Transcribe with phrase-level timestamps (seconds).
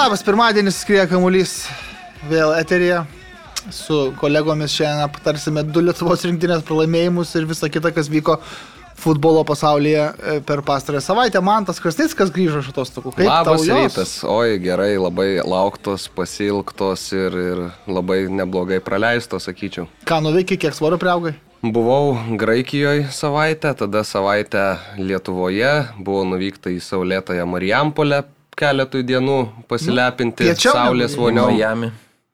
[0.00, 1.66] Labas, pirmadienis skrieja kamuolys
[2.30, 3.02] vėl eterija.
[3.68, 8.38] Su kolegomis šiandien aptarsime du Lietuvos rinktinės pralaimėjimus ir visą kitą, kas vyko
[8.96, 11.42] futbolo pasaulyje e, per pastarąją savaitę.
[11.44, 13.12] Man tas Krasnickas grįžo iš atostogų.
[13.18, 14.14] Kaip Labas rytas.
[14.24, 19.84] Oi, gerai, labai lauktos, pasilgtos ir, ir labai neblogai praleistos, sakyčiau.
[20.08, 21.36] Ką nuveikai, kiek svorio priaugai?
[21.60, 28.24] Buvau Graikijoje savaitę, tada savaitę Lietuvoje, buvau nuvykta į Saulėtąją Marijampolę
[28.60, 31.56] keletui dienų pasilepinti Nu, piečiau Saulės voniom.
[31.56, 31.90] Miami.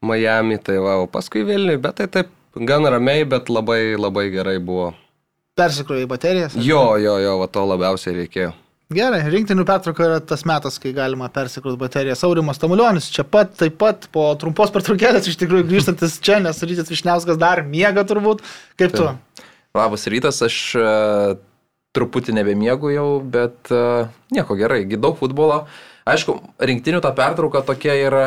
[0.06, 4.58] Miami, tai va, o paskui Vilniui, bet tai taip gan ramiai, bet labai labai gerai
[4.58, 4.92] buvo.
[5.56, 6.56] Persikrovai baterijas?
[6.60, 8.52] Jo, jo, jo, va to labiausiai reikėjo.
[8.92, 12.14] Gerai, rinktinių pertrauka yra tas metas, kai galima persikrauti bateriją.
[12.14, 16.92] Saurimas Tamulionis čia pat, taip pat po trumpos pertraukėlės iš tikrųjų grįžtantis čia, nes Rytis
[16.92, 18.44] Višniauskas dar miega turbūt.
[18.78, 19.08] Kaip tu?
[19.74, 21.34] Labas rytas, aš uh,
[21.98, 25.64] truputį nebemiegu jau, bet uh, nieko gerai, gi daug futbolo.
[26.06, 28.26] Aišku, rinktinių ta pertrauka tokia yra,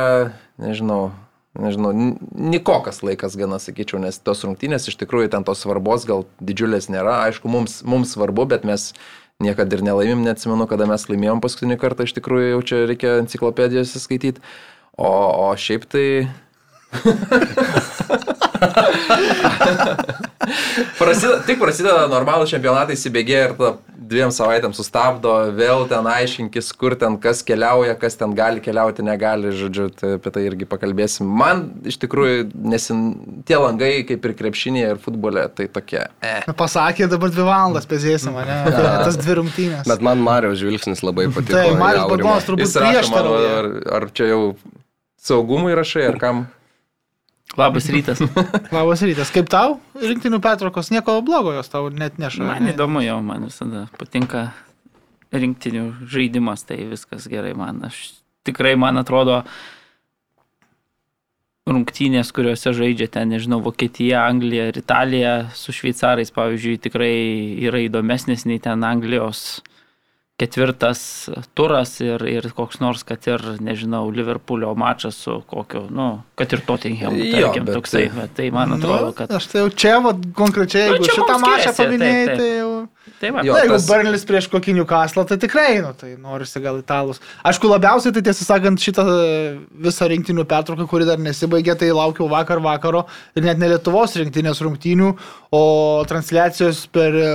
[0.60, 1.14] nežinau,
[1.56, 1.94] nežinau,
[2.36, 7.22] nikokas laikas gana, sakyčiau, nes tos rungtynės iš tikrųjų ten tos svarbos gal didžiulės nėra.
[7.30, 8.92] Aišku, mums, mums svarbu, bet mes
[9.40, 13.96] niekada ir nelaimim, neatsimenu, kada mes laimėjom paskutinį kartą, iš tikrųjų jau čia reikia enciklopedijos
[13.96, 14.44] įskaityti.
[15.00, 16.06] O, o šiaip tai
[21.00, 23.56] Prasideda, tik prasideda normalų čempionatai, įsibėgėja ir
[24.10, 29.52] dviem savaitėm sustabdo, vėl ten aiškinkis, kur ten kas keliauja, kas ten gali keliauti, negali,
[29.56, 31.30] žodžiu, tai apie tai irgi pakalbėsim.
[31.42, 33.06] Man iš tikrųjų nesin,
[33.50, 36.04] tie langai, kaip ir krepšinėje ir futbole, tai tokie.
[36.26, 36.50] Eh.
[36.60, 38.60] Pasakė, dabar dvi valandas pėsėsim, ne?
[39.06, 39.90] Tas dvi rungtynės.
[39.90, 41.56] Bet man Marijos žvilgsnis labai patiko.
[41.56, 42.08] Tai Aurimą.
[42.10, 43.52] Bagdonas turbūt prieštarauja.
[43.60, 44.42] ar, ar čia jau
[45.22, 46.48] saugumui rašai, ar kam?
[47.58, 48.22] Labas rytas.
[48.76, 49.32] Labas rytas.
[49.34, 49.80] Kaip tau?
[49.98, 52.46] Rinktinių pertraukos nieko blogo jos tau net neša.
[52.46, 54.52] Man įdomu jau, man visada patinka
[55.34, 57.82] rinktinių žaidimas, tai viskas gerai man.
[57.90, 59.42] Aš tikrai, man atrodo,
[61.70, 67.14] rungtynės, kuriuose žaidžia ten, nežinau, Vokietija, Anglija ir Italija su šveicarais, pavyzdžiui, tikrai
[67.68, 69.62] yra įdomesnis nei ten Anglijos
[70.40, 71.02] ketvirtas
[71.58, 76.64] turas ir, ir koks nors, kad ir, nežinau, Liverpoolio mačas su kokiu, nu, kad ir
[76.68, 79.32] Tottenham, Jo, tarkim, bet toksai, tai- tai man atrodo, kad...
[79.36, 82.72] Aš tai jau čia, va, konkrečiai, Nu, jeigu šitą mačą paminėjai, tai jau...
[83.20, 86.62] Tai va, Jo, Na, jeigu tas- Barnis prieš kokinių kaslą, tai tikrai, nu, tai norisi
[86.64, 87.20] gal italus.
[87.44, 92.30] Aišku, labiausiai, tai tiesą sakant, šitą e, visą rinktinių pertrauką, kuri dar nesibaigė, tai laukiau
[92.30, 93.06] vakar vakaro
[93.36, 95.10] ir net ne Lietuvos rinktinės rungtynių,
[95.52, 95.64] o
[96.08, 97.34] transliacijos per e,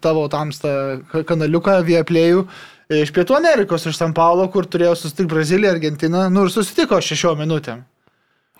[0.00, 2.46] tavo tamstą ka- kanaliuką Vieplėjų.
[2.94, 7.38] Iš Pietų Amerikos, iš San Paulo, kur turėjo susitikti Brazilija, Argentina, nu ir susitiko šešiom
[7.40, 7.80] minutėm.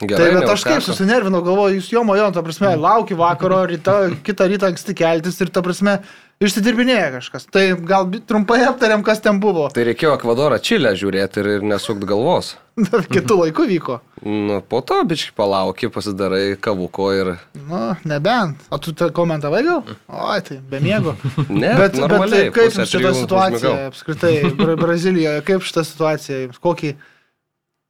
[0.02, 3.92] Gerai, tai bet aš kaip susinervinau, galvoju, jūs jo mojo, ta prasme, lauki vakaro, ryta,
[4.26, 6.00] kitą rytą anksti keltis ir ta prasme,
[6.48, 7.46] išsidirbinėja kažkas.
[7.52, 9.68] Tai gal trumpai aptariam, kas ten buvo.
[9.74, 12.54] Tai reikėjo Ekvadorą Čilę žiūrėti ir, ir nesukt galvos.
[12.74, 14.00] Kitų laikų vyko.
[14.26, 17.32] Nu, po to bičiai palauki, pasidarai kavuko ir...
[17.68, 18.64] Nu, nebent.
[18.74, 19.82] O tu komentavai gal?
[20.10, 21.14] Oi, tai be miego.
[21.48, 26.94] Ne, bet, bet normaliai, kaip šita situacija apskritai Bra Brazilijoje, kaip šita situacija jums, kokį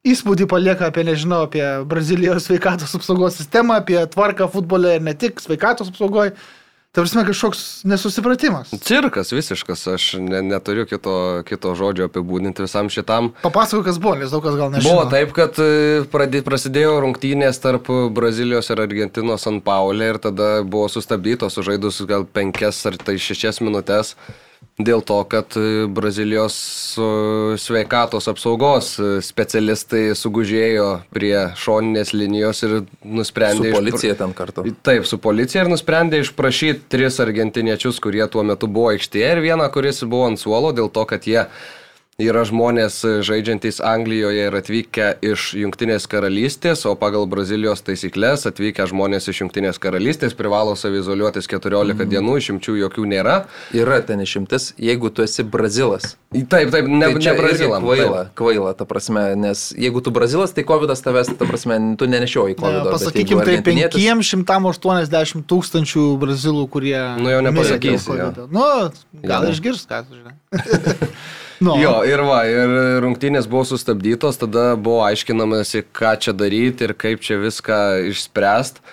[0.05, 5.41] įspūdį palieka apie, nežinau, apie Brazilijos sveikatos apsaugos sistemą, apie tvarką futbole ir ne tik
[5.41, 6.35] sveikatos apsaugoje.
[6.95, 8.69] Tai prasme kažkoks nesusipratimas.
[8.81, 13.33] Cirkas visiškas, aš ne, neturiu kito, kito žodžio apibūdinti visam šitam.
[13.41, 14.93] Papasakok, kas buvo, nes daug kas gal nežino.
[14.93, 20.49] Buvo taip, kad e, pradė, prasidėjo rungtynės tarp Brazilijos ir Argentinos San Paulė ir tada
[20.63, 24.15] buvo sustabdytos sužaidus gal penkias ar tai šešias minutės
[24.79, 26.55] dėl to, kad e, Brazilijos
[26.99, 27.05] e,
[27.61, 33.71] sveikatos apsaugos e, specialistai sugužėjo prie šoninės linijos ir nusprendė...
[33.71, 34.65] Su policija ten kartu.
[34.83, 39.69] Taip, su policija ir nusprendė išprašyti tris argentiniečius, kurie tuo metu buvo aikštėje ir vieną,
[39.71, 41.45] kuris buvo ant suolo dėl to, kad jie
[42.15, 49.27] yra žmonės žaidžiantys Anglijoje ir atvykę iš Junktinės karalystės, o pagal Brazilijos taisyklės atvykę žmonės
[49.33, 52.07] iš Junktinės karalystės privalo savizoliuotis 14 mm.
[52.13, 53.35] dienų, išimčių jokių nėra.
[53.75, 56.15] Yra ten išimtis, jeigu tu esi brazilas.
[56.31, 57.83] Taip, taip, ne, Ne, ne tai čia irgi Brazilam.
[57.83, 62.55] kvaila, kvaila, ta prasme, nes jeigu tu brazilas, tai COVID tavęs, ta prasme, tu nenešioji
[62.59, 62.91] COVID.
[62.95, 66.95] Pasakykime, tai 580 tūkstančių brazilų, kurie...
[67.19, 68.47] Nu, jau mirė dėl nepasakysi, covido.
[68.51, 68.67] Nu,
[69.23, 70.35] gal išgirs, ką tu žinai.
[71.63, 76.95] nu, Jo, ir va, ir rungtynės buvo sustabdytos, tada buvo aiškinamasi, ką čia daryti ir
[76.99, 77.79] kaip čia viską
[78.11, 78.83] išspręsti.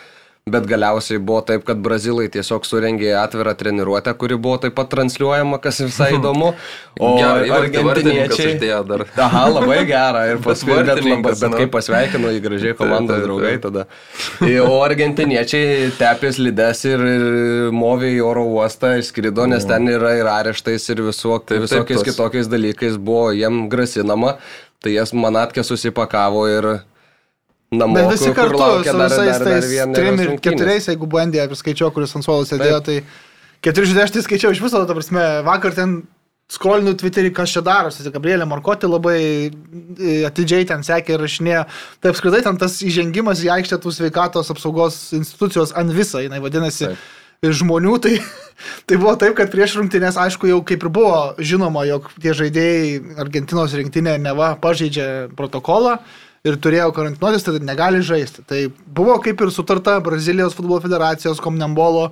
[0.51, 5.61] Bet galiausiai buvo taip, kad brazilai tiesiog surengė atvirą treniruotę, kuri buvo taip pat transliuojama,
[5.63, 6.49] kas visai įdomu.
[6.99, 8.57] O Gerai, argentiniečiai...
[8.57, 9.05] uždėjo dar.
[9.29, 10.25] Aha, labai gera.
[10.33, 11.61] Ir paskui, bet, bet, bet nu.
[11.61, 13.69] kaip pasveikino į gražiai komandos taip, draugai taip.
[13.69, 13.87] tada.
[14.67, 17.29] O argentiniečiai tepės lides ir, ir
[17.79, 22.03] movė į oro uostą, išskrido, nes ten yra ir areštais ir visuok, Taip, taip, visokiais
[22.03, 24.41] tos- kitokiais dalykais buvo jiem grasinama.
[24.83, 26.73] Tai jas manatkė susipakavo ir
[27.73, 27.97] namo.
[27.97, 30.41] Bet visi kur- kur kartu laukia su dar- visais dar- dar tais vienerios trim ir
[30.45, 32.99] keturiais, jeigu bandė, priskaičiau, kuris ant suolo sėdėjo, tai
[33.65, 36.03] keturi žodžiai aš tai skaičiau iš viso, ta prasme, vakar ten
[36.53, 41.65] skrolinu Twitterį, kas čia darosi, tai Gabrielė Markoti labai e, atidžiai ten sekė ir rašinėjo.
[42.03, 46.91] Tai apskritai ten tas įžengimas į aikštę tų sveikatos apsaugos institucijos ant visą, jinai vadinasi,
[46.93, 47.55] Taip.
[47.57, 48.19] žmonių, tai,
[48.87, 53.17] tai buvo taip, kad prieš rungtynės, aišku, jau kaip ir buvo žinoma, jog tie žaidėjai
[53.25, 56.01] Argentinos rinktinė neva pažeidžia protokolą
[56.47, 58.45] ir turėjo karantinuotis, tai negali žaisti.
[58.49, 62.11] Tai buvo kaip ir sutarta Brazilijos futbolo federacijos, Komnembolo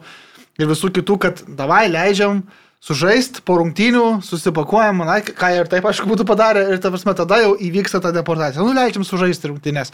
[0.60, 2.44] ir visų kitų, kad davai leidžiam
[2.84, 7.42] sužaisti po rungtynių, susipakuojam, na, ką ir taip aišku būtų padarę ir ta prasme tada
[7.42, 8.64] jau įvyksta ta deportacija.
[8.64, 9.92] Nu, leidžiam sužaisti rungtynės.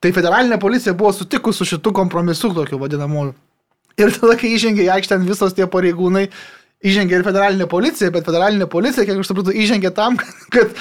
[0.00, 3.32] Tai federalinė policija buvo sutikus su šitų kompromisu, tokiu vadinamu.
[4.00, 6.28] Ir tada, kai įžengė į aikštę visos tie pareigūnai,
[6.80, 10.16] įžengė ir federalinė policija, bet federalinė policija, kiek aš supratau, įžengė tam,
[10.54, 10.72] kad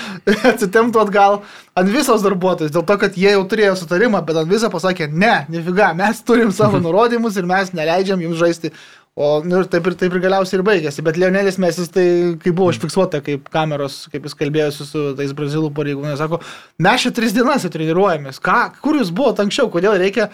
[0.54, 1.42] atsitemtų atgal
[1.80, 5.34] ant visos darbuotojus, dėl to, kad jie jau turėjo sutarimą, bet ant viso pasakė, ne,
[5.52, 8.74] nefiga, mes turim savo nurodymus ir mes neleidžiam jums žaisti.
[9.20, 11.04] O nu, ir taip ir taip ir galiausiai ir baigėsi.
[11.04, 12.06] Bet Leonelis Mesis, tai
[12.40, 16.40] kai buvo užfiksuota, kaip kameros, kaip jis kalbėjosi su tais brazilų pareigūnais, sako,
[16.86, 18.40] mes čia tris dienas treniruojamės.
[18.46, 20.30] Ką, kur jūs buvote anksčiau, kodėl reikia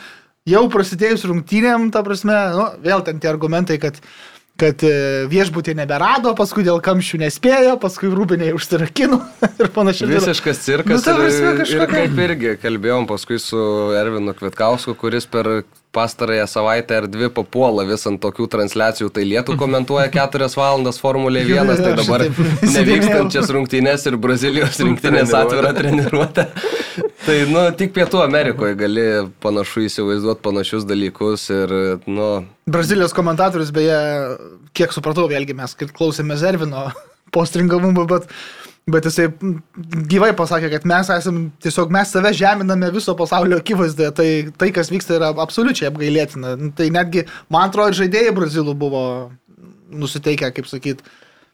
[0.45, 3.97] jau prasidėjus rungtynėm, ta prasme, nu, vėl ten tie argumentai, kad
[4.60, 4.92] kad e,
[5.31, 9.19] viešbutį neberado, paskui dėl kamščių nespėjo, paskui rūbiniai užsirakino
[9.62, 10.10] ir panašiai.
[10.13, 11.06] Visiškas cirkas.
[11.07, 13.60] Nu, ir, ir kažkokia- kaip irgi kalbėjom paskui su
[14.00, 15.63] Ervinu Kvitkausku, kuris per
[15.95, 19.09] pastarąją savaitę ar dvi papuola vis ant tokių transliacijų.
[19.15, 22.25] Tai lietų komentuoja 4 valandas Formulė 1, tai dabar
[22.75, 26.50] nevykstančias rungtynės ir Brazilijos rinktinės atvirą treniruotę.
[27.25, 29.06] Tai, nu, tik Pietų Amerikoje gali
[29.42, 31.71] panašu įsivaizduoti panašius dalykus ir,
[32.06, 32.27] nu,
[32.69, 33.97] Brazilijos komentatorius, beje,
[34.77, 36.88] kiek supratau, vėlgi mes klausėme Zervino
[37.36, 38.30] postringavimų, bet,
[38.91, 39.29] bet jisai
[40.11, 44.27] gyvai pasakė, kad mes esame tiesiog, mes save žeminame viso pasaulio akivaizdoje, tai
[44.61, 46.53] tai, kas vyksta, yra absoliučiai apgailėtina.
[46.77, 49.01] Tai netgi, man atrodo, žaidėjai brazilų buvo
[49.89, 51.01] nusiteikę, kaip sakyt,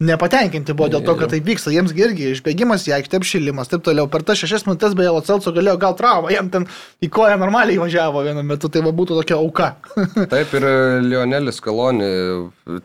[0.01, 1.71] nepatenkinti buvo dėl to, kad tai vyksta.
[1.74, 4.09] Jiems gi irgi išbėgimas į aikštę, apšilimas, taip toliau.
[4.12, 6.65] Per tas šešias minutės beje Locelso galėjo gal traumą, jam ten
[7.03, 9.69] į koją normaliai važiavo vienu metu, tai va būtų tokia auka.
[10.33, 10.65] Taip ir
[11.06, 12.09] Lionelis Kaloni,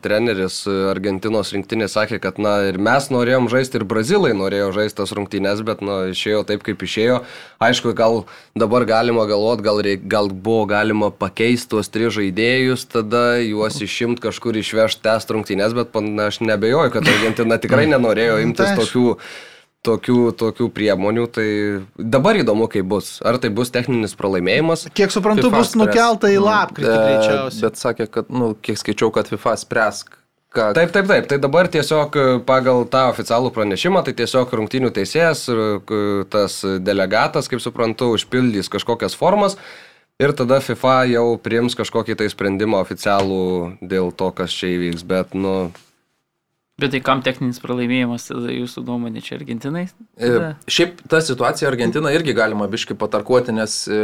[0.04, 5.14] treneris Argentinos rinktinės, sakė, kad na ir mes norėjom žaisti, ir brazilai norėjo žaisti tas
[5.16, 7.20] rungtynės, bet na išėjo taip, kaip išėjo.
[7.62, 8.24] Aišku, gal
[8.58, 14.24] dabar galima galvoti, gal, reik, gal buvo galima pakeisti tuos tris žaidėjus, tada juos išimti
[14.26, 19.06] kažkur išvežti tęsti rungtynės, bet na, aš nebejoju, kad Argentina tikrai nenorėjo imtis Tai tokių
[19.86, 21.48] tokių, tokių priemonių, tai
[21.96, 23.16] dabar įdomu, kaip bus.
[23.26, 25.80] Ar tai bus techninis pralaimėjimas, Kiek suprantu, FIFA bus spręs.
[25.82, 27.64] nukelta į Mm, lapkritį e, greičiausiai.
[27.66, 30.02] Bet sakė, kad, nu, kiek skaičiau, kad FIFA spręs,
[30.54, 30.68] ką...
[30.76, 31.30] Taip, taip, taip.
[31.30, 35.98] Tai dabar tiesiog e, pagal tą oficialų pranešimą, tai tiesiog rungtinių teisėjas, e,
[36.32, 39.58] tas delegatas, kaip suprantu, užpildys kažkokias formas
[40.18, 45.04] ir tada FIFA jau priims kažkokį tai sprendimą oficialų dėl to, kas čia įvyks.
[45.04, 45.68] Bet, nu,
[46.76, 49.86] Bet tai kam techninis pralaimėjimas, tada jūsų nuomonė čia Argentinai?
[50.20, 54.00] E, Šiaip ta situacija Argentina irgi galima biški patarkuoti, nes e,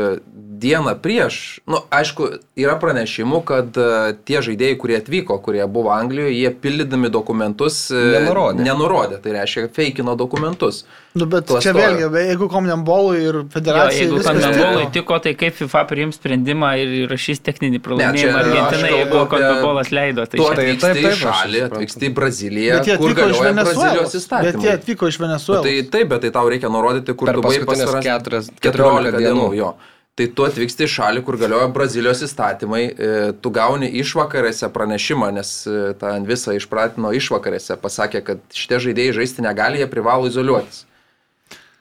[0.62, 6.32] dieną prieš, nu, aišku, yra pranešimų, kad e, tie žaidėjai, kurie atvyko, kurie buvo Anglijoje,
[6.32, 8.64] jie pildydami dokumentus Nenurodė.
[8.64, 9.20] nenurodė.
[9.20, 10.86] Tai reiškia, feikino dokumentus.
[11.14, 11.60] Nu, bet klastojo.
[11.60, 13.98] čia vėlgi, jeigu Komnembolui ir Jo, federacijai...
[14.00, 14.92] jeigu viskas Konmebolai tiko.
[14.94, 20.24] tiko, tai kaip FIFA priims sprendimą ir įrašys techninį pralaimėjimą Argentinai, jeigu Konmebolas leido.
[20.24, 23.10] Tai Tu tai- atvyksti taip, į taip, aš šalį, atvyksti į Braziliją, Bet jie kur
[23.10, 23.82] atvyko iš galioja Venezuelos.
[23.82, 24.62] Brazilijos Bet įstatymai.
[24.64, 25.64] jie atvyko iš Venezuelos.
[25.68, 29.20] tai taip, bet tai tau reikia nurodyti, kur tu buvai keturias- 14 14 dienų.
[29.20, 29.56] dienų.
[29.60, 29.74] Jo.
[30.16, 35.66] Tai tu atvyksti į šalį, kur galioja Brazilijos įstatymai, e, tu gauni išvakarėse pranešimą, nes
[35.66, 40.84] e, tą visą išpratino išvakarėse, pasakė, kad šitie žaidėjai žaisti negali, jie privalo izoliuotis.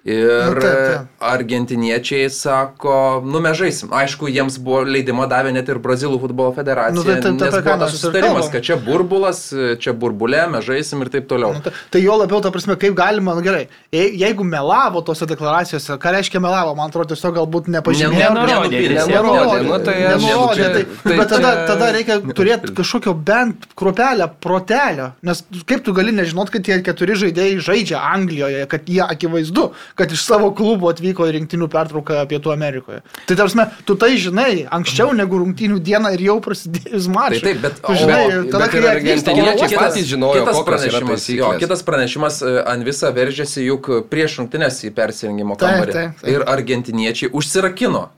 [0.04, 1.02] Ir Nu, taip, taip.
[1.22, 3.92] argentiniečiai sako, nu mes žaisim.
[3.94, 6.96] Aišku, jiems buvo leidimą davė net ir Brazilų futbolo federacija.
[6.96, 9.42] Nu, tai- tai- tai buvo mes tas ir susitarimas, kad čia burbulas,
[9.78, 11.54] čia burbulė, mes žaisim ir taip toliau.
[11.54, 15.28] Nu, tai, tai jo labiau, ta prasme, kaip galima, nu, gerai, je, jeigu melavo tose
[15.30, 18.34] deklaracijose, ką reiškia melavo, man atrodo, tiesiog galbūt nepažymėjo.
[18.34, 23.70] Nenurodė, nenurodė, nu, tai nenurodė, tai, tai bet tada, čia- tada reikia turėti kažkokio bent
[23.78, 29.02] kruopelę, protelio, nes kaip tu gali nežinot, kad tie keturi žaidėjai žaidžia Anglijoje, kad jie
[29.06, 33.02] akivaizdu, kad iš savo klubo atvyko į rinktinių pertrauką Pietų Amerikoje.
[33.28, 37.42] Tai tarsi, tu tai žinai anksčiau negu rungtinių dieną ir jau prasidėjus Tai mačui.
[37.42, 41.52] taip, bet tu o- žinai, bet- tada, bet kai argentiniečiai patys žinojo, kitas pranešimas, jo,
[41.60, 45.92] kitas pranešimas e, ant visą veržėsi juk prieš rungtynės į persirengimo Taip, kambarį.
[45.94, 46.32] taip, taip.
[46.32, 48.10] Ir argentiniečiai užsirakino.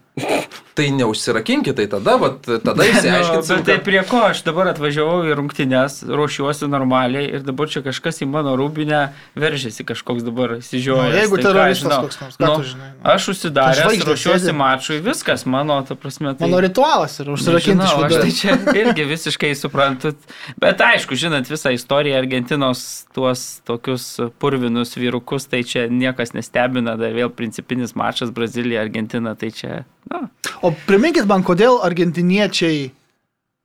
[0.74, 3.56] Tai neužsirakinkit, tai tada, vat, tada Nu, išsiaiškinsim.
[3.62, 8.22] bet tai prie ko aš dabar atvažiavau į rungtynes, ruošiuosi normaliai ir dabar čia kažkas
[8.26, 9.02] į mano rūbinę
[9.38, 11.18] veržėsi kažkoks dabar Nu, įsižiūrėjęs.
[11.20, 12.90] jeigu tai teroristas koks nors, ką Nu, tu žinai?
[12.90, 13.06] Nu.
[13.14, 14.56] Aš užsidaręs, ruošiuosi sėdi.
[14.58, 16.34] mačui, viskas mano, ta prasme.
[16.38, 16.50] Tai...
[16.50, 20.14] Mano ritualas yra užsirakinti iš aš tai čia irgi visiškai suprantu.
[20.62, 24.10] Bet aišku, žinant visą istoriją Argentinos, tuos tokius
[24.42, 30.28] purvinus vyrukus, tai čia niekas nestebina, dar vėl principinis mačas Brazilija, Argentina, tai čia, na,
[30.64, 32.86] O priminkit man, kodėl argentiniečiai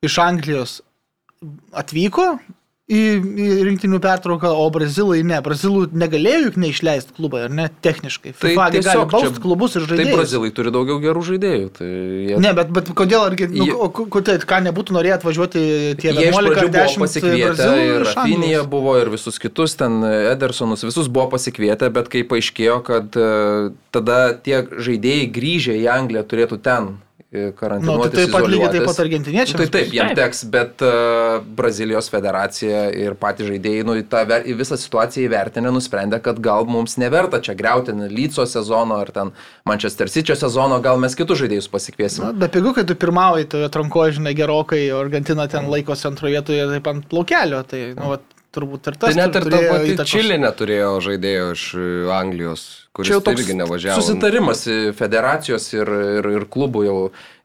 [0.02, 0.78] iš Anglijos
[1.70, 2.32] atvyko
[2.88, 5.38] į, į rinktinių pertrauką, o brazilai ne.
[5.44, 8.32] Brazilų negalėjo juk neišleisti klubai, ar ne, techniškai.
[8.32, 10.16] Tai FIFA gali bausti klubus ir Tai žaidėjus.
[10.16, 11.66] brazilai turi daugiau gerų žaidėjų.
[11.76, 12.38] Tai jie...
[12.40, 15.64] Ne, bet, bet kodėl, argi, nu, Jie- kodėl, ką nebūtų norėję atvažiuoti
[16.00, 19.40] tie Jie iš 11 pradžių ar buvo 10 pasikvietę brazilų ir Rafinija buvo ir visus
[19.42, 23.28] kitus ten Edersonus, visus buvo pasikvietę, bet kai paaiškėjo, kad e,
[23.92, 26.94] tada tie žaidėjai grįžę į Angliją turėtų ten
[27.32, 28.12] e, Nu, karantinuotis.
[28.14, 29.00] tai taip pat lygiai taip pat izoliuotis.
[29.04, 29.52] argentiniečiams.
[29.52, 30.16] Nu, tai taip, jam Taip.
[30.16, 34.22] teks, bet uh, Brazilijos federacija ir patys žaidėjai nu, tą
[34.56, 39.34] visą situaciją įvertinę nusprendė, kad gal mums neverta čia greuti Lyco sezono ar ten
[39.68, 42.24] Manchester City sezono, gal mes kitus žaidėjus pasikviesim.
[42.24, 46.38] Na, be pigų, kai tu pirmauji, tu atrankoji, žinai, gerokai, o Argentina ten laikosi antroje
[46.38, 48.24] vietoje taip ant plaukelio, tai, nu, vat,
[48.54, 49.12] turbūt ir tas.
[49.14, 50.10] Tai net ir ta pati įtakos.
[50.12, 51.86] Čilė neturėjo žaidėjo iš e,
[52.16, 52.62] Anglijos,
[52.96, 54.00] kuris jau tai irgi nevažiavo.
[54.00, 55.90] susitarimas į federacijos ir,
[56.20, 56.96] ir, ir klubų jau.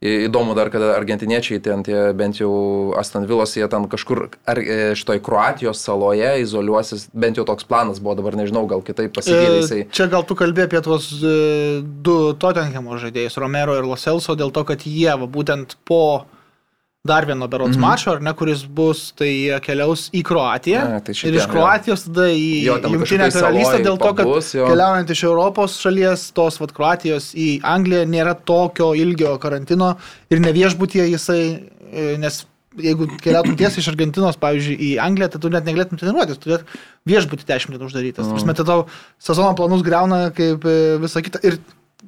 [0.03, 2.51] Į- Įdomu dar, kad argentiniečiai ten, tie, bent jau
[2.99, 8.01] Aston Villos, jie ten kažkur ar, e, šitoj Kroatijos saloje izoliuosis, bent jau toks planas
[8.03, 9.79] buvo, dabar nežinau, gal kitaip pasigėlė jisai.
[9.85, 14.51] E, Čia gal tu kalbė apie tuos e, du Tottenhamo žaidėjus, Romero ir Loselso, dėl
[14.51, 16.01] to, kad jie va, būtent po
[17.03, 17.89] dar vieno berots mm -hmm.
[17.89, 20.81] mačo, ar ne, kuris bus, tai keliaus į Kroatiją.
[20.95, 21.49] A, tai šitie, ir iš jo.
[21.51, 24.67] Kroatijos tada į Jo, Junktinę karalystę, dėl to, kad pabus, jo.
[24.67, 29.97] keliaujant iš Europos šalies, tos vat, Kroatijos į Angliją nėra tokio ilgio karantino
[30.31, 31.43] ir ne viešbutie jisai,
[31.91, 32.45] e, nes
[32.77, 36.63] jeigu keliautum tiesiai iš Argentinos, pavyzdžiui, į Angliją, tai tu net negalėtum treniruotis, tu net
[37.05, 38.25] viešbutį 10 dienų uždarytas.
[38.25, 38.31] Mm.
[38.31, 38.87] Prasme, tai tau
[39.19, 41.43] sezono planus greuna kaip e, visa kita.
[41.43, 41.59] Ir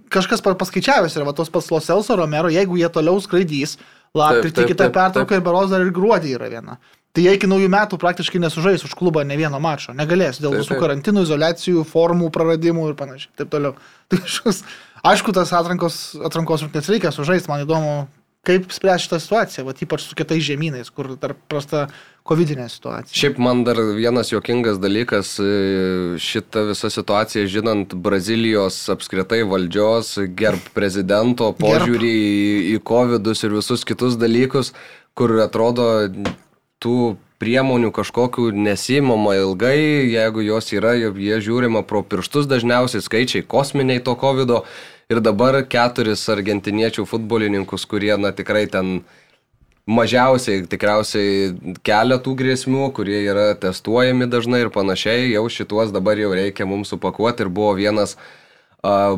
[0.07, 3.77] kažkas pa- paskaičiavęs yra, va tos pats Loselso Romero, jeigu jie toliau skraidys,
[4.15, 6.79] lapkritį kitą pertrauką ir beros dar ir gruodį yra viena.
[7.15, 9.93] Tai jie iki naujų metų praktiškai nesužais už klubą ne vieno mačo.
[9.95, 10.81] Negalės dėl Taip, visų taip.
[10.83, 13.31] karantinų, izolacijų, formų praradimų ir panašiai.
[13.39, 13.77] Taip toliau.
[14.11, 14.59] Tai šis,
[15.07, 17.93] aišku, tas atrankos, atrankos rungtynės reikia sužaisti, man įdomu,
[18.45, 21.87] kaip spręs šitą situaciją, va, ypač su kitais žemynais, kur dar prasta
[22.25, 23.13] covidinė situacija.
[23.15, 25.49] Šiaip man dar vienas juokingas dalykas, e,
[26.21, 33.85] šita visa situacija, žinant Brazilijos apskritai valdžios, gerb prezidento požiūrį į, į COVID ir visus
[33.85, 34.73] kitus dalykus,
[35.15, 36.09] kur atrodo
[36.83, 39.77] tų priemonių kažkokių nesimama ilgai,
[40.07, 44.61] jeigu jos yra, jie žiūrima pro pirštus dažniausiai, skaičiai kosminiai to COVID.
[45.13, 49.03] Ir dabar keturis argentiniečių futbolininkus, kurie, na tikrai ten
[49.85, 51.53] mažiausiai tikriausiai
[51.85, 57.45] keletų grėsmių, kurie yra testuojami dažnai ir panašiai, jau šituos dabar jau reikia mums supakuoti
[57.45, 58.15] ir buvo vienas
[58.81, 59.17] a,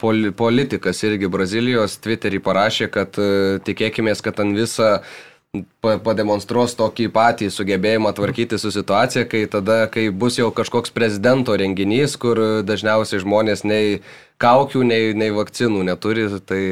[0.00, 4.94] poli, politikas irgi Brazilijos Twitterį parašė, kad a, tikėkime, kad ant visą
[5.84, 11.56] pa- pademonstruos tokį patį sugebėjimą tvarkyti su situacija, kai tada, kai bus jau kažkoks prezidento
[11.60, 14.00] renginys, kur dažniausiai žmonės nei
[14.40, 16.62] kaukių, nei, nei vakcinų neturi, tai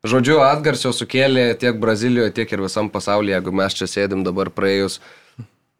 [0.00, 4.96] Žodžiu, atgarsio sukėlė tiek Brazilijoje, tiek ir visam pasaulyje, jeigu mes čia sėdim dabar praėjus,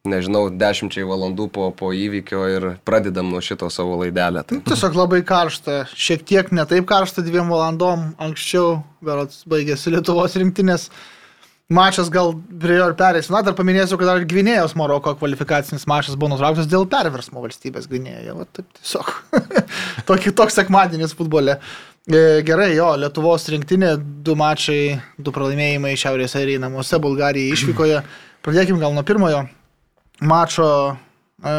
[0.04, 4.42] nežinau, dešimčiai valandų po, po įvykio ir pradedam nuo šito savo laidelę.
[4.44, 4.58] Tai.
[4.68, 10.90] Tiesiog labai karšta, šiek tiek netaip karšta dviem valandom anksčiau, berots baigėsi Lietuvos rinktinės.
[11.70, 13.28] Mačas gal prie jo ir perės.
[13.30, 18.34] Na, dar paminėsiu, kad dar Gvinėjos Maroko kvalifikacinis mačas buvo nutrauktas dėl perversmo valstybės Gvinėjoje.
[18.34, 19.12] Va, taip tiesiog.
[20.10, 21.60] Tokį, toks sekmadienis futbole.
[21.60, 23.92] E, Gerai, jo, Lietuvos rinktinė,
[24.26, 28.00] du mačai, du pralaimėjimai Šiaurės Airijai namuose, Bulgarijai išvykoje.
[28.42, 29.44] Pradėkime gal nuo pirmojo
[30.26, 30.66] mačo.
[31.38, 31.52] E,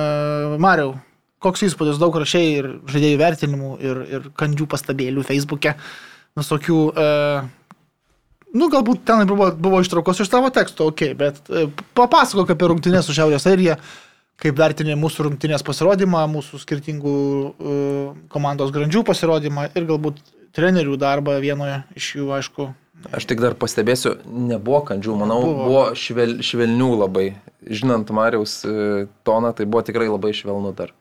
[0.60, 0.98] Mariau,
[1.39, 5.77] koks įspūdis, daug rašiai ir žaidėjų vertinimų, ir, ir kandžių pastabėlių Facebook'e,
[6.41, 7.08] visokių, e,
[8.60, 13.08] nu galbūt ten buvo, buvo ištraukos iš tavo teksto, ok, bet e, papasakok apie rungtynės
[13.08, 13.79] su Šiaurės Airija,
[14.41, 17.81] kaip vertinė mūsų rungtynės pasirodymą, mūsų skirtingų e,
[18.36, 20.22] komandos grandžių pasirodymą ir galbūt
[20.55, 22.70] trenerių darbą vienoje iš jų, aišku.
[23.17, 25.63] Aš tik dar pastebėsiu, nebuvo kandžių, manau, Buvo.
[25.65, 27.27] buvo, švel, švelnių labai.
[27.65, 30.91] Žinant Mariaus e, toną, tai buvo tikrai labai švelnu dar.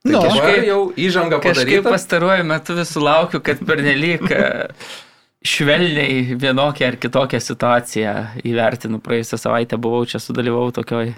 [0.00, 1.90] Tai Nu, kažkaip kažkaip- jau įžanga Kažkaip padaryta.
[1.92, 4.68] pastaruoju metu vis sulaukiu, kad pernelyg e,
[5.44, 9.00] švelniai vienokią ar kitokią situaciją įvertinu.
[9.04, 11.12] Praėjusią savaitę buvau čia sudalyvau tokioj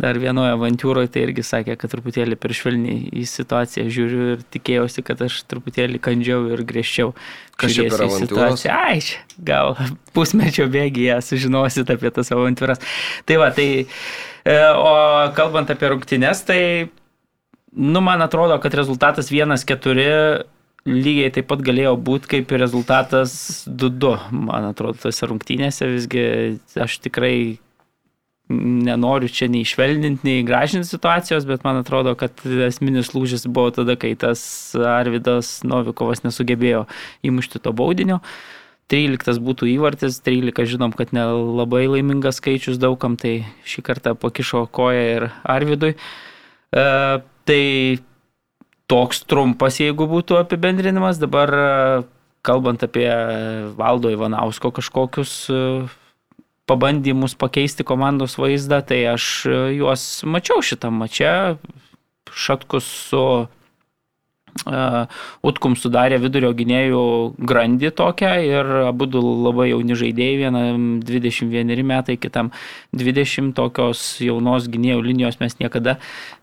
[0.00, 5.04] dar vienoje avantūroje tai irgi sakė, kad truputėlį per švelniai į situaciją žiūriu ir tikėjausi,
[5.06, 7.12] kad aš truputėlį kandžiau ir griežčiau.
[7.60, 8.74] Čia per situaciją.
[8.74, 8.98] Ai,
[9.38, 9.76] gal
[10.16, 12.82] pusmečio bėgyje sužinosit apie tas avantūras.
[13.28, 13.68] Tai va, tai,
[14.42, 14.96] e, o
[15.38, 16.60] kalbant apie rungtynes, tai,
[17.70, 20.50] nu, man atrodo, kad rezultatas 1-4
[20.84, 24.16] lygiai taip pat galėjo būti kaip ir rezultatas 2-2,
[24.50, 26.24] man atrodo, tose rungtynėse visgi
[26.82, 27.36] aš tikrai
[28.48, 33.96] nenoriu čia nei švelninti, nei gražinti situacijos, bet man atrodo, kad esminis lūžis buvo tada,
[33.96, 34.42] kai tas
[34.76, 36.84] Arvidas Novikovas nesugebėjo
[37.24, 38.20] įmušti to baudinio.
[38.92, 45.06] 13 būtų įvartis, 13 žinom, kad nelabai laimingas skaičius daugam, tai šį kartą pakišo koją
[45.14, 45.94] ir Arvidui.
[45.94, 46.84] E,
[47.48, 47.62] tai
[48.92, 51.64] toks trumpas, jeigu būtų apibendrinimas, dabar e,
[52.44, 53.08] kalbant apie
[53.78, 55.60] Valdo Ivanausko kažkokius e,
[56.66, 61.56] pabandymus pakeisti komandos vaizdą, tai aš e, juos mačiau šitą mačią.
[62.34, 63.24] Šatkus su
[65.44, 67.02] Utkum sudarė vidurio gynėjų
[67.42, 72.52] grandį tokią ir abu labai jauni žaidėjai, vienam 21 metai, kitam
[72.94, 75.96] 20 tokios jaunos gynėjų linijos mes niekada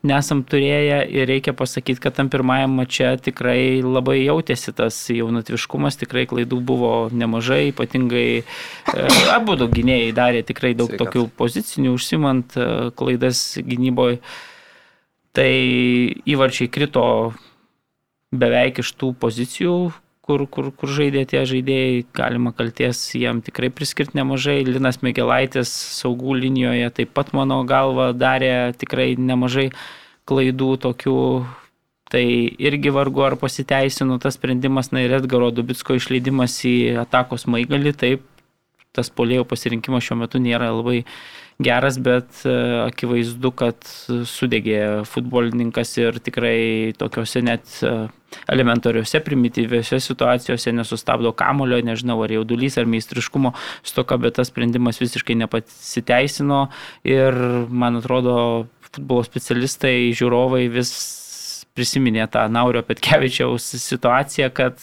[0.04, 6.28] nesam turėję ir reikia pasakyti, kad tam pirmajam mače tikrai labai jautėsi tas jaunatviškumas, tikrai
[6.30, 11.08] klaidų buvo nemažai, ypatingai uh, abu du gynėjai darė tikrai daug Sveikas.
[11.08, 14.20] tokių pozicinių, užsimant uh, klaidas gynyboje.
[15.32, 15.48] Tai
[16.28, 17.32] įvarčiai krito
[18.32, 19.76] beveik iš tų pozicijų,
[20.26, 24.62] kur, kur, kur žaidė tie žaidėjai, galima kalties jam tikrai priskirti nemažai.
[24.68, 29.72] Linas Megelaitis saugų linijoje taip pat mano galva darė tikrai nemažai
[30.30, 31.18] klaidų tokių.
[32.12, 32.26] Tai
[32.60, 38.26] irgi vargu ar pasiteisino tas sprendimas, na ir Edgaro Dubitsko išleidimas į atakos maigalį, taip,
[38.92, 41.06] tas polėjo pasirinkimas šiuo metu nėra labai
[41.64, 42.54] geras, bet e,
[42.88, 43.86] akivaizdu, kad
[44.30, 47.94] sudegė futbolininkas ir tikrai tokiuose net e,
[48.52, 53.54] elementariuose, primityviuose situacijose nesustabdo kamulio, nežinau, ar jaudulys, ar meistriškumo
[53.88, 56.66] stoka, bet tas sprendimas visiškai nepasiteisino.
[57.08, 57.38] Ir,
[57.70, 58.36] man atrodo,
[58.92, 60.94] futbolo specialistai, žiūrovai vis
[61.78, 64.80] prisiminė tą Naurio Petkevičiaus situaciją, kad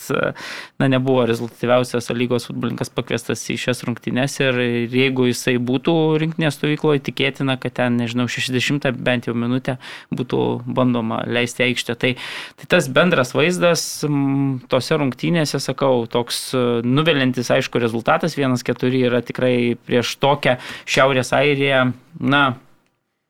[0.79, 4.57] na, nebuvo rezultatyviausias lygos futbolininkas pakviestas į šias rungtynes ir,
[4.89, 9.77] jeigu jisai būtų rinktinės stovykloje, tikėtina, kad ten, nežinau, 60 bent jau minutę
[10.15, 11.97] būtų bandoma leisti aikštę.
[11.99, 12.13] Tai,
[12.59, 13.85] tai tas bendras vaizdas
[14.71, 20.57] tose rungtynėse, sakau, toks e, nuvilintis, aišku, rezultatas 1-4 yra tikrai prieš tokią
[20.89, 22.43] Šiaurės Airiją, na,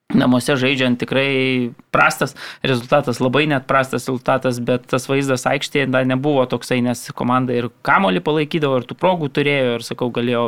[0.10, 2.34] namuose žaidžiant tikrai prastas
[2.66, 7.70] rezultatas, labai net prastas rezultatas, bet tas vaizdas aikštėje dar nebuvo toksai, nes komanda ir
[7.86, 10.46] kamolį palaikydavo, ir tų progų turėjo, ir sakau, galėjo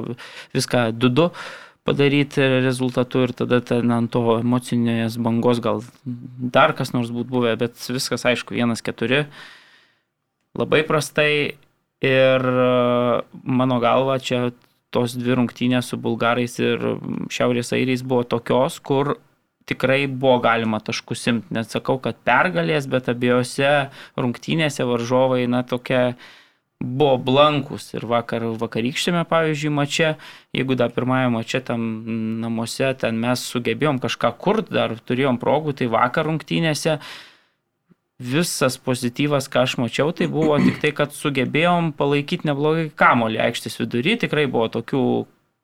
[0.57, 1.29] viską 2-2
[1.85, 7.55] padaryti rezultatu ir tada ten ant to emocinės bangos gal dar kas nors būtų buvę,
[7.61, 9.25] bet viskas aišku, 1-4
[10.57, 11.31] labai prastai
[12.01, 12.69] ir e,
[13.45, 14.51] mano galva čia
[14.91, 16.81] tos dvi rungtynės su bulgarais ir
[17.31, 19.15] Šiaurės airiais buvo tokios, kur
[19.71, 21.55] tikrai buvo galima taškus imti.
[21.55, 26.13] Net sakau, kad pergalės, bet abiejose rungtynėse varžovai, na, tokia
[26.81, 30.13] buvo blankus ir vakar vakarykštėme, pavyzdžiui, mače,
[30.57, 31.83] jeigu dar pirmąją mače tam
[32.41, 36.97] namuose, ten mes sugebėjom kažką kurti, dar turėjom progų, tai vakar rungtynėse
[38.21, 43.79] visas pozityvas, ką aš mačiau, tai buvo tik tai, kad sugebėjom palaikyti neblogai kamolį aikštės
[43.81, 45.05] vidury, tikrai buvo tokių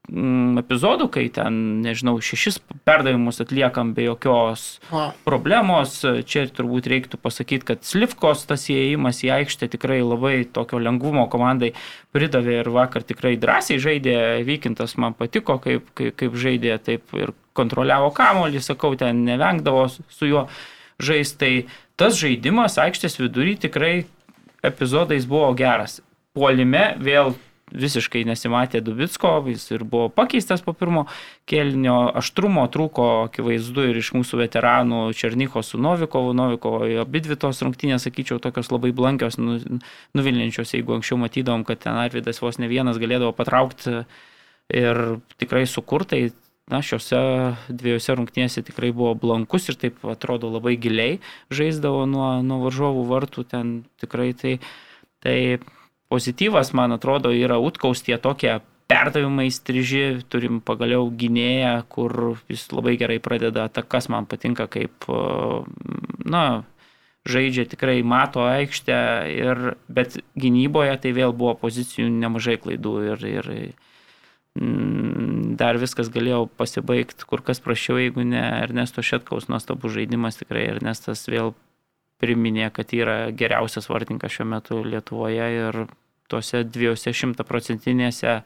[0.08, 6.00] epizodų, kai ten, nežinau, šešis perdavimus atliekam be jokios O, problemos.
[6.28, 11.74] Čia turbūt reiktų pasakyti, kad Slivkos tas įėjimas į aikštę tikrai labai tokio lengvumo komandai
[12.16, 14.18] pridavė ir vakar tikrai drąsiai žaidė,
[14.48, 20.30] Vykintas man patiko, kaip, kaip, kaip žaidė, taip ir kontroliavo kamolį, sakau, ten nevengdavo su
[20.30, 20.48] juo
[21.04, 21.36] žaisti.
[21.38, 21.52] Tai
[22.00, 24.06] tas žaidimas aikštės vidury tikrai
[24.66, 26.00] epizodais buvo geras.
[26.38, 27.34] Puolime vėl
[27.76, 31.06] visiškai nesimatė Dubitsko, jis ir buvo pakeistas po pirmo
[31.50, 36.32] kelnio aštrumo, trūko akivaizdu ir iš mūsų veteranų Černyko su Novikovu.
[36.38, 39.60] Novikovo abi dvi tos rungtynės, sakyčiau, tokios labai blankios, nu,
[40.16, 44.04] nuvilinčios, jeigu anksčiau matydavom, kad ten Arvidas vos ne vienas galėdavo patraukti
[44.74, 45.04] ir
[45.40, 46.30] tikrai sukurtai.
[46.68, 47.20] Na, šiuose
[47.72, 53.46] dviejose rungtynėse tikrai buvo blankus ir taip atrodo labai giliai žaisdavo nuo, nuo varžovų vartų,
[53.48, 53.70] ten
[54.04, 54.58] tikrai tai,
[55.24, 55.38] tai
[56.10, 62.14] pozityvas, man atrodo, yra utkaus tie tokie perdavimai striži, turim pagaliau gynėją, kur
[62.48, 65.10] jis labai gerai pradeda atakas, man patinka kaip,
[66.24, 66.64] na,
[67.28, 69.02] žaidžia tikrai mato aikštę,
[69.34, 73.52] ir, bet gynyboje tai vėl buvo pozicijų nemažai klaidų ir, ir
[74.56, 80.70] mm, dar viskas galėjo pasibaigti kur kas prašiau, jeigu ne Ernesto Šetkaus nuostabų žaidimas, tikrai
[80.72, 81.52] Ernestas vėl
[82.22, 85.80] priminė, kad yra geriausias vartininkas šiuo metu Lietuvoje ir
[86.32, 88.42] tuose dviejose šimtaprocentinėse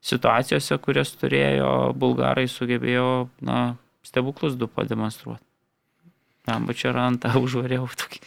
[0.00, 3.74] situacijose, kurias turėjo bulgarai, sugebėjo na,
[4.06, 5.44] stebuklus du pademonstruoti.
[6.48, 8.22] Tam čia rantą užvariau tokį.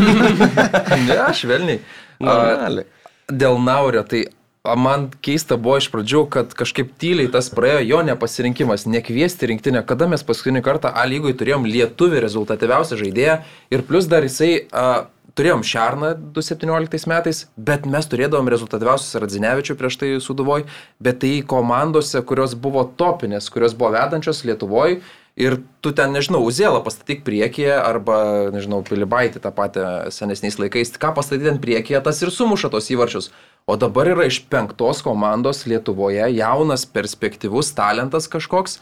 [1.08, 1.82] ne, švelniai.
[2.20, 2.88] Normaliai.
[3.30, 8.00] Dėl Naurio, tai a, man keista buvo iš pradžių, kad kažkaip tyliai tas praėjo jo
[8.10, 13.40] nepasirinkimas, nekviesti rinktinę, kada mes paskutinį kartą A lygoj turėjom lietuvį rezultatyviausią žaidėją
[13.72, 15.06] ir plus dar jisai a,
[15.38, 20.66] turėjom Šarną 2017 metais, bet mes turėdavom rezultatyviausius Radzinevičių prieš tai Suduvoj,
[21.00, 25.00] bet tai komandose, kurios buvo topinės, kurios buvo vedančios Lietuvoje
[25.40, 31.14] ir tu ten, nežinau, Uzėlą pastatyk priekyje arba, nežinau, Pilibaitį tą patį senesniais laikais, ką
[31.16, 33.30] pastatyti ant priekyje, tas ir sumuša tos įvarčius.
[33.70, 38.80] O dabar yra iš penktos komandos Lietuvoje jaunas, perspektyvus talentas kažkoks.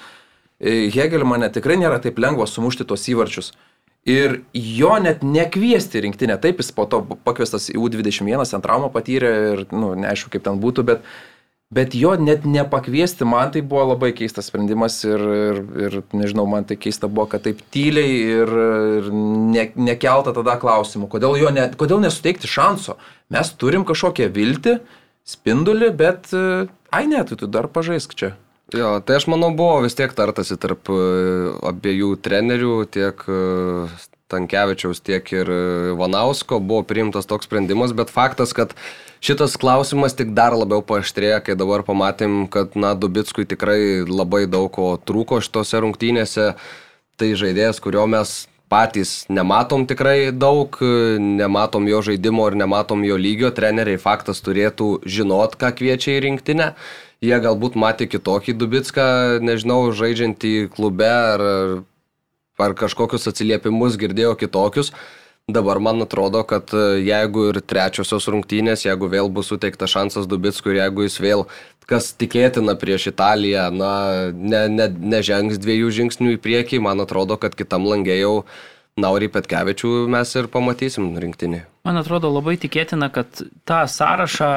[0.59, 3.53] E, Hegelmane tikrai nėra taip lengva sumušti tos įvarčius.
[4.09, 9.33] Ir jo net nekviesti rinktinę, taip jis po to pakviestas į U21, ten traumą patyrė
[9.53, 11.05] ir, na, nu, neaišku kaip ten būtų, bet
[11.75, 16.65] Bet jo net nepakviesti man tai buvo labai keistas sprendimas ir, ir, ir nežinau, man
[16.65, 18.53] tai keista buvo, kad taip tyliai ir,
[19.03, 22.97] ir ne, nekelta tada klausimų, kodėl, ne, kodėl nesuteikti šanso.
[23.35, 24.79] Mes turim kažkokią viltį,
[25.29, 26.33] spindulį, bet,
[26.89, 28.33] ai ne, tai tu dar pažaisk čia.
[28.73, 30.97] Jo, tai aš manau buvo vis tiek tartasi tarp e,
[31.71, 33.39] abiejų trenerių, tiek e,
[34.29, 35.49] Tankievičiaus, tiek ir
[35.97, 38.75] Vanausko buvo priimtas toks sprendimas, bet faktas, kad
[39.25, 44.69] šitas klausimas tik dar labiau paaštrėjo, kai dabar pamatėm, kad, na, Dubickui tikrai labai daug
[44.75, 46.53] ko trūko šitose rungtynėse.
[47.19, 50.77] Tai žaidėjas, kurio mes patys nematom tikrai daug,
[51.19, 56.73] nematom jo žaidimo ir nematom jo lygio, treneriai faktas turėtų žinot, ką kviečia į rinktinę.
[57.25, 59.07] Jie galbūt matė kitokį Dubitską,
[59.43, 61.43] nežinau, žaidžiantį klube ar,
[62.59, 64.93] ar kažkokius atsiliepimus girdėjo kitokius.
[65.49, 70.75] Dabar man atrodo, kad e, jeigu ir trečiosios rungtynės, jeigu vėl bus suteiktas šansas Dubickui
[70.75, 71.45] ir jeigu jis vėl,
[71.89, 73.93] kas tikėtina prieš Italiją, na,
[74.37, 78.43] ne, ne, nežengs dviejų žingsnių į priekį, man atrodo, kad kitam langėjau jau
[78.99, 81.61] Naurį Petkevičių mes ir pamatysim rinktinį.
[81.89, 84.51] Man atrodo labai tikėtina, kad tą sąrašą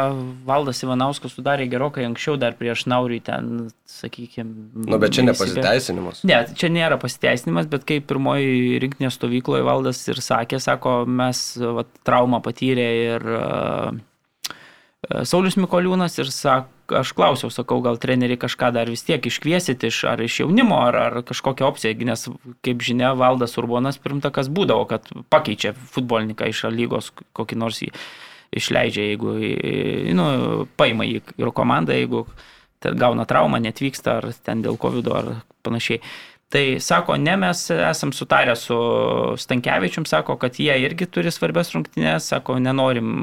[0.47, 3.51] Valdas Ivanauskas sudarė gerokai anksčiau, dar prieš Naurį ten,
[3.88, 4.51] sakykime.
[4.89, 6.25] Nu, bet čia nepasiteisinimas.
[6.27, 11.86] Ne, čia nėra pasiteisinimas, bet kaip pirmoji rinkinė stovykloje Valdas ir sakė, sako, mes va,
[12.08, 14.01] traumą patyrė ir uh,
[15.25, 20.04] Saulis Mikoliūnas ir sako, aš klausiau, sakau, gal treneriai kažką dar vis tiek iškviesit iš,
[20.12, 22.27] ar iš jaunimo, ar, ar kažkokią opciją, nes,
[22.65, 27.91] kaip žinia, Valdas Urbonas pirmtakas būdavo, kad pakeičia futbolininką iš lygos kokį nors jį
[28.51, 29.38] išleidžia, jeigu,
[30.17, 30.25] nu,
[30.75, 32.25] paima jį ir komandą, jeigu
[32.82, 35.32] gauna traumą, netvyksta, ar ten dėl COVID ar
[35.63, 36.01] panašiai.
[36.51, 38.75] Tai sako, ne, mes esam sutarę su
[39.39, 43.13] Stankievičium, sako, kad jie irgi turi svarbias rungtynės, sako, nenorim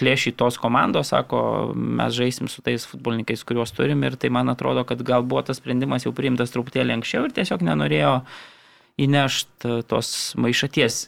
[0.00, 1.42] plėšy tos komandos, sako,
[1.76, 5.60] mes žaisim su tais futbolininkais, kuriuos turim ir tai man atrodo, kad gal buvo tas
[5.60, 8.14] sprendimas jau priimtas truputėlį anksčiau ir tiesiog nenorėjo
[9.00, 11.04] įnešti tos maišaties.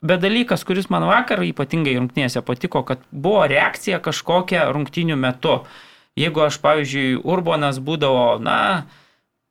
[0.00, 5.58] Bet dalykas, kuris man vakar ypatingai rungtynėse patiko, kad buvo reakcija kažkokia rungtynių metu.
[6.18, 8.86] Jeigu aš, pavyzdžiui, Urbonas būdavo, na,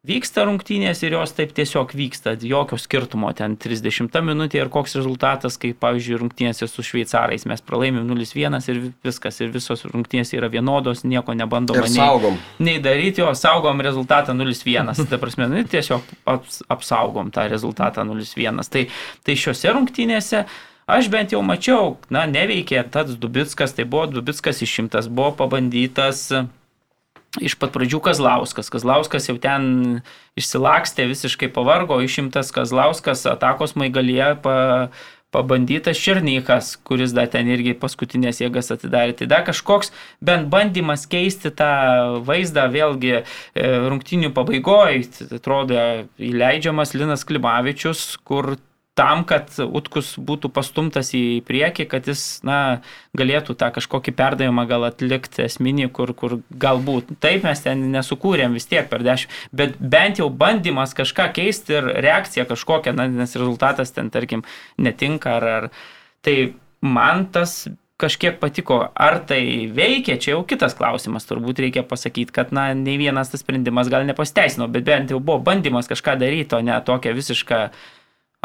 [0.07, 5.57] Vyksta rungtynės ir jos taip tiesiog vyksta, jokio skirtumo ten 30 minutė ir koks rezultatas,
[5.59, 11.03] kai pavyzdžiui rungtynėse su šveicarais mes pralaimim 0-1 ir viskas, ir visos rungtynės yra vienodos,
[11.03, 11.97] nieko nebandoma nei,
[12.63, 14.93] nei daryti, o saugom rezultatą 0-1.
[15.12, 18.63] Ta prasme, nu, tiesiog aps, apsaugom tą rezultatą 0-1.
[18.71, 18.85] Tai,
[19.27, 20.45] tai šiuose rungtynėse
[20.89, 26.23] Aš bent jau mačiau, na, neveikė tas Dubitskas, tai buvo Dubitskas išimtas, buvo pabandytas
[27.37, 28.71] iš pat pradžių Kazlauskas.
[28.73, 30.01] Kazlauskas jau ten
[30.39, 34.57] išsilakstė, visiškai pavargo, išimtas Kazlauskas, atakos maigalyje pa,
[35.33, 39.13] pabandytas Černykas, kuris dar ten irgi paskutinės jėgas atidarė.
[39.19, 39.93] Tai dar kažkoks
[40.25, 41.69] bent bandymas keisti tą
[42.25, 43.21] vaizdą, vėlgi e,
[43.91, 45.05] rungtinių pabaigoje,
[45.37, 45.83] atrodo,
[46.17, 48.55] įleidžiamas Linas Klimavičius, kur
[48.99, 52.59] tam, kad Utkus būtų pastumtas į priekį, kad jis na,
[53.17, 58.67] galėtų tą kažkokį perdavimą gal atlikti esminį, kur, kur galbūt taip mes ten nesukūrėm vis
[58.67, 63.95] tiek per dešimt, bet bent jau bandymas kažką keisti ir reakcija kažkokia, na, nes rezultatas
[63.95, 64.43] ten, tarkim,
[64.77, 65.49] netinka ar...
[65.59, 65.71] ar
[66.21, 67.67] tai man tas
[67.99, 68.79] kažkiek patiko.
[68.95, 71.27] Ar tai veikia, čia jau kitas klausimas.
[71.27, 75.41] Turbūt reikia pasakyti, kad, na, nei vienas tas sprendimas gal nepasteisino, bet bent jau buvo
[75.43, 77.65] bandymas kažką daryti, o ne tokia visiška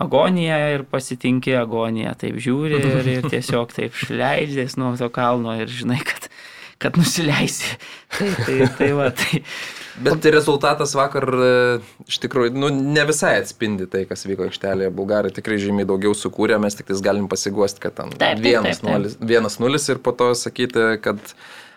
[0.01, 5.71] agoniją ir pasitinki agoniją, taip žiūri ir, ir tiesiog taip šleidžiasi nuo to kalno ir
[5.71, 6.29] žinai, kad
[6.85, 7.77] kad nusileisi.
[8.19, 9.41] Tai, tai, tai va, tai.
[10.05, 11.51] Bet tai rezultatas vakar e,
[12.11, 14.91] iš tikrųjų nu, ne visai atspindi tai, kas vyko aikštelėje.
[14.95, 18.83] Bulgarai tikrai žymiai daugiau sukūrė, mes tik tais galim pasiguosti, kad ten Taip, taip, taip,
[18.83, 19.23] taip.
[19.23, 21.23] 1-0 ir po to sakyti, kad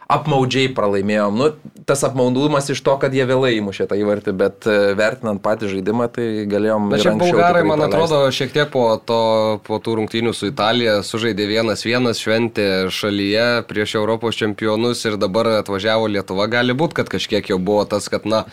[0.07, 1.35] apmaudžiai pralaimėjom.
[1.35, 1.47] Nu,
[1.87, 6.07] tas apmaudumas iš to, kad jie vėlai įmušė tą įvartį, bet e, vertinant patį žaidimą,
[6.15, 6.89] tai galėjom...
[6.95, 9.21] Ir šiaip bulgarai, man atrodo, šiek tiek po, to,
[9.67, 15.57] po tų rungtynių su Italija sužaidė vienas vienas šventė šalyje prieš Europos čempionus ir dabar
[15.59, 16.47] atvažiavo Lietuva.
[16.51, 18.45] Gali būti, kad kažkiek jau buvo tas, kad, na,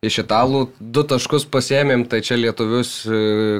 [0.00, 3.18] iš italų du taškus pasėmėm, tai čia lietuvius e,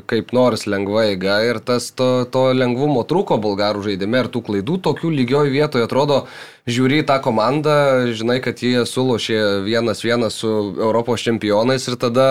[0.09, 4.79] kaip nors lengva eiga ir tas to, to lengvumo trūko bulgarų žaidime ir tų klaidų
[4.87, 6.22] tokių lygioj vietoje atrodo,
[6.64, 7.74] žiūri į tą komandą,
[8.16, 9.37] žinai, kad jie sulošė
[9.68, 10.48] vienas vienas su
[10.81, 12.31] Europos čempionais ir tada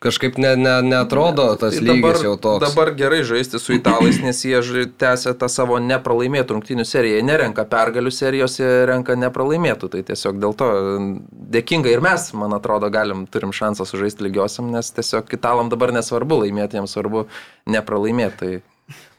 [0.00, 2.62] kažkaip ne, ne, neatrodo tas Tai lygis jau toks.
[2.64, 7.20] Dabar gerai žaisti su italais, nes jie tęsia tą savo nepralaimėtų rungtynių seriją.
[7.20, 9.92] Jie nerenka pergalių serijos, jie renka nepralaimėtų.
[9.92, 10.70] Tai tiesiog dėl to
[11.56, 16.42] dėkinga ir mes, man atrodo, galim, turim šansą sužaisti lygiosiam, nes tiesiog italam dabar nesvarbu
[16.46, 17.26] laimėti, jiems svarbu
[17.68, 18.40] nepralaimėti.
[18.40, 18.52] Tai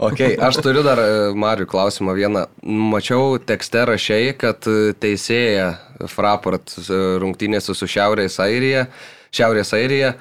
[0.02, 2.46] Ok, aš turiu dar e, Mariu klausimą vieną.
[2.92, 5.76] Mačiau tekste rašiai, kad e, teisėja
[6.12, 8.88] Fraport e, rungtynėse su Šiaurės Airija,
[9.32, 10.16] Šiaurės Airija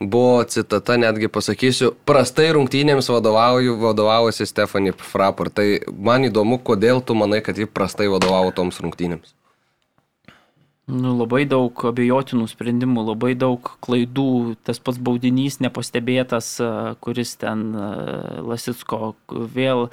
[0.00, 5.56] buvo citata, netgi pasakysiu, prastai rungtynėms vadovauju, vadovavosi Stephanie Fraport.
[5.58, 9.34] Tai man įdomu, kodėl tu manai, kad ji prastai vadovavo toms rungtynėms.
[10.88, 14.56] Nu, labai daug abejotinų sprendimų, labai daug klaidų.
[14.64, 16.54] Tas pats baudinys nepastebėtas,
[17.04, 17.74] kuris ten
[18.48, 19.90] Lasitsko vėl.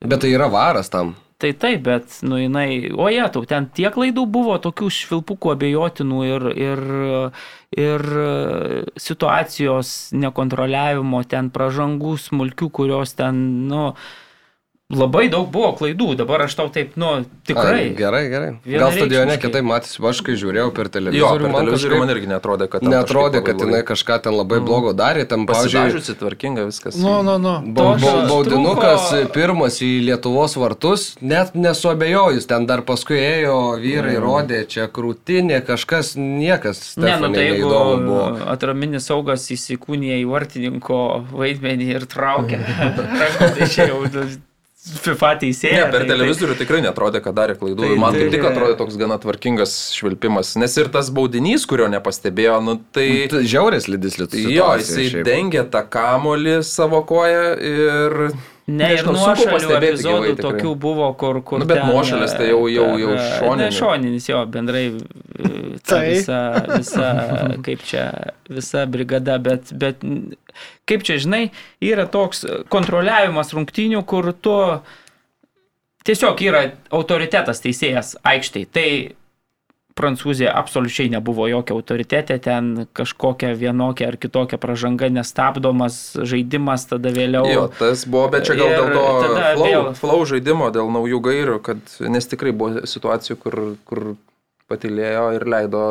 [0.00, 1.18] Bet tai yra varas tam.
[1.38, 6.22] Tai taip, bet, nu, jinai, o jie, tau ten tiek klaidų buvo, tokių švilpukų abejotinų
[6.26, 6.80] ir, ir,
[7.78, 8.04] ir
[8.98, 13.38] situacijos nekontroliavimo, ten pražangų smulkių, kurios ten,
[13.70, 13.84] nu,
[14.88, 16.14] labai daug buvo klaidų.
[16.16, 17.10] Dabar aš tau taip, nu,
[17.44, 17.72] tikrai.
[17.82, 18.48] Ai, gerai, gerai.
[18.64, 22.12] Gal stadione kitaip matys, aš kai žiūrėjau per jo, televizorių, per man televizorių kažkaip man
[22.14, 22.86] irgi netrodė, kad...
[22.88, 25.26] netrodė, kad jinai kažką ten labai blogo darė.
[25.28, 26.96] Ten, pavyzdžiui, tvarkinga viskas.
[26.96, 27.54] Nu, nu, nu.
[27.76, 33.60] Bau- Tokio bau- Baudinukas trūko- pirmas į Lietuvos vartus, net nesuabejojus, ten dar paskui ėjo
[33.84, 36.96] vyrai, rodė čia krūtinė, kažkas, niekas.
[36.96, 41.02] Ne, nu tai jeigu atraminis saugas įsikūnė į vartininko
[41.36, 44.06] vaidmenį ir traukia, ranką, tai čia jau
[45.04, 45.90] FIFA Ne, teisėja.
[45.92, 47.80] per tai- televizorių tikrai netrodė, kad darė klaidų.
[47.80, 50.56] Tai- Tai, man tai- kaip tik atrodė toks gana tvarkingas švilpimas.
[50.56, 53.28] Nes ir tas baudinys, kurio nepastebėjo, nu tai...
[53.28, 54.52] Tai Žiaurės lydis Lietuvos.
[54.52, 58.30] Jo, jisai dengia tą kamolį savo koją ir...
[58.68, 61.38] Ne, ir nuošalių epizodų gyvai tokių buvo, kur...
[61.46, 63.62] kur Nu, bet ten, nuošalės tai jau- jau- jau e, šoninis.
[63.62, 66.02] Ne, šoninis jo, bendrai e, ta Tai.
[66.10, 66.40] visa,
[66.74, 67.06] visa,
[67.66, 68.04] kaip čia,
[68.52, 70.04] visa brigada, bet, bet
[70.88, 71.46] kaip čia, žinai,
[71.80, 74.58] yra toks kontroliavimas rungtynių, kur tu
[76.08, 76.62] tiesiog yra
[76.94, 78.68] autoritetas teisėjas aikštėje.
[78.76, 78.86] Tai
[79.98, 87.48] Prancūzija absoliučiai nebuvo jokia autoritetė, ten kažkokia vienokia ar kitokia pražanga, nestabdomas žaidimas, tada vėliau.
[87.50, 89.02] Jo, tas buvo, bet čia gal dėl to
[89.58, 94.04] flow, vėl- flow žaidimo, dėl naujų gairių, kad, nes tikrai buvo situacijų, kur, kur
[94.70, 95.84] patilėjo ir leido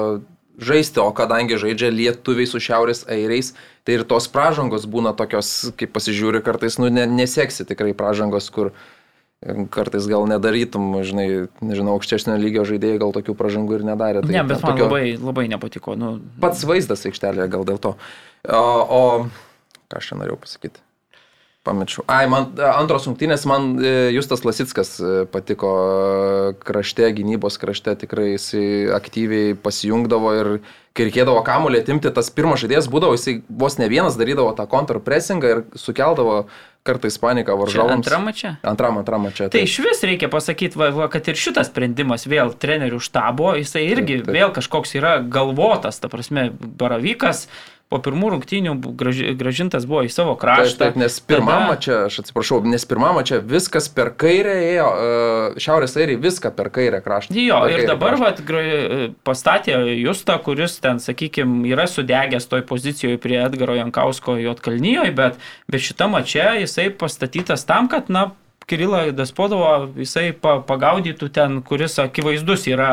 [0.58, 3.52] žaisti, o kadangi žaidžia lietuviai su šiaurės airiais,
[3.86, 8.72] tai ir tos pražangos būna tokios, kaip pasižiūri, kartais, nu, ne, neseksi tikrai pražangos, kur
[9.70, 14.24] kartais gal nedarytum, žinai, nežinau, aukštesnio lygio žaidėjai gal tokių pražangų ir nedarė.
[14.26, 15.96] Tai Ne, bet man tokio- labai, labai nepatiko.
[15.96, 17.96] Nu, pats vaizdas aikštelėje gal dėl to.
[18.50, 19.02] O, o
[19.94, 20.82] ką aš čia norėjau pasakyti?
[21.68, 22.06] Pamečiau.
[22.08, 28.38] Ai, man antros rungtynės, man e, Justas Lasitskas e, patiko e, krašte, gynybos krašte, tikrai
[28.38, 28.54] jis
[28.96, 30.50] aktyviai pasijungdavo ir
[30.96, 35.52] kai reikėdavo kamuolį atimti, tas pirmas žaidėjas būdavo, jis vos ne vienas darydavo tą kontrpressingą
[35.52, 36.48] ir sukeldavo
[36.88, 37.96] kartais paniką čia varžovams.
[38.00, 38.56] antram čia.
[38.64, 39.50] Antram, antram čia.
[39.54, 43.86] Tai iš vis reikia pasakyti, va, va, kad ir šitas sprendimas vėl trenerių štabo, jisai
[43.92, 44.36] irgi Taip, taip.
[44.40, 47.48] vėl kažkoks yra galvotas, ta prasme, baravykas
[47.90, 50.78] po pirmų rungtynių graži, gražintas buvo į savo Taip, kraštą.
[50.82, 54.88] taip, nes pirmam Tada- mače, aš atsiprašau, nes pirmam mače viskas per kairę ėjo,
[55.56, 57.32] e, šiaurės airiai viską per kairę kraštą.
[57.40, 63.40] Jo, ir dabar vat, gra- pastatė Justą, kuris ten, sakykime, yra sudegęs toj pozicijoje prie
[63.46, 68.32] Edgaro Jankausko Jotkalnyjoje, bet, bet šitą mačią jisai pastatytas tam, kad, na,
[68.68, 72.90] Kirila Despodovo jisai pa, pagaudytų ten, kuris akivaizdus yra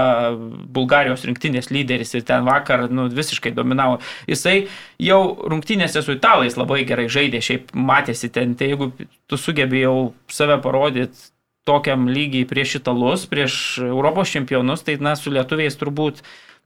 [0.70, 3.98] Bulgarijos rinktinės lyderis ir ten vakar nu, visiškai dominavo.
[4.30, 4.68] Jisai
[5.02, 5.18] jau
[5.50, 8.92] rungtynėse su italais labai gerai žaidė, šiaip matėsi ten, tai jeigu
[9.26, 11.32] tu sugebėjau save parodyti
[11.66, 16.22] tokiam lygiai prieš italus, prieš Europos čempionus, tai na, su lietuviais turbūt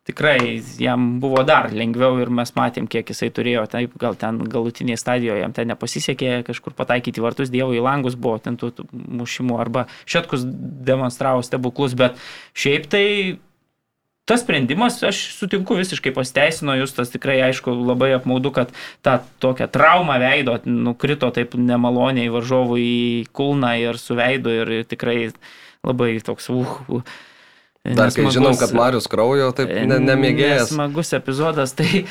[0.09, 5.03] tikrai jam buvo dar lengviau ir mes matėm, kiek jisai turėjo, taip, gal ten galutinėje
[5.03, 9.85] stadijoje jam ten nepasisekė kažkur pataikyti vartus, Dievo į langus buvo ten tų mušimų, arba
[10.09, 10.47] Šetkus
[10.89, 12.17] demonstravo stebuklus, bet
[12.57, 13.05] šiaip tai
[14.29, 18.73] tas sprendimas, aš sutinku, visiškai pasiteisino, jūs tas tikrai, aišku, labai apmaudu, kad
[19.05, 22.99] tą tokią traumą veido nukrito taip nemaloniai varžovų į
[23.37, 25.31] kulną ir su veidu ir tikrai
[25.87, 27.17] labai toks, uh, uh,
[27.97, 30.73] Dar kai žinom, kad Marius kraujo, taip ne, nemėgėjęs.
[30.73, 32.05] Smagus epizodas, tai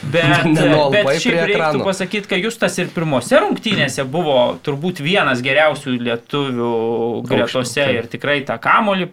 [0.00, 0.46] Bet,
[0.94, 6.70] bet šiaip reiktų pasakyti, kad Justas ir pirmose rungtynėse buvo turbūt vienas geriausių lietuvių
[7.28, 7.98] gretose taip.
[7.98, 9.10] ir tikrai tą kamolį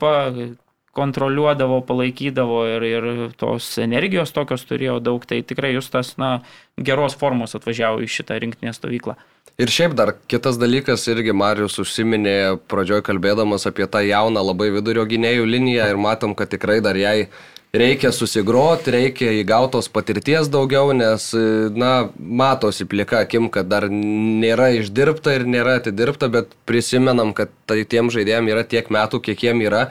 [0.97, 6.39] kontroliuodavo, palaikydavo ir, ir tos energijos tokios turėjo daug, tai tikrai Justas, na,
[6.77, 9.17] geros formos atvažiavo į šitą rinktinės stovyklą.
[9.57, 15.05] Ir šiaip dar kitas dalykas, irgi Marius užsiminė pradžioj kalbėdamas apie tą jauną labai vidurio
[15.09, 17.29] gynėjų liniją ir matom, kad tikrai dar jai
[17.73, 21.29] reikia susigroti, reikia įgautos patirties daugiau, nes,
[21.73, 27.81] na, matosi plika akim, kad dar nėra išdirbta ir nėra atidirbta, bet prisimenam, kad tai
[27.89, 29.87] tiem žaidėjim yra tiek metų, kiek jiem yra.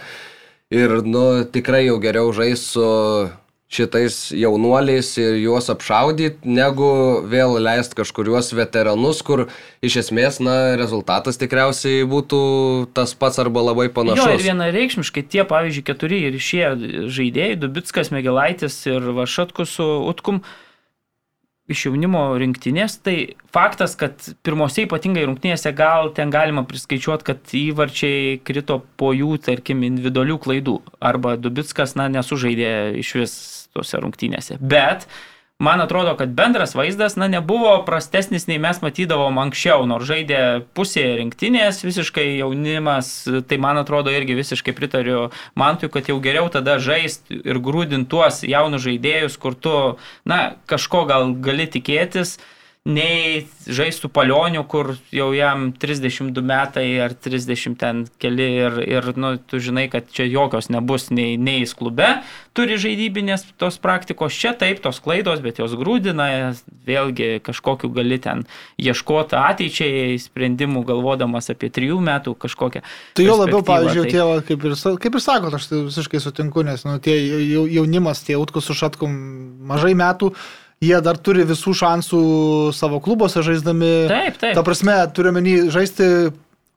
[0.74, 2.82] Ir, nu, tikrai jau geriau žais su
[3.70, 6.88] šitais jaunuoliais ir juos apšaudyti, negu
[7.26, 9.46] vėl leist kažkuriuos veteranus, kur
[9.82, 12.40] iš esmės, na, rezultatas tikriausiai būtų
[12.94, 14.44] tas pats arba labai Jo, ir panašus.
[14.46, 16.70] vienareikšmiškai tie, pavyzdžiui, keturi ir išėję
[17.10, 20.42] žaidėjai, Dubitskas, Megelaitis ir Vašatkus su Utkum
[21.70, 23.16] iš jaunimo rinktinės, tai
[23.54, 29.82] faktas, kad pirmose ypatingai rungtynėse gal ten galima priskaičiuoti, kad įvarčiai krito po jų, tarkim,
[29.86, 30.76] individualių klaidų.
[31.02, 32.70] Arba Dubitskas, na, nesužaidė
[33.02, 33.38] iš vis
[33.74, 34.60] tose rungtynėse.
[34.62, 35.08] Bet
[35.58, 40.40] man atrodo, kad bendras vaizdas, na, nebuvo prastesnis, nei mes matydavom anksčiau, nors žaidė
[40.76, 43.12] pusėje rinktinės, visiškai jaunimas,
[43.48, 48.42] tai man atrodo irgi visiškai pritariu Mantui, kad jau geriau tada žaist ir grūdint tuos
[48.44, 49.76] jaunus žaidėjus, kur tu,
[50.28, 52.36] na, kažko gal gali tikėtis
[52.86, 59.08] nei žaisti su palioniu, kur jau jam 32 metai ar 30 ten keli ir, ir
[59.18, 62.06] nu, tu žinai, kad čia jokios nebus nei, nei jis klube,
[62.54, 66.28] turi žaidybinės tos praktikos, čia taip, tos klaidos, bet jos grūdina,
[66.86, 68.44] vėlgi kažkokiu gali ten
[68.78, 72.84] ieškoti ateičiai sprendimų, galvodamas apie trijų metų kažkokią.
[73.18, 76.62] Tai jo labiau, pavyzdžiui, tai- va, kaip ir, kaip ir sakot, aš tai visiškai sutinku,
[76.62, 77.18] nes nu, tie
[77.50, 79.10] jau- jaunimas, tie utkus su šatkum
[79.66, 80.30] mažai metų,
[80.84, 82.22] jie dar turi visų šansų
[82.76, 83.92] savo klubuose žaisdami.
[84.10, 84.56] Taip, taip.
[84.58, 86.10] Ta prasme, turiu menį žaisti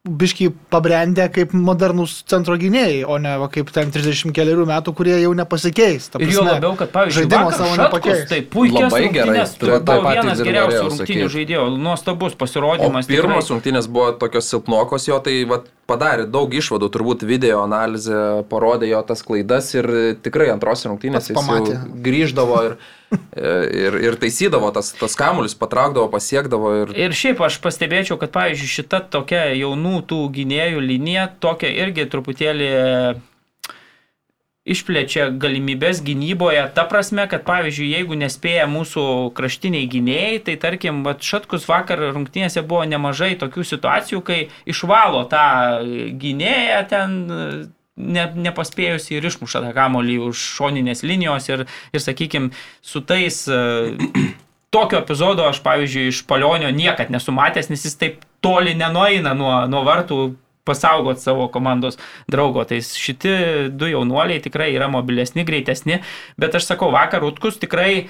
[0.09, 5.17] biškai pabrendę kaip modernus centro gynėjai, o ne va, kaip ten 30 keliarių metų, kurie
[5.19, 6.07] jau nepasikeis.
[6.13, 8.21] Ta Ir jo prasme, labiau, kad, pavyzdžiui, žaidimo savo nepakeis.
[8.31, 13.09] tai puikiai Labai gerai, tai vienas geriausių rungtynių žaidėjų, nuostabus O pasirodymas.
[13.11, 13.51] pirmos tikrai.
[13.57, 19.03] rungtynės buvo tokios silpnokos jo, tai vat, padarė daug išvadų, turbūt video analizė parodė jo
[19.03, 21.75] tas klaidas ir tikrai antros rungtynės jis pamatė.
[22.07, 22.77] grįždavo ir,
[23.85, 28.73] ir, ir taisydavo tas, tas kamuolius, patraukdavo, pasiekdavo ir Ir šiaip aš pastebėčiau, kad, pavyzdžiui,
[28.75, 32.69] šita tokia jaunų tų gynėjų linija tokia irgi truputėlį
[34.69, 39.03] išplečia galimybės gynyboje, ta prasme, kad pavyzdžiui, jeigu nespėja mūsų
[39.37, 45.47] kraštiniai gynėjai, tai tarkim, Šatkus vakar rungtynėse buvo nemažai tokių situacijų, kai išvalo tą
[46.21, 47.17] gynėją ten
[47.99, 53.59] ne, nepaspėjusi ir išmuša tą kamolį už šoninės linijos ir, ir sakykime, su tais e,
[54.75, 59.53] tokio epizodo aš, pavyzdžiui, iš palionio niekad nesu matęs, nes jis taip toli nenueina nuo,
[59.69, 60.21] nuo vartų
[60.69, 61.97] pasaugot savo komandos
[62.29, 62.63] draugo.
[62.67, 66.01] Tai šitie du jaunuoliai tikrai yra mobilesni, greitesni,
[66.39, 68.07] bet aš sakau, vakar Utkus tikrai,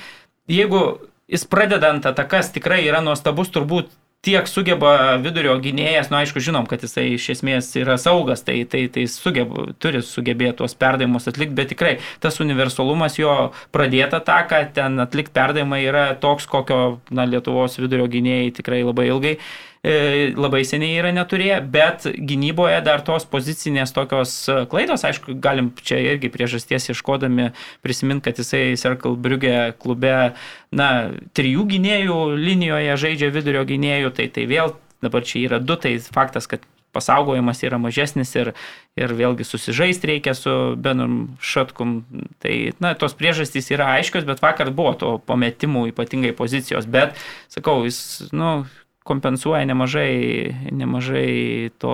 [0.50, 0.84] jeigu
[1.30, 3.92] jis pradedant atakas tikrai yra nuostabus, turbūt
[4.26, 8.58] tiek sugeba vidurio gynėjas, na nu, aišku, žinom, kad jisai iš esmės yra saugas, tai,
[8.68, 13.36] tai, tai sugeba, turi sugebėti tuos perdavimus atlikti, bet tikrai tas universalumas jo
[13.76, 19.36] pradėta taką, ten atlikti perdavimai yra toks, kokio na, Lietuvos vidurio gynėjai tikrai labai ilgai
[19.38, 19.42] e,
[20.36, 26.02] labai seniai yra neturėję, bet gynyboje dar tos pozicinės tokios e, klaidos, aišku, galim čia
[26.04, 27.52] irgi priežasties ieškodami
[27.86, 30.34] prisiminti, kad jisai Circle Brugge klube,
[30.76, 30.90] na,
[31.32, 36.50] trijų gynėjų linijoje žaidžia vidurio gynėjų, tai tai vėl dabar čia yra du, tai faktas,
[36.52, 38.52] kad pasaugojimas yra mažesnis ir,
[39.00, 42.02] ir vėlgi susižaisti reikia su Benum Šatkum.
[42.42, 47.18] Tai, na, tos priežastys yra aiškios, bet vakar buvo to pametimų ypatingai pozicijos, bet,
[47.54, 48.02] sakau, jis,
[48.34, 48.64] nu,
[49.08, 51.94] kompensuoja nemažai, nemažai to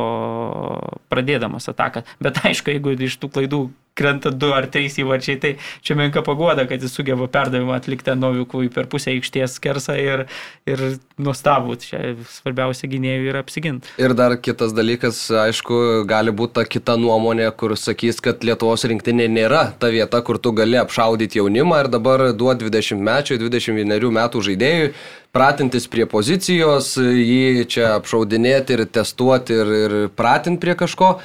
[1.11, 2.03] pradėdamas ataką.
[2.23, 3.61] Bet aišku, jeigu iš tų klaidų
[3.95, 5.51] krenta du ar trys įvarčiai, tai
[5.85, 10.25] čia menka pagoda, kad jis sugeba perdavimą atlikti Novikui per pusę aikštės skersą ir,
[10.67, 10.83] ir
[11.21, 11.77] nuostabų.
[11.81, 13.95] Čia svarbiausia gynėjų yra apsiginti.
[14.01, 19.29] Ir dar kitas dalykas, aišku, gali būti ta kita nuomonė, kur sakys, kad Lietuvos rinktinė
[19.31, 24.43] nėra ta vieta, kur tu gali apšaudyti jaunimą ir dabar duoti 20 mečių, 21 metų
[24.49, 24.91] žaidėjui
[25.35, 31.17] pratintis prie pozicijos, jį čia apšaudinėti ir testuoti ir, ir pratinti prie kažko.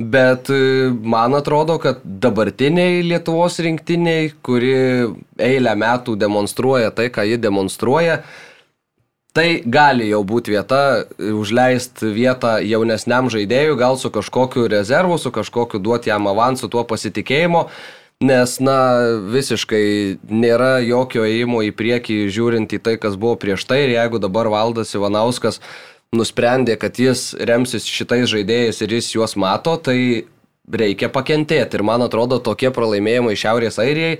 [0.00, 4.72] Bet e, man atrodo, kad dabartiniai Lietuvos rinktiniai, kuri
[5.36, 8.22] eilę metų demonstruoja tai, ką ji demonstruoja,
[9.36, 15.82] tai gali jau būti vieta, užleisti vietą jaunesniam žaidėjui, gal su kažkokiu rezervu, su kažkokiu
[15.84, 17.68] duoti jam avansų, tuo pasitikėjimo
[18.20, 18.78] nes, na,
[19.32, 19.84] visiškai
[20.28, 23.84] nėra jokio įėjimo į priekį žiūrint į tai, kas buvo prieš tai.
[23.86, 25.60] Ir jeigu dabar valdas Ivanauskas
[26.16, 30.26] nusprendė, kad jis remsis šitais žaidėjais ir jis juos mato, tai
[30.70, 31.78] reikia pakentėti.
[31.78, 34.18] Ir man atrodo, tokie pralaimėjimai Šiaurės Airijai,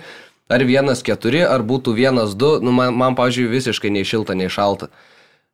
[0.50, 4.90] ar 1-4, ar būtų 1-2, nu, man, man pavyzdžiui, visiškai nei šilta, nei šalta.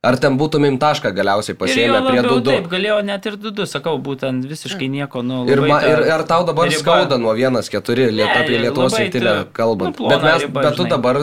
[0.05, 2.43] Ar ten būtumėm tašką galiausiai pasiėmę prie 2-2?
[2.45, 5.23] Taip, galėjo net ir 2-2, sakau, būtent visiškai nieko.
[5.25, 9.33] Nu, Ir, ma, ir ar tau dabar riba- skauda nuo 1-4 liet, apie Lietuvos rinktinę
[9.57, 9.97] kalbant?
[9.97, 10.93] nu, bet, mes, riba, bet tu žinai.
[10.93, 11.19] dabar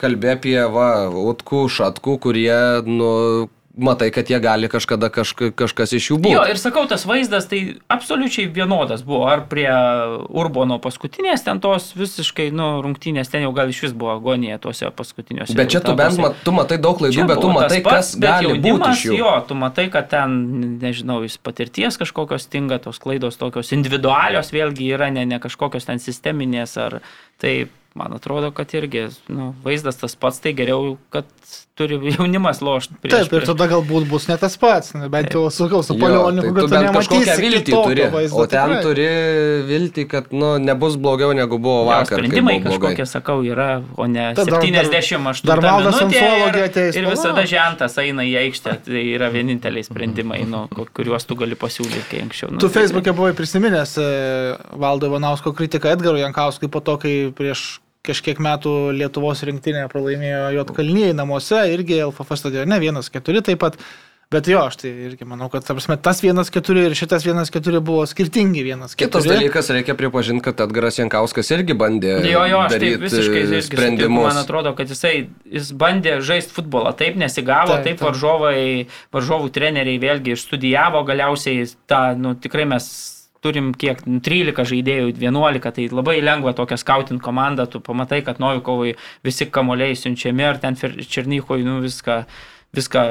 [0.00, 2.56] kalbė apie va, utkų, šatkų, kurie,
[2.88, 3.12] nu,
[3.76, 6.34] matai, kad jie gali kažkada kažka, kažkas iš jų būti.
[6.34, 7.60] Jo, ir sakau, tas vaizdas tai
[7.92, 9.26] absoliučiai vienodas buvo.
[9.28, 9.68] Ar prie
[10.32, 14.88] Urbono paskutinės ten tos visiškai, nu, rungtynės ten jau gal iš vis buvo agonija tuose
[14.96, 15.56] paskutiniuose.
[15.58, 18.22] Bet čia tu bent mat, tu matai daug klaidų, Čia bet tu matai, pats, kas
[18.24, 19.18] gali būti jaunimas, iš jų.
[19.20, 20.38] Jo, tu matai, kad ten,
[20.80, 26.00] nežinau, jis patirties kažkokios stinga, tos klaidos tokios individualios vėlgi yra, ne, ne kažkokios ten
[26.02, 27.00] sisteminės ar
[27.42, 31.28] tai, man atrodo, kad irgi, nu, vaizdas tas pats, tai geriau, kad
[31.76, 32.94] turi jaunimas lošti.
[33.04, 36.42] Taip, ir tada galbūt bus ne tas pats, na, bent jau sakau, su Jo, Palioniu,
[36.46, 38.82] tai kad bent kažkokią viltį turi, vaizdo, o ten tikrai.
[38.86, 39.06] turi
[39.68, 42.08] viltį, kad nu, nebus blogiau negu buvo vakar.
[42.08, 47.06] kai Sprendimai kažkokie, sakau, yra, o ne Tai dar- 78 dar Valdas ir, ateis, ir
[47.10, 48.76] visada žentas eina į aikštę.
[48.86, 52.50] Tai yra vieninteliai sprendimai, nu, ku- kuriuos tu gali pasiūlyti, kai anksčiau.
[52.52, 57.32] Nu, Tu tai- Facebook'e buvai prisiminęs e, Valdo Ivanausko kritiką Edgarui Jankauskui po to, kai
[57.36, 63.80] prieš kažkiek metų Lietuvos rinktinė pralaimėjo Jotkalnyje namuose, irgi LFF stadione 1-4 taip pat.
[64.26, 68.64] Bet jo, aš tai irgi manau, kad prasme, tas 1-4 ir šitas 1-4 buvo skirtingi
[68.66, 68.98] 1-4.
[68.98, 73.60] Kitas dalykas, reikia pripažinti, kad Edgaras Jankauskas irgi bandė Jo, jo, aš tai visiškai e,
[73.62, 74.26] sprendimus.
[74.26, 78.06] Man atrodo, kad jisai jis bandė žaisti futbolą, taip nesigavo, Taip, taip, taip taip.
[78.08, 78.64] varžovai,
[79.14, 82.90] varžovų treneriai vėlgi išstudijavo, galiausiai tą, nu, tikrai mes
[83.46, 88.42] turim kiek, nu, 13 žaidėjų, 11, tai labai lengva tokią skautin komandą, tu pamatai, kad
[88.42, 92.22] Novikovai visi kamuoliai siunčiami, ar ten Černychui, nu, viską,
[92.76, 93.06] viską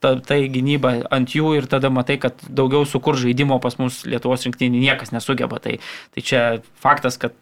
[0.00, 4.46] ta, tai gynyba ant jų ir tada matai, kad daugiau sukur žaidimo pas mus Lietuvos
[4.46, 5.60] rinktinį niekas nesugeba.
[5.62, 5.78] Tai,
[6.14, 6.42] tai čia
[6.82, 7.34] faktas, kad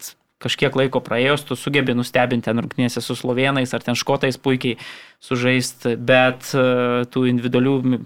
[0.42, 4.76] kažkiek laiko praėjus, tu sugebi nustebinti ten rungtynėse su slovenais ar ten škotais puikiai
[5.24, 8.02] sužaisti, bet e, tų individualių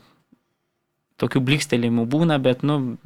[1.21, 2.97] tokių blikstelimų būna, bet, nu,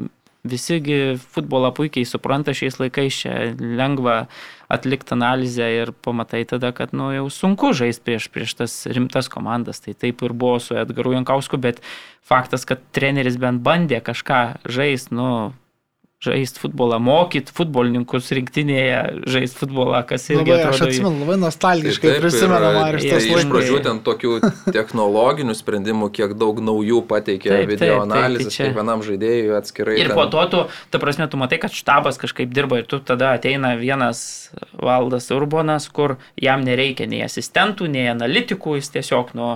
[0.44, 4.26] visigi futbolą puikiai supranta šiais laikais, čia lengva
[4.72, 9.80] atlikti analizę ir pamatai tada, kad, nu, jau sunku žaisti prieš, prieš tas rimtas komandas.
[9.84, 11.80] Tai taip ir buvo su Edgaru Jankausku, bet
[12.24, 15.28] faktas, kad treneris bent bandė kažką žaisti, nu,
[16.24, 18.98] žaisti futbolą, mokyti futbolininkus rinktinėje,
[19.30, 20.90] žaisti futbolą, kas irgi Labai, aš atrodo...
[20.90, 23.50] atsimenu, labai nostalgiškai Tai taip, prisimenu, Marius, ir tas Iš laikas.
[23.52, 24.32] pradžių ten tokių
[24.78, 29.54] technologinių sprendimų, kiek daug naujų pateikė Taip, taip, video taip, tai analizės čia- kiekvienam žaidėjui
[29.60, 29.96] atskirai.
[30.00, 30.64] Ir ten- po to tu,
[30.94, 34.24] ta prasme, tu matai, kad štabas kažkaip dirba ir tu tada ateina vienas
[34.80, 39.54] valdas Urbonas, kur jam nereikia nei asistentų, nei analitikų, jis tiesiog, nu,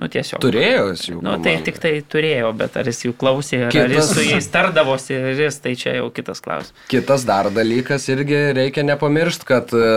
[0.00, 0.40] nu tiesiog.
[0.42, 1.18] Turėjo jis jų.
[1.24, 4.24] Nu, tai tik tai turėjo, bet ar jis jų klausė, ar, ar jis Kitas- su
[4.26, 6.86] jais tardavosi, ar jis, tai čia jau kitas klausimas.
[6.90, 9.92] Kitas dar dalykas irgi reikia nepamiršti, kad e,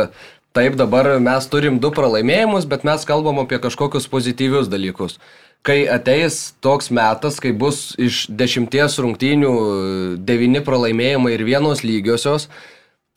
[0.56, 5.18] taip dabar mes turim du pralaimėjimus, bet mes kalbam apie kažkokius pozityvius dalykus.
[5.66, 12.50] Kai ateis toks metas, kai bus iš dešimties rungtynių e, devyni pralaimėjimai ir vienos lygiosios,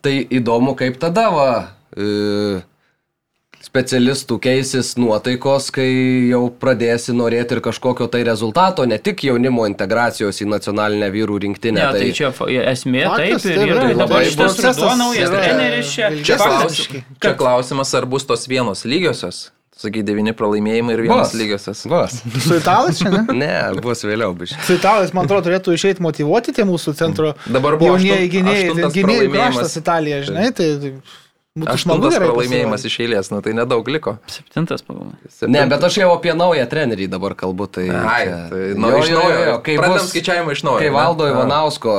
[0.00, 1.50] tai įdomu, kaip tada va.
[1.92, 2.62] E,
[3.68, 5.88] specialistų keisis nuotaikos, kai
[6.30, 11.82] jau pradėsi norėti ir kažkokio tai rezultato, ne tik jaunimo integracijos į nacionalinę vyrų rinktinę.
[11.84, 13.82] Ne, tai čia fa- esmė, Faktas, taip, ir yra.
[13.82, 16.10] tai Ir dabar labai šitas ruduo naujas treneris čia.
[16.24, 17.04] Čia, Faktiškai.
[17.20, 19.48] čia klausimas, ar bus tos vienos lygiosios.
[19.78, 21.34] Sakai, devyni pralaimėjimai ir vienos Bus.
[21.38, 21.84] lygiosios.
[21.86, 22.16] Vas.
[22.42, 23.20] Su italais čia, ne?
[23.44, 23.52] Ne,
[23.84, 24.50] bus vėliau bus.
[24.66, 29.04] Su italais, man atrodo, turėtų išeiti motivuoti tie mūsų centro Dabar buvo jaunieji gynėjai, gynėjai
[29.06, 29.54] pralaimėjimas.
[29.60, 30.90] kraštas Italija, žinai, tai tai
[31.66, 32.28] Aštuntas gerai.
[32.28, 32.86] pralaimėjimas pasirodyt.
[32.86, 34.18] iš eilės, nu tai nedaug liko.
[34.26, 35.12] Septintas pagal.
[35.48, 37.66] Ne, bet aš jau apie naują trenerį dabar kalbu.
[37.66, 39.38] Tai, Ai, tai nu, Jo, iš jo, naujo.
[39.38, 40.78] jo, jo, kai Pradedam bus- skaičiavimą iš naujo.
[40.78, 41.90] Kai valdo Ivanausko.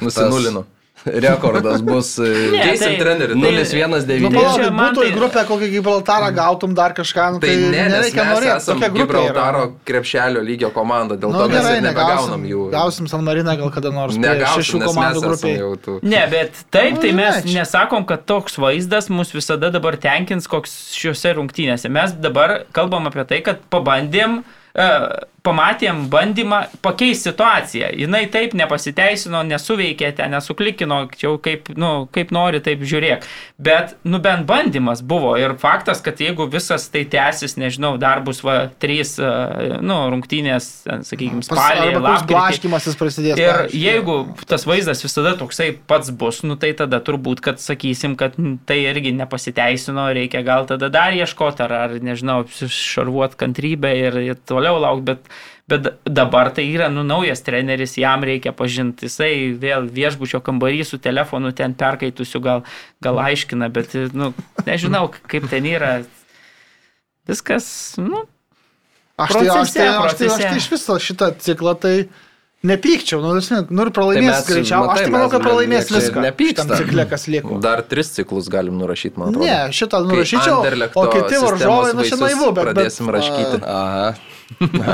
[0.00, 0.62] e, Nusinulino.
[0.64, 0.77] tas-
[1.24, 3.34] rekordas bus e, Ne, Keisim tai- trenerį.
[3.34, 4.54] Nu, 0-1-9.
[4.56, 7.70] čia man būtų į tai- grupę kokią Gibraltarą gautum dar kažką, nu, Tai tai, ne,
[7.70, 8.56] nes nereikia mes norėti.
[8.56, 9.24] esame Tokia grupė yra.
[9.28, 12.70] Gibraltaro krepšelio lygio komanda, dėl Nu, to mes gerai, nebegaunom negausim jų.
[12.70, 14.16] Gausim San Mariną gal kada nors.
[14.16, 15.40] Negausim, Šešių nes komandų mes
[15.86, 15.98] tų.
[16.02, 20.92] Ne, bet taip, Nu, tai mes nesakom, kad toks vaizdas mus visada dabar tenkins, koks
[20.94, 21.88] šiuose rungtynėse.
[21.90, 24.42] Mes dabar kalbam apie tai, kad pabandėm,
[24.74, 24.88] e,
[25.46, 27.90] pamatėm bandymą pakeisti situaciją.
[27.96, 33.26] Jis taip nepasiteisino, nesuveikė, ten nesuklikino, jau kaip, nu, kaip nori, taip žiūrėk.
[33.58, 35.34] Bet, nu, bent bandymas buvo.
[35.38, 40.68] Ir faktas, kad jeigu visas tai tęsis, nežinau, dar bus va, trys, e, nu, rungtynės,
[41.08, 42.34] sakykime, spalį, lapkritį.
[42.34, 43.40] blaškymasis prasidės.
[43.40, 43.82] Ir pavyzdžiui.
[43.84, 44.18] jeigu
[44.50, 48.36] tas vaizdas visada toksai pats bus, nu tai tada turbūt, kad sakysim, kad
[48.68, 54.42] tai irgi nepasiteisino, reikia gal tada dar ieškoti, ar, ar nežinau, šarvuot kantrybę ir, ir
[54.48, 55.37] toliau laukti, bet,
[55.68, 61.00] bet dabar tai yra, nu, naujas treneris, jam reikia pažinti, jisai vėl viešbučio kambarį su
[61.02, 62.64] telefonu ten perkaitusiu gal,
[63.04, 64.32] gal aiškina, bet, nu,
[64.68, 65.98] nežinau, kaip ten yra.
[67.28, 67.68] Viskas,
[68.00, 68.24] nu,
[69.18, 70.42] Aš tai, aš, tai, aš, tai, aš procese.
[70.42, 71.94] tai iš viso šitą ciklą tai
[72.62, 73.34] nepykčiau, nu,
[73.70, 74.88] nu ir pralaimės Tai greičiau.
[74.90, 76.24] Aš tai manau, kad pralaimės viską.
[76.26, 76.72] nepykstam.
[76.72, 77.58] Šitam cikle, kas liko.
[77.62, 79.46] Dar tris ciklus galim nurašyti, man atrodo.
[79.46, 80.58] Ne, šitą nurašyčiau,
[80.94, 82.64] o kiti varžovai, nu, šiandien naivu, bet...
[82.66, 83.62] Pradėsim bet, raškyti.
[83.62, 84.10] Aha.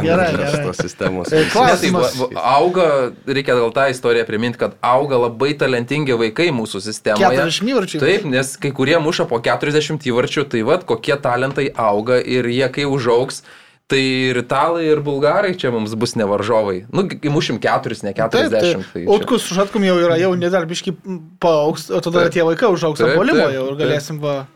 [0.02, 0.74] Gerai, gerai.
[0.74, 1.28] Sistemos.
[1.30, 2.16] E, tai Klausimas.
[2.18, 2.86] va- auga,
[3.26, 7.38] reikia gal tą istoriją priminti, kad auga labai talentingi vaikai mūsų sistemoje.
[7.38, 8.00] 40 įvarčių.
[8.02, 12.66] Taip, nes kai kurie muša po 40 įvarčių, tai vad kokie talentai auga ir jie
[12.74, 13.44] kai užaugs,
[13.91, 16.87] tai ir italai, ir bulgarai čia mums bus nevaržovai.
[16.93, 18.30] Nu, kai mušim 4, ne 40.
[18.32, 18.85] Taip, taip.
[18.95, 20.95] tai čia- Utkus su Šatkum jau yra, jau nedalbiškai
[21.41, 22.32] paauks, o tada Taip.
[22.32, 23.82] tie vaikai užaugs Taip, ant polimo taip, jau ir taip.
[23.85, 24.47] galėsim va...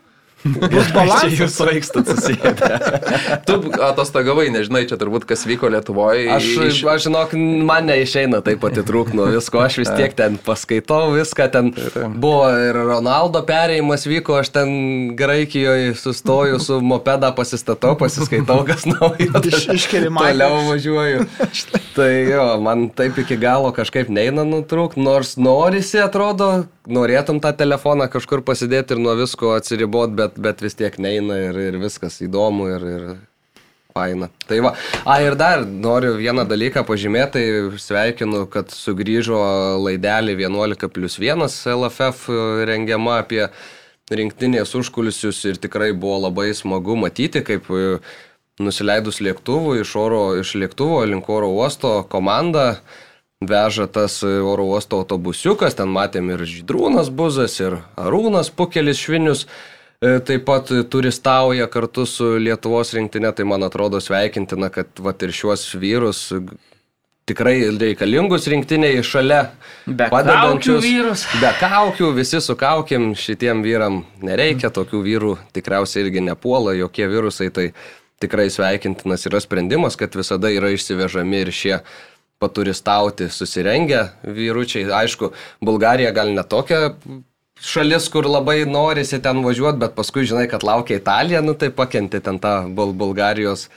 [0.43, 1.51] Bus balansas.
[1.51, 2.69] svaikstat susėdę.
[3.47, 6.29] Tu atostogavai, nežinai, čia turbūt kas vyko Lietuvoje.
[6.31, 6.47] Aš,
[6.87, 7.33] aš žinok,
[7.67, 11.71] man neišeina taip atitrūk nuo visko, aš vis tiek ten paskaitau viską, ten
[12.21, 14.69] buvo ir Ronaldo perėjimas vyko, aš ten
[15.19, 19.31] Graikijoje sustoju su mopeda pasistatau, pasiskaitau, kas naujo.
[19.49, 21.25] Iš- iškeli Toliau važiuoju.
[21.95, 28.07] Tai jo, man taip iki galo kažkaip neina nutrūk, nors norisi, atrodo, norėtum tą telefoną
[28.11, 32.69] kažkur pasidėti ir nuo visko atsiribot, bet, bet vis tiek neina ir, ir viskas įdomu
[32.75, 33.09] ir, ir
[33.95, 34.29] faina.
[34.47, 34.75] Tai va,
[35.05, 39.41] a ir dar noriu vieną dalyką pažymėti, tai sveikinu, kad sugrįžo
[39.81, 42.29] laidelį 11 plus 1 LFF
[42.69, 43.47] rengiama apie
[44.09, 47.99] rinktinės užkulisius ir tikrai buvo labai smagu matyti, kaip e,
[48.61, 52.79] nusileidus lėktuvų iš, oro, iš lėktuvo link oro uosto komanda
[53.41, 59.45] veža tas e, oro uosto autobusiukas, ten matėm ir Žydrūnas Buzas, ir Arūnas Pukelis Švinius.
[60.01, 65.35] E, Taip pat turistauja kartu su Lietuvos rinktinė, tai man atrodo sveikintina, kad vat, ir
[65.35, 66.27] šiuos vyrus
[67.29, 69.43] tikrai reikalingus rinktiniai šalia
[69.85, 70.83] Be padedančius.
[70.85, 71.25] vyrus.
[71.41, 77.49] Be kaukių, visi su kaukiam, šitiem vyram nereikia, tokių vyrų tikriausiai irgi nepuola, jokie virusai,
[77.53, 77.67] tai
[78.21, 81.75] tikrai sveikintinas yra sprendimas, kad visada yra išsivežami ir šie
[82.39, 84.87] paturistauti susirengę vyručiai.
[85.03, 85.33] Aišku,
[85.63, 86.95] Bulgarija gal netokia
[87.61, 92.19] šalis, kur labai norisi ten važiuoti, bet paskui žinai, kad laukia Italija, nu tai pakenti
[92.23, 93.67] ten tą Bul Bulgarijos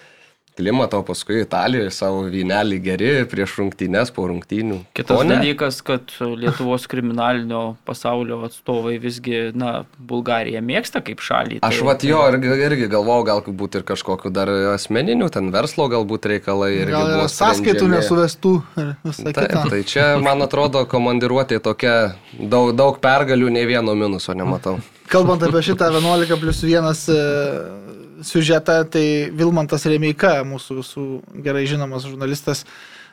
[0.56, 4.82] klimatą, o paskui Italijoje savo vynelį geri prieš rungtynes, po rungtynių.
[4.96, 11.60] Kitas dalykas, kad Lietuvos kriminalinio pasaulio atstovai visgi, na, Bulgariją mėgsta kaip šalį.
[11.64, 16.28] Aš tai- vat jo irgi, irgi galvojau, galbūt ir kažkokiu dar asmeniniu, ten verslo galbūt
[16.34, 16.72] reikalai.
[16.82, 18.94] irgi Gal buvo sąskaitų nesuvestų ir
[19.32, 19.68] kitą.
[19.70, 24.80] tai čia, man atrodo, komandiruotė tokia daug, daug pergalių, nei vieno minuso nematau.
[25.08, 29.04] Kalbant apie šitą 11 plus 1 siužetą, tai
[29.36, 31.06] Vilmantas Remeika, mūsų visų
[31.44, 32.64] gerai žinomas žurnalistas,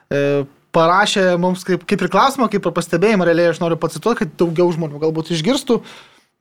[0.10, 0.45] e,
[0.76, 4.70] parašė mums kaip, kaip ir klausimą, kaip ir pastebėjimą, realiai aš noriu pacituoti, kad daugiau
[4.76, 5.80] žmonių galbūt išgirstų.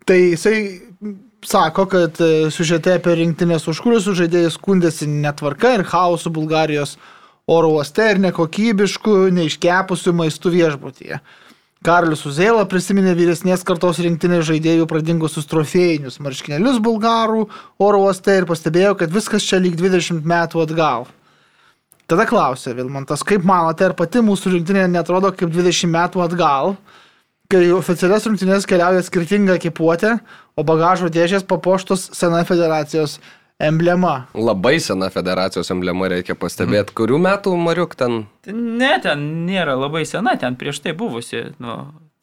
[0.09, 0.59] Tai jisai
[1.45, 6.97] sako, kad e, siužete apie rinktinės užkūrius žaidėjai skundėsi netvarka ir chaosu Bulgarijos
[7.49, 11.21] oro uoste ir nekokybišku, neiškepusiu maistu viešbutyje.
[11.87, 17.45] Karlius Uzėla prisiminė vyresnės kartos rinktinės žaidėjų pradingusius trofėjinius marškinėlius bulgarų
[17.79, 21.07] oro uoste ir pastebėjo, kad viskas čia lyg 20 metų atgal.
[22.11, 26.75] Tada klausė Vilmantas, kaip manote, ar pati mūsų rinktinė netrodo kaip 20 metų atgal,
[27.53, 30.17] kai oficialias rungtynės keliauja skirtinga ekipuotė,
[30.59, 33.21] o bagažo dėžės papuoštos sena federacijos
[33.59, 34.27] emblema.
[34.35, 36.95] Labai sena federacijos emblema reikia pastebėti.
[36.99, 41.43] Kurių metų Mariuk ten Ne, ten nėra labai sena, ten prieš tai buvusi.
[41.59, 41.75] Nu,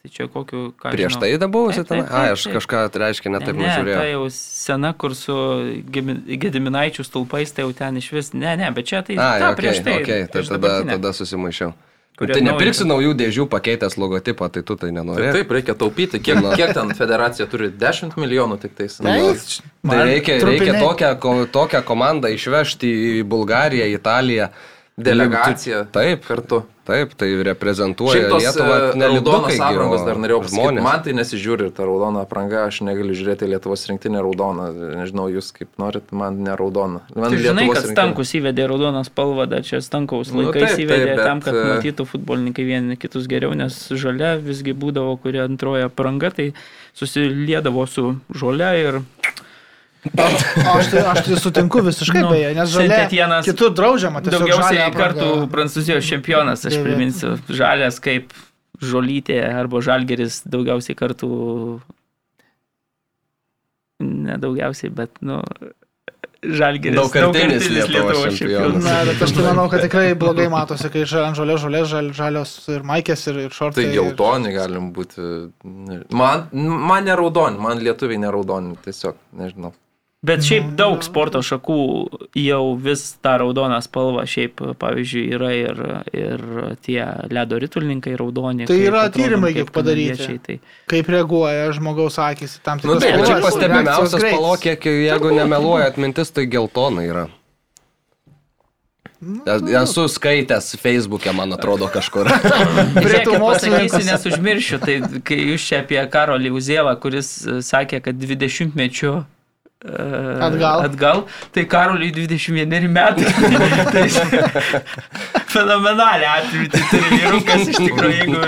[0.01, 0.71] tai čia kokiu...
[0.85, 1.21] prieš žinau.
[1.25, 2.03] tai dabuvusi Taip, ten?
[2.03, 2.55] taip, Ai, taip, aš taip.
[2.59, 4.05] kažką tai reiškia netaip ne, ne, tai nežiūrėjau.
[4.13, 5.35] jau sena, kur su
[5.91, 9.59] Gediminaičių stulpais, tai jau ten iš vis, ne, ne, bet čia tai Ai, ta, okay,
[9.59, 9.97] prieš tai.
[10.01, 11.73] okay, tai prieš tada, tada susimaišiau.
[12.15, 15.31] Tai nepirksi naujų dėžių pakeitęs logotipą, tai tu tai nenori.
[15.35, 16.21] taip, reikia taupyti.
[16.23, 16.53] Kiek, Na.
[16.55, 17.67] kiek ten federacija turi?
[17.75, 18.95] 10 milijonų tik tais.
[19.03, 19.17] Tai,
[19.85, 21.11] Tai reikia, reikia tokią,
[21.51, 24.47] tokią komandą išvežti į Bulgariją, Italiją.
[24.97, 26.61] Delegacija Taip, kartu.
[26.87, 28.75] taip, tai reprezentuoja tos Lietuvą.
[28.95, 30.83] e, o aprangos dar norėjau pasakyti.
[30.85, 34.69] Man tai nesižiūri ta raudona apranga, aš negaliu žiūrėti Lietuvos rinktinę raudoną.
[35.01, 37.01] Nežinau, jūs kaip norit, man ne raudona.
[37.11, 37.97] Man Tu žinai, Lietuvos kad rinktinė.
[37.97, 41.59] Stankus įvedė raudoną spalvą, dar čia Stankaus Nu, laikais taip, įvedė taip, bet, tam, kad
[41.59, 46.53] e, matytų futbolininkai vieni kitus geriau, nes žalia visgi būdavo, kurie antroja pranga, tai
[46.95, 49.01] susiliedavo su žalia ir
[50.13, 54.21] Aš tai, aš tai sutinku visiškai Nu, beje, nes žalia Saint-Étienne'as kitur draudžiama.
[54.21, 55.29] daugiausiai kartų.
[55.53, 58.33] Prancūzijos čempionas, aš priminsiu, žalias kaip
[58.83, 61.31] žolytė arba žalgeris daugiausiai kartų,
[64.03, 65.39] nedaugiausiai, bet, nu,
[66.45, 68.83] žalgeris Daugkartinis Lietuvos čempionas.
[68.85, 72.11] Na, bet aš tai manau, kad tikrai blogai matosi, kai žalia ant žolė, žolė, žal,
[72.17, 73.87] žalios ir maikės ir, ir šortai.
[73.87, 75.31] Tai geltoni galim būti.
[76.13, 79.73] Man, man neraudoni, man lietuviai neraudoni, tiesiog, nežinau.
[80.25, 81.75] Bet šiaip daug sporto šakų
[82.39, 85.81] jau vis tą raudoną spalvą, šiaip, pavyzdžiui, yra ir,
[86.17, 86.41] ir
[86.81, 88.65] tie ledo ritulininkai raudoni.
[88.65, 90.37] Tai yra atrodom tyrimai kaip kiek padaryti.
[90.47, 90.55] Tai...
[90.89, 93.29] Kaip reaguoja žmogaus akis tam Nu, tikrus taip, spalvas.
[93.29, 94.39] čia pastebimiausias greitis.
[94.39, 97.27] palokė, jeigu nemeluoja atmintis, tai geltona yra.
[99.45, 102.27] Es- Esu skaitęs Facebook'e, man atrodo, kažkur.
[102.97, 103.93] Žiūrėkit, mokslininkas.
[103.93, 108.73] pasakysiu, nes užmiršiu, tai kai jūs čia apie Karolį Uzėlą, kuris e, sakė, kad 20
[108.77, 109.13] mečių
[109.85, 110.81] Atgal.
[110.87, 113.25] atgal, tai Karoliui 21 metai.
[113.93, 114.07] tai
[115.55, 118.39] fenomenalią atmintį turi vyrukas iš tikrųjų, jeigu...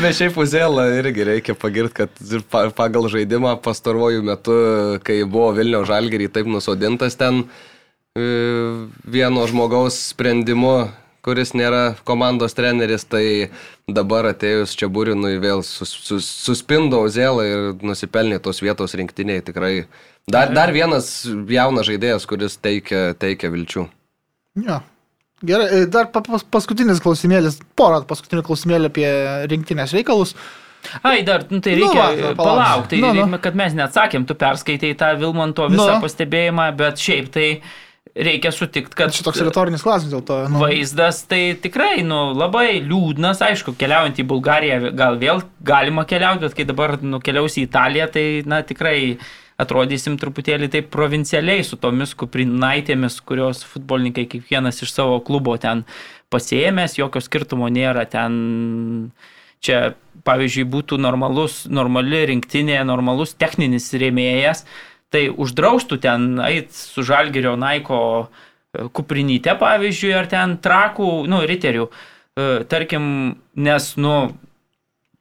[0.00, 4.56] Bet šiaip Uzėlą irgi reikia pagirti, kad pagal žaidimą pastaruoju metu,
[5.06, 8.24] kai buvo Vilnių žalgerį taip nusodintas ten e,
[9.06, 10.88] vieno žmogaus sprendimu,
[11.26, 13.50] kuris nėra komandos treneris, tai
[13.90, 19.74] dabar atėjus čia būrinui vėl sus, sus, suspindo Uzėlą ir nusipelnė tos vietos rinktiniai tikrai.
[20.30, 23.88] Dar, dar vienas jaunas žaidėjas, kuris teikia, teikia vilčių.
[24.66, 24.80] Jo.
[25.46, 29.08] Gerai, e, dar pa, pas, paskutinis klausimėlis, porą paskutinių klausimėlių apie
[29.52, 30.32] rinktinės reikalus.
[31.02, 32.38] Ai, dar, nu, tai reikia va, nu, palauk.
[32.40, 33.38] palaukti, Nu, nu.
[33.42, 36.00] kad mes neatsakėm, tu perskaitai tą Vilmanto visą Nu.
[36.04, 37.48] pastebėjimą, bet šiaip tai
[38.16, 40.38] reikia sutikti, kad Čia toks retorinis klausimas dėl to.
[40.50, 46.46] Nu, vaizdas tai tikrai, nu, labai liūdnas, aišku, keliaujant į Bulgariją gal vėl galima keliauti,
[46.46, 48.96] bet kai dabar nukeliausi į Italiją, tai, na, tikrai
[49.60, 55.84] atrodysim truputėlį taip provincialiai su tomis kuprinaitėmis, kurios futbolininkai kiekvienas iš savo klubo ten
[56.32, 59.10] pasiemęs, jokio skirtumo nėra ten.
[59.66, 59.96] Čia,
[60.26, 64.66] pavyzdžiui, būtų normalus, normali rinktinė, normalus techninis rėmėjas,
[65.14, 71.86] tai uždraustų ten eit su žalgerio naiko e, kuprinyte, pavyzdžiui, ar ten trakų, nu, riterių,
[71.86, 73.06] e, tarkim,
[73.54, 74.16] nes, nu,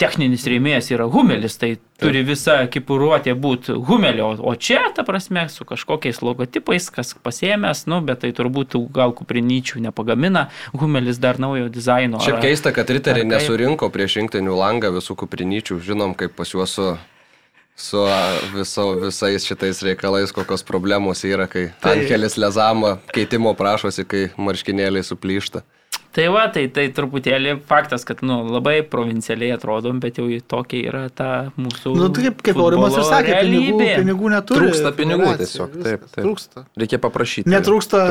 [0.01, 5.63] techninis rėmėjas yra humelis, tai turi visa ekipuruotė būti humelio, o čia, ta prasme, su
[5.67, 12.19] kažkokiais logotipais, kas pasiemęs, nu, bet tai turbūt gal kuprinyčių nepagamina, humelis dar naujo dizaino.
[12.23, 15.79] Šiaip keista, kad riteriai nesurinko prieš rinktinių langą visų kuprinyčių.
[15.85, 16.91] Žinom, kaip pas juos su,
[17.75, 18.01] su
[18.55, 25.03] viso, visais šitais reikalais, kokios problemos yra, kai Tai- Ankelis Lezama keitimo prašosi, kai marškinėliai
[25.03, 25.63] suplyšta.
[26.15, 31.01] Tai va, tai, tai truputėlį faktas, kad nu, labai provincialiai atrodom, bet jau tokia yra
[31.11, 31.27] ta
[31.59, 31.91] mūsų.
[31.99, 33.97] nu, tai kaip, kaip Aurimas ir sakė, pinigų, realybė.
[33.99, 34.61] pinigų neturi.
[34.61, 36.21] Trūksta pinigų tiesiog, taip, taip.
[36.23, 36.63] Trūksta.
[36.79, 37.51] Reikia paprašyti.
[37.51, 38.05] Netrūksta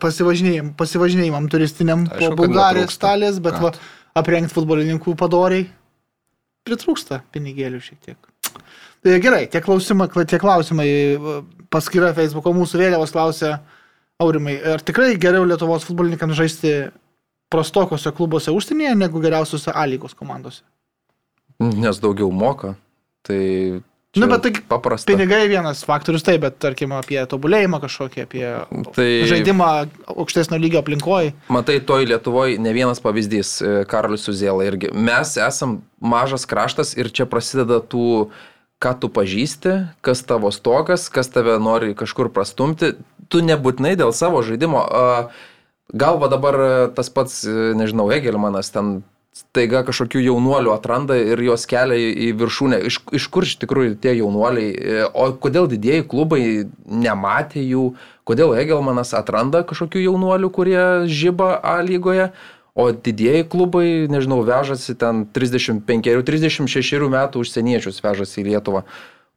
[0.00, 3.74] pasivažinėjim, pasivažinėjimam turistiniam Aišku, po Bulgarijos stalės, bet Ką va,
[4.16, 5.68] aprengti futbolininkų padoriai
[6.64, 8.32] pritrūksta pinigėlių šiek tiek.
[9.06, 10.90] Tai gerai, tie klausimai, tie klausimai
[11.70, 13.60] paskyra Facebook'o mūsų vėliavos klausia,
[14.18, 16.70] Aurimai, ar tikrai geriau Lietuvos futbolininkams žaisti
[17.52, 20.64] prastokose klubuose užsienyje negu geriausiose A lygos komandose?
[21.60, 22.74] Nes daugiau moka.
[23.26, 23.42] Tai...
[24.16, 25.10] Na, bet tai paprasta.
[25.10, 28.44] Pinigai vienas faktorius, taip, bet tarkim apie tobulėjimą kažkokį, apie
[28.96, 29.68] Tai žaidimą
[30.16, 31.34] aukštesnio lygio aplinkoje.
[31.52, 34.88] Matai, toj Lietuvoje ne vienas pavyzdys, e, Karolis Suzėla irgi.
[34.96, 38.30] Mes esam mažas kraštas ir čia prasideda tų,
[38.82, 42.94] ką tu pažįsti, kas tavo stogas, kas tave nori kažkur prastumti.
[43.32, 44.82] Tu nebūtinai dėl savo žaidimo.
[44.84, 45.28] a,
[45.94, 46.56] Gal va dabar
[46.96, 49.04] tas pats, e, nežinau, Egelmanas ten
[49.36, 52.80] staiga kažkokių jaunuolių atranda ir juos kelia į į viršūnę.
[52.88, 56.42] Iš, iš kur iš tikrųjų tie jaunuoliai, e, o kodėl didieji klubai
[56.90, 57.84] nematė jų,
[58.26, 62.32] kodėl Egelmanas atranda kažkokių jaunuolių, kurie žyba A lygoje,
[62.76, 65.24] o didieji klubai, nežinau, vežasi ten
[66.04, 68.82] 35-36 metų užsieniečius vežasi į Lietuvą.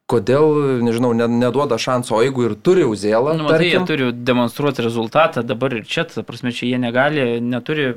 [0.10, 4.08] kodėl, nežinau, ne, neduoda šanso, o jeigu ir turi Uzėlą, Nu, matai, jie tarkim, turi
[4.26, 7.92] demonstruoti rezultatą dabar ir čia, ta prasme, čia jie negali, neturi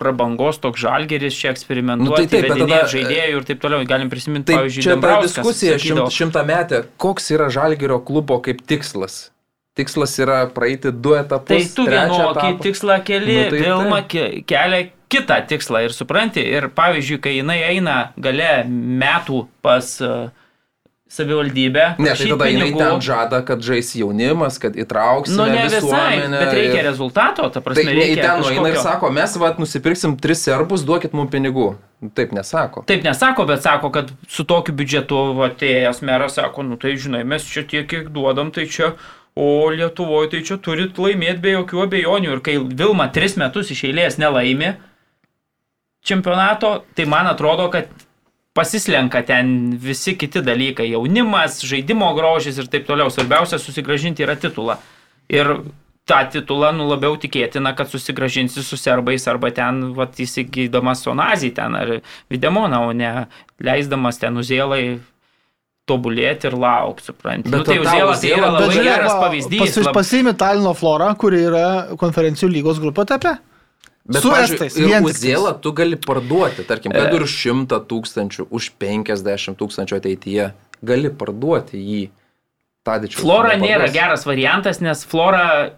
[0.00, 3.84] prabangos toks žalgeris čia eksperimentuoti, Nu, tai taip, tada- žaidėjų ir taip toliau.
[3.86, 8.40] Galim prisiminti, tai pavyzdžiui, čia ta diskusija sakydavo, šimt, šimtą metę, koks yra Žalgirio klubo
[8.40, 9.28] kaip tikslas.
[9.74, 11.48] Tikslas yra praeiti du etapus.
[11.48, 14.08] Tai tu vienokį tikslą keli, Nu, tai Vilma taip.
[14.12, 16.40] ke- kelia kitą tikslą ir supranti.
[16.44, 20.28] Ir pavyzdžiui, kai jinai eina gale metų pas uh,
[21.12, 25.64] savivaldybę, Ne, tai tada jinai pinigų, ten žada, kad žais jaunimas, kad įtrauksime Nu, ne
[25.68, 29.10] visai, bet reikia ir- rezultato, ta Tai prasme, ne į reikia ten nueina ir sako,
[29.12, 31.74] mes vat nusipirksim tris serbus, duokit mums pinigų.
[32.16, 32.84] Taip nesako.
[32.88, 35.18] Taip nesako, bet sako, kad su tokiu biudžetu
[35.50, 38.94] atėjęs meras sako, nu tai žinai, mes čia tiek, kiek duodam, tai čia,
[39.34, 42.32] o Lietuvoje tai čia turit laimėti be jokių abejonių.
[42.36, 44.74] Ir kai Vilma tris metus iš eilės nelaimi
[46.04, 47.88] čempionato, tai man atrodo, kad
[48.52, 53.08] pasislenka ten visi kiti dalykai- jaunimas, žaidimo grožis ir taip toliau.
[53.10, 54.76] Svarbiausia susigražinti yra titulą.
[55.28, 55.62] Ir
[56.04, 61.74] tą titulą, nu labiau tikėtina, kad susigražinsi su serbais arba ten, va, įsigydamas Sonazį ten
[61.74, 63.28] ar Videmoną, o ne
[63.60, 65.00] leisdamas ten uzėlai
[65.88, 67.50] tobulėti ir laukti, supranti.
[67.50, 69.62] Bet Nu, tai tą uzėlą tai yra labai žiūrėk, geras pavyzdys.
[69.62, 71.64] Pas, lab- pasiimi Talino Florą, kuri yra
[71.98, 73.36] konferencijų lygos grupė etape.
[74.02, 74.96] Bet Su estais, ir.
[75.06, 76.98] Uzėlą tu gali parduoti, tarkim, E.
[76.98, 80.48] kad ir už 100 tūkstančių, už 50 tūkstančių ateityje.
[80.82, 82.10] Gali parduoti jį.
[82.82, 83.20] Tadičiu.
[83.22, 85.70] Flora nėra geras variantas, nes Flora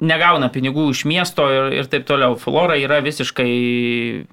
[0.00, 2.38] negauna pinigų iš miesto ir, ir taip toliau.
[2.40, 4.24] Flora yra visiškai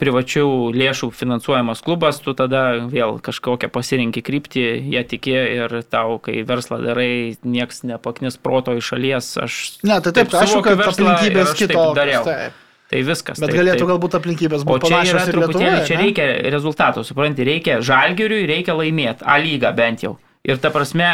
[0.00, 6.42] privačių lėšų finansuojamas klubas, tu tada vėl kažkokią pasirinkį kryptį, jie tikė ir tau, kai
[6.46, 9.32] verslą darai, nieks nepaknis proto iš šalies.
[9.46, 12.28] Aš Ne, tai taip, aišku, suvokiu kad aplinkybės taip kitokios.
[12.28, 12.62] Taip.
[12.86, 13.40] Tai viskas.
[13.42, 13.88] Bet taip, galėtų taip.
[13.90, 15.86] galbūt aplinkybės būti čia panašios truputėlį, Lietuvoje.
[15.88, 20.12] čia reikia rezultatų, supranti, reikia žalgiriui, reikia laimėti, A lygą bent jau.
[20.46, 21.08] Ir ta prasme,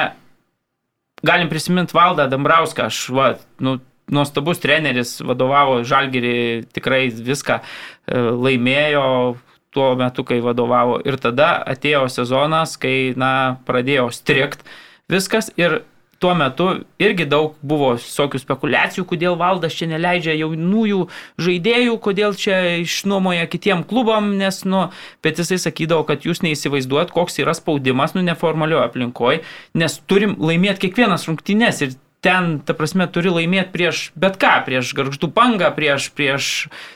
[1.24, 3.30] galim prisiminti Valdą Dambrauską, aš, va,
[3.64, 3.78] nu,
[4.15, 6.37] nuostabus treneris, vadovavo žalgirį,
[6.75, 7.65] tikrai viską e,
[8.17, 9.07] laimėjo
[9.73, 10.99] tuo metu, kai vadovavo.
[11.09, 14.67] Ir tada atėjo sezonas, kai, na, pradėjo strikt
[15.13, 15.83] viskas ir
[16.23, 16.69] tuo metu
[17.03, 21.01] irgi daug buvo visokių spekulacijų, kodėl valdas čia neleidžia jaunųjų
[21.43, 24.85] žaidėjų, kodėl čia išnuomoja kitiem klubam, nes, nu,
[25.25, 29.43] bet jisai sakydavo, kad jūs neįsivaizduojat, koks yra spaudimas, nu, neformalioje aplinkoje,
[29.83, 34.93] nes turim laimėti kiekvienas rungtynes ir ten, ta prasme, turi laimėti prieš bet ką, prieš
[34.95, 36.51] garždų pangą, prieš, prieš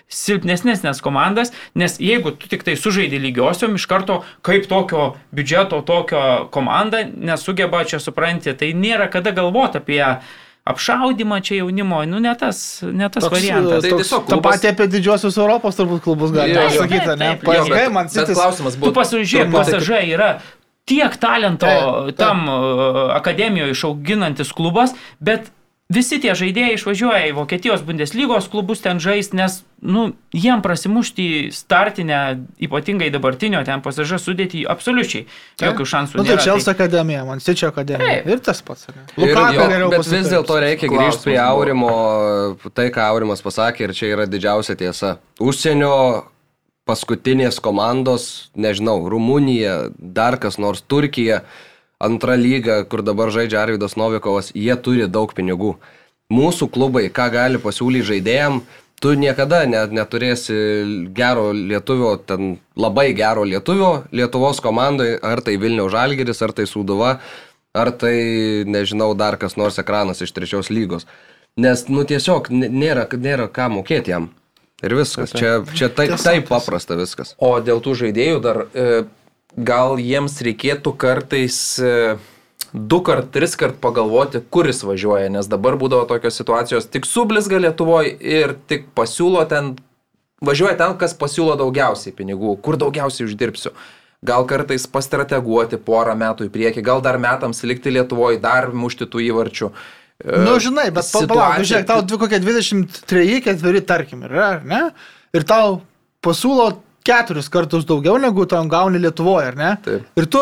[0.07, 6.47] silpnesnės komandas, nes jeigu tu tik tai sužaidži lygiosiom, iš karto kaip tokio biudžeto, tokio
[6.55, 10.03] komanda nesugeba čia supranti, tai nėra kada galvoti apie
[10.66, 13.83] apšaudimą čia jaunimo, nu ne tas, ne tas Toks, variantas.
[13.85, 17.29] Tai toks, tiesiog tą klubas- patį apie didžiosios Europos turbūt klubus galima pasakyti, ne?
[17.43, 18.35] PSG, man sitis.
[18.35, 18.95] klausimas Tu buvo.
[18.99, 20.31] pasižiūrėk, truputį pasažai yra
[20.87, 22.16] tiek talento Taip, taip.
[22.20, 25.51] tam uh, akademijoje išauginantis klubas, bet
[25.93, 32.20] visi tie žaidėjai išvažiuoja į Vokietijos Bundeslygos klubus ten žaisti, nes nu, jiem prasimušti startinę,
[32.66, 35.26] ypatingai dabartinio ten pasažą sudėti absoliučiai
[35.62, 36.18] jokių šansų.
[36.18, 36.47] Nu, tai nėra.
[36.49, 38.22] Čelsi akademija, man Sičio akademija.
[38.22, 38.30] Taip.
[38.34, 38.89] Ir tas pats.
[39.18, 41.39] Lukaku jo, geriau bet vis dėlto reikia grįžti prie.
[41.47, 41.93] Aurimo,
[42.74, 45.18] tai ką Aurimas pasakė ir čia yra didžiausia tiesa.
[45.39, 45.95] Užsienio
[46.87, 51.43] paskutinės komandos, nežinau, Rumunija, dar kas nors Turkija,
[51.99, 55.74] antra lyga, kur dabar žaidžia Arvidas Novikovas, jie turi daug pinigų.
[56.32, 58.61] Mūsų klubai, ką gali pasiūlyti žaidėjim,
[59.03, 60.57] tu niekada net neturėsi
[61.16, 67.18] gero lietuvio, ten labai gero lietuvio Lietuvos komandai, ar tai Vilniaus Žalgeris, ar tai Sūduva,
[67.76, 68.16] ar tai,
[68.66, 71.07] nežinau, dar kas nors ekranas iš trečios lygos.
[71.57, 74.30] Nes, nu, tiesiog nėra, nėra ką mokėti jam.
[74.85, 75.33] Ir viskas.
[75.33, 76.53] Čia, čia taip, Tiesa, taip tiesa.
[76.53, 77.33] paprasta viskas.
[77.41, 79.05] O dėl tų žaidėjų dar, e,
[79.57, 82.18] gal jiems reikėtų kartais e,
[82.77, 88.12] du kart, tris kart pagalvoti, kuris važiuoja, nes dabar būdavo tokios situacijos, tik sublizga Lietuvoje
[88.20, 89.77] ir tik pasiūlo ten,
[90.45, 93.72] važiuoja ten, kas pasiūlo daugiausiai pinigų, kur daugiausiai uždirbsiu.
[94.27, 99.24] Gal kartais pastrateguoti porą metų į priekį, gal dar metams likti Lietuvoje, dar mušti tų
[99.31, 99.70] įvarčių.
[100.25, 104.61] E, Nu, žinai, bet pa- palauk, nu, situacija- žiūrėk, tau kokie 23, ketveri, tarkim, yra,
[104.64, 104.91] ne?
[105.35, 105.83] Ir tau
[106.25, 109.77] pasiūlo keturis kartus daugiau negu tam gauni Lietuvoje, ar ne?
[109.85, 110.03] Taip.
[110.17, 110.41] Ir tu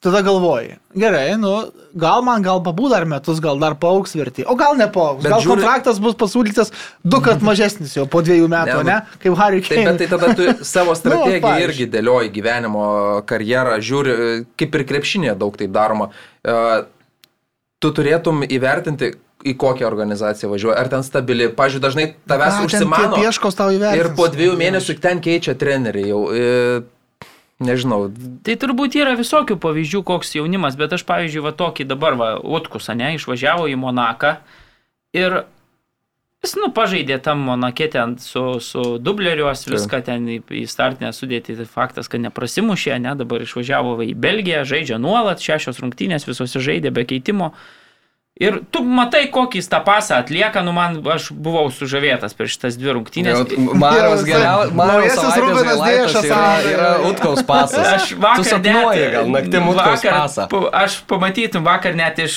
[0.00, 4.54] tada galvoji, gerai, nu, gal man gal pabūd dar metus, gal dar paauks vertį, o
[4.54, 6.70] gal nepauks, gal žiūri- kontraktas bus pasiūlytas
[7.04, 9.00] du kart mažesnis jau po dviejų metų, Ne, ne?
[9.02, 10.20] nu- Kaip Harry Taip, bet tai Kane.
[10.20, 11.66] tada tu savo strategiją pavyzdžiui.
[11.68, 12.84] irgi dėlioji gyvenimo
[13.26, 16.10] karjerą, žiūri, kaip ir krepšinėje daug taip daroma.
[16.46, 16.84] E,
[17.78, 19.12] Tu turėtum įvertinti,
[19.46, 21.46] į kokią organizaciją važiuoja, ar ten stabili.
[21.54, 23.18] Pavyzdžiui, dažnai tavęs ten užsimano.
[23.98, 26.22] Ir po dviejų mėnesių ten keičia treneriai jau.
[26.34, 27.28] E,
[27.62, 28.08] nežinau,
[28.46, 32.90] Tai turbūt yra visokių pavyzdžių, koks jaunimas, bet aš, pavyzdžiui, va tokį dabar, va, Utkus,
[32.98, 34.36] ne, išvažiavo į Monaką
[35.14, 35.42] ir
[36.44, 41.56] jis, nu, pažaidė tam Monakė ten su, su dubleriuos, viską ten į, į startinę sudėti.
[41.58, 46.62] Tai faktas, kad neprasimušė, ne, dabar išvažiavo va į Belgiją, žaidžia nuolat, šešios rungtynės, visose
[46.62, 47.52] žaidė be keitimo.
[48.38, 52.76] Ir tu matai, kokį jis tą pasą atlieka, nu man, aš buvau sužavėtas per šitas
[52.78, 53.40] dvi rungtynės.
[53.74, 57.88] Maros Jau, geriausias, Maros Rubenas Dėšas, yra, yra Utkaus pasas.
[57.96, 60.46] Aš vakar tu sapnuoji net- gal naktim Utkaus vakar pasą.
[60.52, 62.36] pa- Aš pamatytum vakar net iš...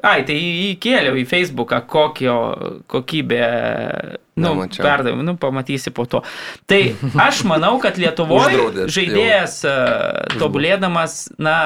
[0.00, 0.38] Ai, tai
[0.72, 2.38] įkėliau į Facebooką, kokio
[2.88, 3.44] kokybė...
[4.38, 4.84] Nu, Nemačiau.
[4.86, 6.20] perdavim, nu, pamatysi po to.
[6.70, 6.78] Tai
[7.26, 9.60] aš manau, kad Lietuvoje žaidėjas
[10.38, 11.56] tobulėdamas, na,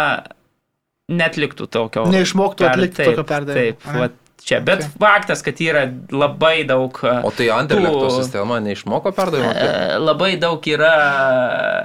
[1.19, 2.07] netliktų tokio...
[2.13, 3.63] Neišmoktų per- atlikti taip, tokio perdavimo.
[3.63, 4.01] Taip, Ane.
[4.03, 4.09] va,
[4.43, 4.59] čia.
[4.67, 4.91] Bet Okay.
[4.99, 6.97] faktas, kad yra labai daug...
[7.07, 9.53] e, o tai Anderlechto tų- sistema neišmoko perdavimo.
[9.55, 10.93] e, Labai daug yra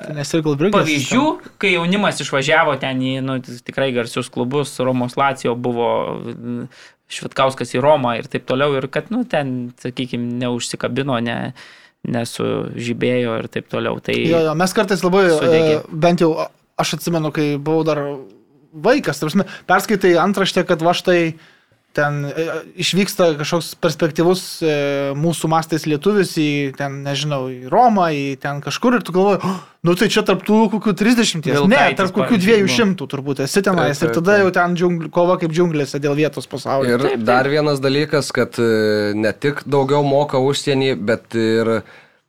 [0.09, 0.73] Galbrigis.
[0.73, 1.23] pavyzdžių,
[1.61, 5.89] kai jaunimas išvažiavo ten į nu, tikrai garsius klubus, Romos Lacijo buvo
[6.25, 6.67] mm,
[7.07, 11.37] Švitkauskas į Romą ir taip toliau, ir kad nu, ten, sakykime, neužsikabino, ne,
[12.07, 13.99] nesužibėjo ir taip toliau.
[14.03, 16.33] Tai Jo, jo, mes kartais labai, e, bent jau
[16.77, 18.01] aš atsimenu, kai buvau dar
[18.83, 21.21] vaikas, tarsi, perskaitai antraštę, kad va štai
[21.97, 22.45] ten e,
[22.83, 24.73] išvyksta kažkoks perspektyvus e,
[25.17, 29.59] mūsų mastais lietuvis į ten, nežinau, į Romą, į ten kažkur ir tu galvoji, oh,
[29.87, 33.63] nu tai čia tarp tų kokių 30, ne, Vilkaitis, tarp kokių pavyzdžiui, 200 turbūt esi
[33.65, 34.43] tenais Taip, ir taip, tada taip.
[34.43, 36.97] jau ten džiungl, kova kaip džiunglėse dėl vietos pasaulyje.
[36.97, 41.79] Ir dar vienas dalykas, kad e, ne tik daugiau moka užsienį, bet ir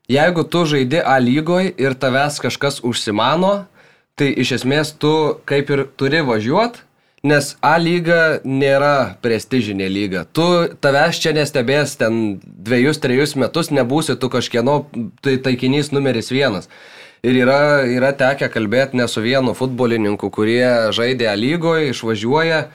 [0.08, 3.66] jeigu tu žaidi A lygoj ir tavęs kažkas užsimano,
[4.18, 5.12] tai iš esmės tu
[5.48, 6.84] kaip ir turi važiuoti,
[7.26, 10.24] nes A lyga nėra prestižinė lyga.
[10.32, 10.46] Tu
[10.82, 14.84] tavęs čia nestebės ten dviejus, trejus metus, nebūsi tu kažkieno
[15.24, 16.70] tai taikinys numeris vienas.
[17.26, 22.68] Ir yra, yra tekę kalbėti ne su vienu futbolininku, kurie žaidė A lygoje, išvažiuoja.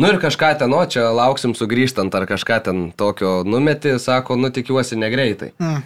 [0.00, 4.48] Nu ir kažką ten, o čia lauksim sugrįžtant ar kažką ten tokio numeti, sako, nu
[4.50, 5.52] tikiuosi negreitai.
[5.60, 5.84] Mm.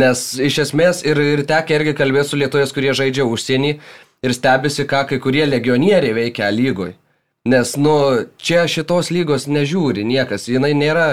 [0.00, 3.74] Nes iš esmės ir, ir tekia irgi kalbėti su lietuojais, kurie žaidžia užsienį
[4.22, 6.94] ir stebisi, ką kai kurie legionieriai veikia lygoj.
[7.48, 7.92] Nes, nu,
[8.36, 11.06] čia šitos lygos nežiūri niekas, jinai nėra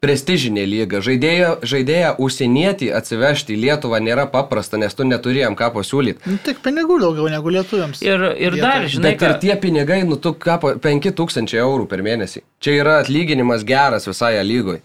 [0.00, 1.02] prestižinė lyga.
[1.04, 6.24] Žaidėja, žaidėja užsienietį atsivežti į Lietuvą nėra paprasta, nes tu neturėjom ką pasiūlyti.
[6.28, 8.00] Nu, tik pinigų daugiau negu lietuviams.
[8.04, 8.64] ir, ir Vietoj.
[8.64, 12.44] dar, žinai, Bet ir tie pinigai, nu, tu ką, pa- 5000 eurų per mėnesį.
[12.64, 14.80] Čia yra atlyginimas geras visai A lygoj.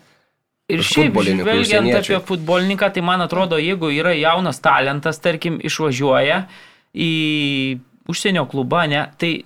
[0.70, 6.44] Ir šiaip, žvelgiant apie futbolininką, tai man atrodo, jeigu yra jaunas talentas, tarkim, išvažiuoja
[6.96, 7.80] į
[8.10, 9.44] užsienio klubą, ne, tai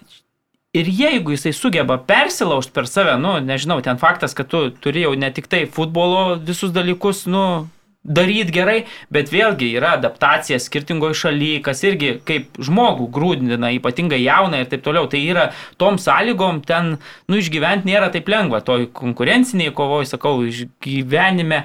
[0.73, 5.13] ir jeigu jisai sugeba persilaužti per save, nu, nežinau, ten faktas, kad tu turi jau
[5.19, 7.67] ne tik tai futbolo visus dalykus, nu,
[8.03, 8.77] daryti gerai,
[9.13, 14.83] bet vėlgi yra adaptacija skirtingoje šalyje, kas irgi kaip žmogų grūdina, ypatingai jauną ir taip
[14.83, 15.07] toliau.
[15.07, 16.97] Tai yra tom sąlygom ten,
[17.31, 21.63] nu, išgyventi nėra taip lengva, toj konkurenciniai kovoje, sakau, išgyvenime.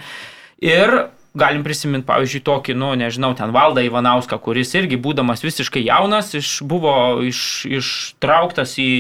[0.63, 0.95] Ir
[1.39, 6.59] galim prisiminti, pavyzdžiui, tokį, nu, nežinau, ten valdą Ivanauską, kuris irgi, būdamas visiškai jaunas, iš,
[6.69, 7.41] buvo iš,
[7.79, 8.91] ištrauktas į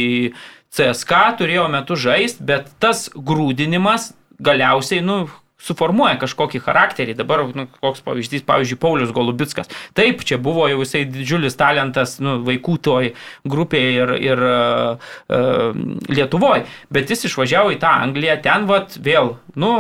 [0.74, 4.12] CSK, turėjo metu žaisti, bet tas grūdinimas
[4.45, 5.24] galiausiai, nu,
[5.59, 7.16] suformuoja kažkokį charakterį.
[7.18, 9.70] Dabar, nu, koks pavyzdys, pavyzdžiui, Paulius Golubitskas.
[9.99, 13.11] Taip, čia buvo jau jisai didžiulis talentas nu, vaikų toj
[13.49, 15.82] grupėje ir, ir uh, uh,
[16.12, 19.72] Lietuvoje, bet jis išvažiavo į tą Angliją, ten vat vėl, nu,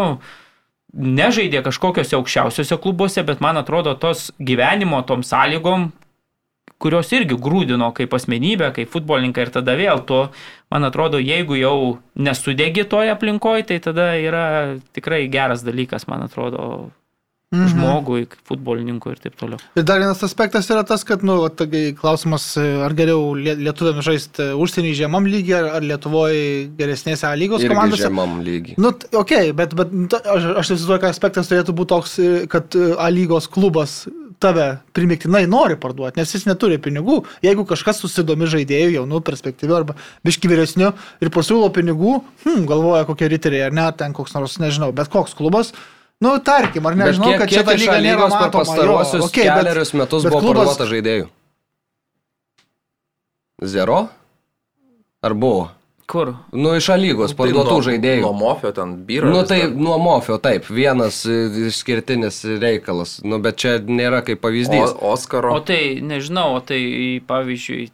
[0.94, 5.90] nežaidė kažkokiuose aukščiausiuose klubuose, bet man atrodo tos gyvenimo tom sąlygom,
[6.78, 10.20] kurios irgi grūdino kaip asmenybė, kaip futbolininkai ir tada vėl tu,
[10.72, 11.76] man atrodo, jeigu jau
[12.14, 14.44] nesudegi toje aplinkoje, tai tada yra
[14.94, 16.90] tikrai geras dalykas, man atrodo,
[17.48, 17.68] Mhm.
[17.72, 19.56] žmogui, kaip futbolininkui ir taip toliau.
[19.74, 24.04] Ir dar vienas aspektas yra tas, kad, nu, taigi klausimas, e, ar geriau lie- lietuviams
[24.04, 28.02] žaisti užsienį žemam lygiai, ar, ar Lietuvoje geresnėse A lygos Irgi komandose.
[28.04, 28.76] žemam lygiai.
[28.76, 32.46] Nu, t- ok, bet, bet nu, aš, aš įsivaizduoju, kad aspektas turėtų būti toks, e,
[32.52, 34.06] kad e, A lygos klubas
[34.38, 37.24] tave primiktinai nori parduoti, nes jis neturi pinigų.
[37.42, 40.92] Jeigu kažkas susidomi žaidėjų, jaunų, perspektyvių arba biški vyresnių
[41.24, 45.32] ir pasiūlo pinigų, hm, galvoja kokie riteriai ar ne, ten koks nors, nežinau, bet koks
[45.34, 45.72] klubas.
[46.20, 48.62] Nu, tarkim, ar Bet nežinau, kiek, kad šita iš lyga nėra lygos per matoma.
[48.64, 51.26] pastaruosius jo, bet- keliarius metus bet buvo klubas- parduota žaidėjų?
[53.64, 54.08] Zero?
[55.22, 55.68] Ar buvo?
[56.08, 56.30] Kur?
[56.56, 58.20] Nu, iš A lygos parduotų nuo, žaidėjų.
[58.24, 59.28] Nuo Mofio ten byra.
[59.28, 59.74] Nu tai dar.
[59.76, 61.36] nuo Mofio, taip, vienas e,
[61.68, 64.94] išskirtinis reikalas, nu bet čia nėra kaip pavyzdys.
[64.96, 65.52] O, Oskaro.
[65.54, 67.90] O tai, nežinau, o tai, pavyzdžiui,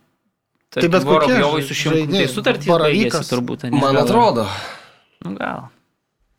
[0.74, 3.78] Tai bet kokie Vorobjovai su šimtu, tai sutartys baigėsi turbūt, ne?
[3.78, 4.46] Man atrodo.
[5.24, 5.68] Nu, gal.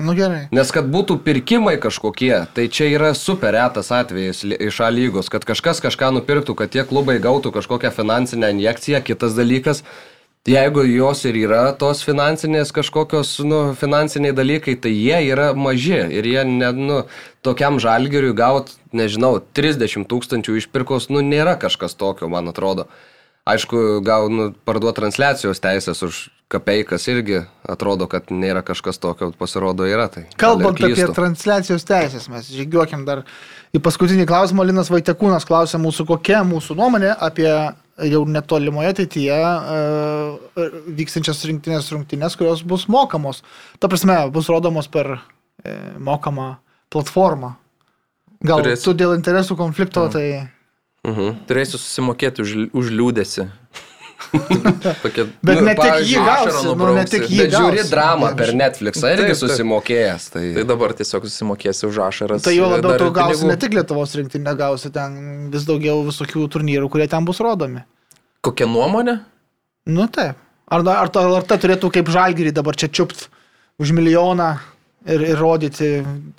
[0.05, 0.45] Nu gerai.
[0.53, 5.47] Nes kad būtų pirkimai kažkokie, tai čia yra super retas atvejis iš A lygos, kad
[5.47, 9.01] kažkas kažką nupirktų, kad tie klubai gautų kažkokią finansinę injekciją.
[9.07, 9.81] Kitas dalykas,
[10.45, 16.29] jeigu jos ir yra tos finansinės kažkokios, nu, finansiniai dalykai, tai jie yra maži ir
[16.29, 17.01] jie, ne, nu,
[17.41, 22.85] tokiam žalgeriui gaut, nežinau, 30 tūkstančių išpirkos, nu, nėra kažkas tokio, man atrodo.
[23.49, 29.87] Aišku, gal nu, parduoti transliacijos teisės už kapeikas irgi atrodo, kad nėra kažkas tokio, pasirodo
[29.89, 30.07] yra.
[30.13, 33.23] Tai Kalbant apie transliacijos teisės, mes žygiuokim dar
[33.75, 34.67] į paskutinį klausimą.
[34.67, 37.49] Linas Vaitekūnas klausė mūsų, kokia mūsų nuomonė apie
[38.11, 40.65] jau netolimoje ateityje uh,
[40.97, 43.41] vykstančias rinktinės rungtynės, kurios bus mokamos.
[43.79, 45.19] Ta prasme, bus rodomos per e,
[46.03, 46.57] mokamą
[46.91, 47.53] platformą.
[48.45, 50.25] Gal Turės- tu dėl interesų konflikto, tai...
[51.05, 51.45] Mhm.
[51.47, 53.45] Turėsiu susimokėti už, už liūdėsi.
[55.03, 57.91] Tokia, Bet Nu, ne tik jį gausi, nu, ne tik jį Bet žiūri gausi.
[57.91, 60.27] dramą per Netflixą irgi Taip, susimokėjęs.
[60.35, 60.43] Tai...
[60.57, 62.45] tai dabar tiesiog susimokėsiu už ašaras.
[62.45, 63.51] Tai jau labiau tu gausi pinigų.
[63.53, 65.19] ne tik Lietuvos rinktinę, gausi ten
[65.53, 67.83] vis daugiau visokių turnyrų, kurie ten bus rodomi.
[68.45, 69.19] Kokia nuomonė?
[69.89, 70.41] Nu taip.
[70.65, 73.27] Ar, ar, ar ta turėtų kaip žalgyrį dabar čia čiupt
[73.81, 74.55] už milijoną
[75.05, 75.89] ir, ir rodyti,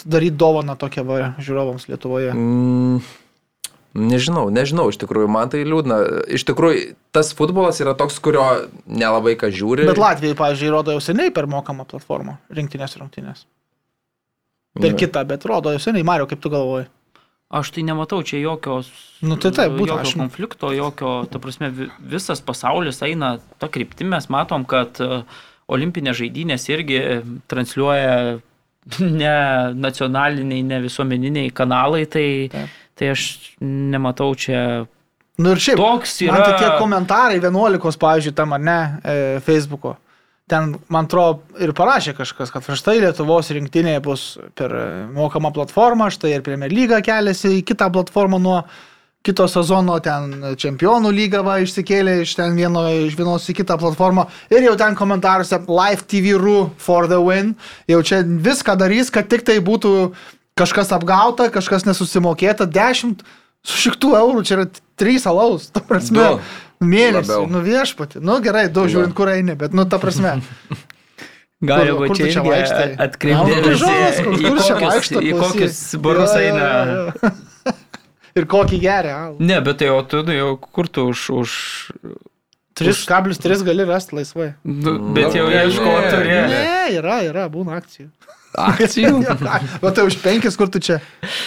[0.02, 2.32] daryti dovaną tokią va, žiūrovams Lietuvoje?
[2.34, 2.98] Mm,
[3.96, 5.96] nežinau, nežinau, iš tikrųjų, man tai liūdna.
[6.36, 8.44] Iš tikrųjų, tas futbolas yra toks, kurio
[8.86, 9.86] nelabai ką žiūri.
[9.88, 13.46] Bet Latvijai, pavyzdžiui, rodo jau seniai per mokamą platformą rinktinės rungtynės.
[14.76, 14.96] Per Jo.
[15.00, 16.04] kitą, bet rodo jau seniai.
[16.04, 16.86] Mario, kaip tu galvoji?
[17.56, 18.88] Aš tai nematau čia jokios,
[19.22, 24.08] Nu, tai taip, jokio aš- konflikto, jokio, ta prasme, vi- visas pasaulis eina tą kryptimį,
[24.16, 25.22] mes matom, kad e,
[25.70, 28.40] olimpinės žaidynės irgi e, transliuoja
[29.22, 29.36] ne
[29.78, 32.74] nacionaliniai, ne visuomeniniai kanalai, tai, Taip.
[32.98, 33.22] Tai aš
[33.60, 34.86] nematau čia
[35.36, 35.76] Nu ir šiaip.
[35.76, 39.96] Toks Man tai yra- tie komentarai 11, pavyzdžiui, tam ar ne, e, Facebook'o.
[40.48, 46.08] Ten, man atrodo, ir parašė kažkas, kad štai Lietuvos rinktinė bus per e, mokamą platformą,
[46.14, 48.64] štai ir Premier lyga keliasi į kitą platformą nuo
[49.26, 54.28] kito sezono, ten čempionų lyga va išsikėlė iš ten vieno, iš vienos į kitą platformą
[54.54, 57.56] ir jau ten komentaruose Live TV RU for the win,
[57.90, 60.12] jau čia viską darys, kad tik tai būtų
[60.56, 63.22] kažkas apgauta, kažkas nesusimokėta, 10
[63.66, 64.66] su šiktų eurų, čia yra
[65.00, 66.22] 3 alaus, ta prasme.
[66.22, 66.40] Du.
[66.86, 67.46] Mėnesį, Labiau.
[67.48, 68.20] nu viešpatį.
[68.20, 70.36] Nu gerai, du žiūrint, kur eini, bet nu ta prasme.
[71.56, 72.88] Kur tu čia čia vaikštai?
[73.00, 76.66] atkreipti dėmesį kur- kur čia vaikšto, į kokius barus eina.
[76.68, 77.30] jo, jo.
[78.36, 79.14] Ir kokį geria.
[79.40, 81.22] Ne, bet tai o tu nu, jau kur tu už...
[81.32, 81.50] už
[82.76, 84.50] 3,3 gali rasti laisvai.
[84.68, 86.28] nu, bet jau Ne, ieško turi.
[86.52, 88.10] Ne, yra, yra, būna akcijų.
[88.56, 89.20] Akcijų.
[89.86, 91.00] O tai už 5, kur tu čia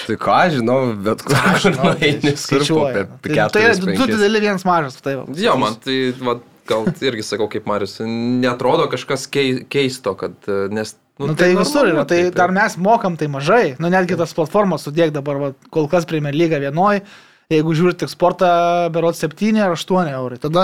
[0.10, 1.38] tai ką aš žinau, bet kur
[1.76, 2.93] nueini, kur po skaičiuoji.
[2.95, 4.16] per Tai, tai yra du 4-5.
[4.16, 4.97] dideli, vienas mažas.
[5.03, 5.28] Tai va.
[5.38, 6.39] Jo, man tai, va,
[6.70, 10.95] gal irgi sakau kaip Marius, netrodo kažkas kei, keisto, kad, e, nes...
[11.20, 13.74] Nu, tai visur yra, tai taip, dar mes mokam tai mažai.
[13.82, 17.01] Nu, netgi tas platformas sudėk dabar, va, kol kas Premier lyga vienoj,
[17.51, 18.49] jeigu žiūri tik sportą,
[18.95, 20.39] berot 7 ar 8 eurai.
[20.39, 20.64] Tada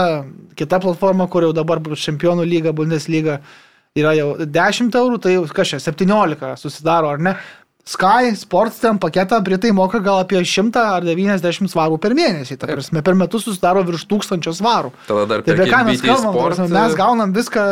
[0.56, 3.42] kita platforma, kur jau dabar bus čempionų lyga, Bundesliga,
[3.96, 7.36] yra jau 10 eurų, tai čia, 17 susidaro, ar ne?
[7.86, 12.58] Sky Sports ten paketą Britai moka gal apie 100 ar 90 svarų per mėnesį.
[12.58, 14.90] Ta prasme, per metus susidaro virš 1000 svarų.
[15.06, 17.66] Tada dar Tai perki ką mes kalbam, prasme, mes gaunam viską,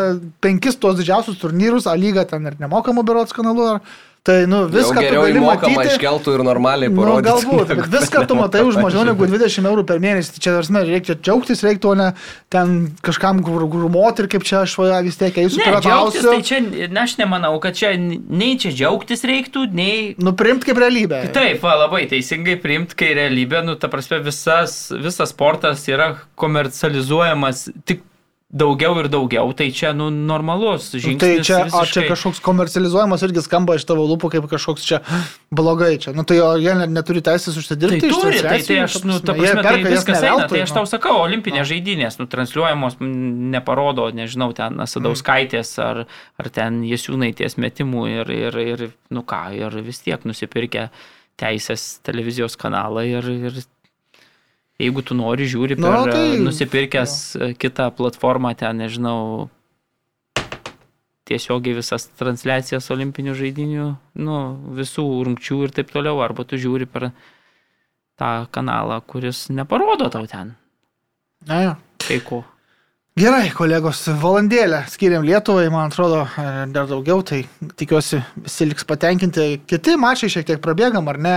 [0.45, 3.71] penkis tos didžiausius turnyrus, A lyga ten ir nemokamų berots kanalu.
[3.73, 3.81] Ar,
[4.23, 5.87] tai, nu, viską tu geriau matyti.
[5.91, 7.27] iškeltų ir normaliai Nu, parodyti.
[7.27, 10.35] galbūt, bet viską tu matai už mažiau negu 20 eurų per mėnesį.
[10.37, 12.07] Tai Čia, tarsi, reikia džiaugtis, reiktų, o ne
[12.53, 12.71] ten
[13.03, 16.23] kažkam grumoti ir kaip čia aš va, vis tiek džiaugtis, piratausiu.
[16.29, 16.61] tai čia,
[16.95, 20.15] na, aš nemanau, kad čia nei čia džiaugtis reiktų, nei...
[20.23, 21.25] Nu, priimt kaip realybę.
[21.35, 27.67] Taip, va, labai teisingai priimti, kai realybė, nu, ta prasme, visas, visas sportas yra komercializuojamas
[27.83, 28.01] tik
[28.53, 31.21] daugiau ir daugiau, tai čia, nu, normalus Nu, žingsnis.
[31.23, 32.09] Tai čia, ar čia visiškai.
[32.11, 34.99] kažkoks komercializuojamas irgi skamba iš tavo lūpų kaip kažkoks čia
[35.49, 36.13] blogai čia.
[36.13, 39.17] Nu tai o jie ne- neturi teisės Tai užsidirbti iš turi, tai, tai aš, nu,
[39.25, 42.29] ta prasme, tai perka jas viskas ne eina, tai aš tau sakau, olimpinės žaidynės, nu,
[42.29, 46.03] transliuojamos, neparodo, nežinau, ten Sadauskaitės ar,
[46.37, 50.91] ar ten Jesiūnaitės metimų ir, ir, ir, nu ką, ir vis tiek nusipirkę
[51.41, 53.63] teisės televizijos kanalą ir, ir
[54.81, 57.51] jeigu tu nori, žiūri per Nu, nu, tai- tai, nusipirkęs jo.
[57.59, 59.49] kitą platformą, ten, nežinau,
[61.27, 63.85] tiesiogiai visas transliacijas olimpinių žaidinių,
[64.19, 64.37] nu,
[64.75, 67.11] visų rungčių ir taip toliau, arba tu žiūri per
[68.19, 70.55] tą kanalą, kuris neparodo tau ten
[71.47, 71.75] Na, jo.
[72.07, 72.43] kai ko.
[73.19, 77.43] Gerai, kolegos, valandėlę skiriam Lietuvai, man atrodo, e, dar daugiau, tai
[77.77, 79.61] tikiuosi visi liks patenkinti.
[79.69, 81.35] Kiti mačiai šiek tiek prabėgam, ar ne?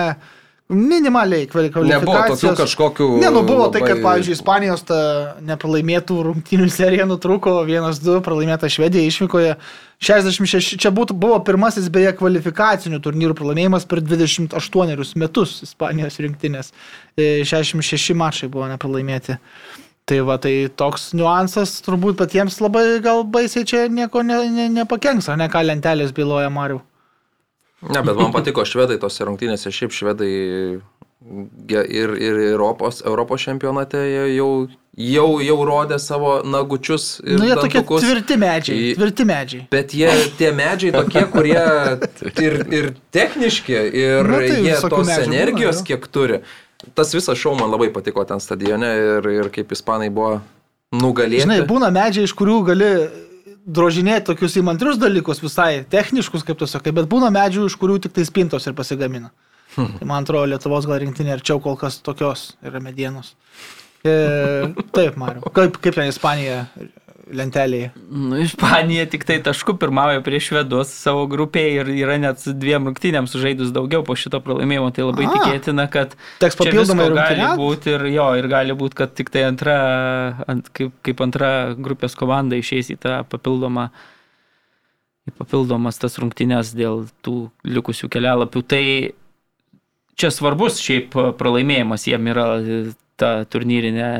[0.66, 1.86] Minimaliai kvalifikacijos.
[1.86, 3.06] Nebuvo tokių kažkokių.
[3.22, 4.98] Ne, nu buvo tai, kad, labai- pavyzdžiui, Ispanijos ta
[5.46, 9.54] nepralaimėtų rungtynių serija nutrūko 1-2, pralaimėta Švedija išvykoje.
[10.02, 16.72] 66, čia būtų, buvo pirmasis beje kvalifikacinių turnyrų pralaimėjimas per 28 metus Ispanijos rinktinės.
[17.14, 19.38] E, 66 mačai buvo nepralaimėti.
[20.06, 25.30] Tai va, tai toks niuansas turbūt patiems labai gal baisiai čia nieko ne, ne, nepakenks,
[25.30, 26.82] ar ne ką lentelės byloja Mariu.
[27.82, 30.32] Ne, bet man patiko švedai tose rungtynėse, šiaip švedai
[31.68, 34.00] ir, ir Europos, Europos čempionate
[34.36, 34.50] jau,
[34.96, 37.18] jau, jau rodė savo nagučius.
[37.24, 38.06] Na, nu, jie tokie dantukus.
[38.06, 38.92] tvirti medžiai.
[38.96, 39.66] Tvirti medžiai.
[39.72, 41.64] Bet jie, tie medžiai tokie, kurie
[42.46, 45.88] ir, ir techniški, ir Na, tai jie tos būna, energijos jo.
[45.90, 46.40] kiek turi.
[46.96, 50.38] Tas visas šau man labai patiko ten stadione ir, ir kaip ispanai buvo
[50.96, 51.44] nugalėti.
[51.44, 52.90] Žinai, būna medžiai, iš kurių gali
[53.66, 58.14] drožinėti tokius įmantrius dalykus, visai techniškus, kaip tu sakai, bet būna medžių, iš kurių tik
[58.16, 59.32] tai spintos ir pasigamina.
[59.76, 63.34] Tai man atrodo, Lietuvos gal rinktinė arčiau kol kas tokios yra medienos.
[64.06, 64.14] E,
[64.94, 65.42] taip, Mariu.
[65.52, 66.62] Kaip, kaip ten Ispanija
[67.26, 67.90] lentelėje?
[68.06, 72.88] Nu, Ispanija tik tai tašku pirmauja prieš švedus savo grupėje ir yra net su dviem
[72.90, 74.90] rungtynėms sužaidus daugiau po šito pralaimėjimo.
[74.94, 75.32] Tai labai A.
[75.34, 79.78] tikėtina, kad Teks papildomai gali būti ir jo, ir gali būti, kad tik tai antra,
[80.46, 83.88] ant, kaip, kaip antra grupės komanda išeis į tą papildomą
[85.26, 88.62] į papildomas tas rungtynės dėl tų likusių kelialapių.
[88.62, 88.84] Tai
[90.16, 92.46] čia svarbus šiaip pralaimėjimas jiem yra
[93.16, 94.10] ta turnyrinė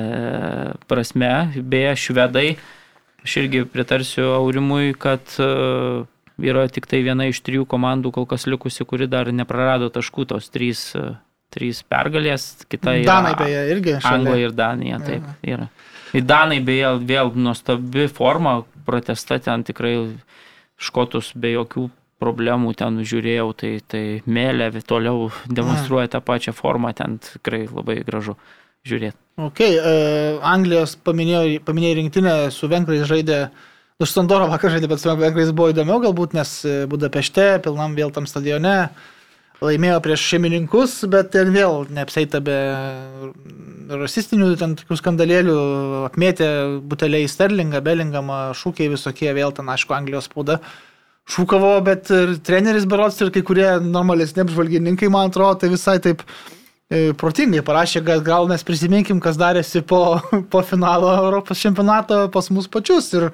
[0.89, 1.31] prasme.
[1.63, 2.49] Beje, švedai,
[3.27, 5.47] aš irgi pritarsiu Aurimui, kad e,
[6.47, 10.47] yra tik tai viena iš trijų komandų kol kas likusi, kuri dar neprarado taškų, tos
[10.55, 11.17] trys, e,
[11.55, 13.99] trys pergalės, kita yra Danai beje irgi.
[13.99, 14.15] šalia.
[14.21, 15.69] Anglija ir Danija, taip yra.
[16.15, 19.97] Ir Danai beje vėl nuostabi forma, protesta ten tikrai
[20.79, 21.89] škotus be jokių
[22.23, 28.39] problemų ten žiūrėjau, tai, tai mėlė toliau demonstruoja tą pačią formą, ten tikrai labai gražu
[28.87, 29.19] žiūrėti.
[29.37, 33.41] Ok, uh, Anglijos paminėjo, paminėjo rinktinę, su Vengrais žaidė,
[34.01, 38.15] nu Stondoro vakar žaidė, bet su Vengrais buvo įdomiau galbūt, nes e, Budapešte, pilnam vėl
[38.17, 38.89] tam stadione,
[39.61, 42.57] laimėjo prieš šeimininkus, bet ten vėl neapseita be
[43.93, 45.61] rasistinių ten tokių skandalėlių,
[46.09, 46.51] apmėtė
[46.89, 50.61] buteliai Sterlingą, Bellingamą, šūkiai visokie, vėl ten, aišku, Anglijos spauda.
[51.27, 56.23] Šūkavo, bet ir treneris Berots ir kai kurie normalesni apžvalgininkai, man atrodo, tai visai taip
[57.19, 60.21] protingai parašė, kad gal mes prisiminkim, kas darėsi po,
[60.53, 63.31] po finalo Europos čempionato pas mus pačius ir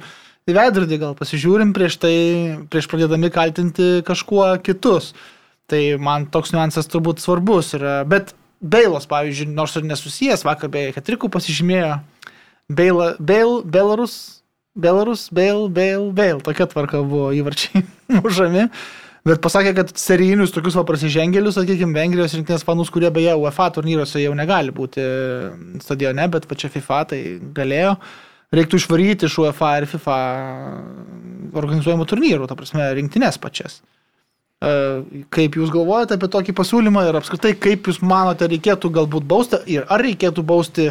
[0.49, 2.17] į veidrodį gal pasižiūrim prieš tai,
[2.73, 5.13] prieš pradėdami kaltinti kažkuo kitus.
[5.71, 8.03] Tai man toks niuansas turbūt svarbus yra.
[8.09, 11.97] Bet Beilas, pavyzdžiui, nors ir nesusijęs, vakar beje, Katrikų pasižymėjo
[12.71, 14.43] Beila, Beil, Belarus,
[14.79, 16.41] Belarus, Beil, Beil, Beil.
[16.45, 17.83] Tokia tvarka buvo įvarčiai
[18.21, 18.69] mužami.
[19.23, 24.18] Bet pasakė, kad serijinius tokius va prasižengėlius, sakykime, Vengrijos rinktinės fanus, kurie beje UEFA turnyruose
[24.18, 25.05] jau negali būti
[25.85, 27.20] stadione, bet pačia FIFA tai
[27.55, 27.95] galėjo.
[28.53, 30.16] Reiktų išvaryti iš UEFA ir FIFA
[31.62, 33.79] organizuojamų turnyrų, ta prasme, rinktinės pačias.
[34.59, 34.75] E,
[35.33, 39.87] Kaip jūs galvojate apie tokį pasiūlymą ir apskritai, kaip jūs manote, reikėtų galbūt bausti ir
[39.87, 40.91] ar reikėtų bausti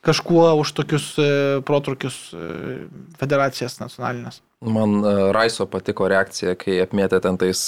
[0.00, 1.28] kažkuo už tokius e,
[1.66, 2.86] protrukius e,
[3.18, 4.40] federacijas nacionalinės?
[4.64, 7.62] Man e, Raiso patiko reakcija, kai apmėtė ten tais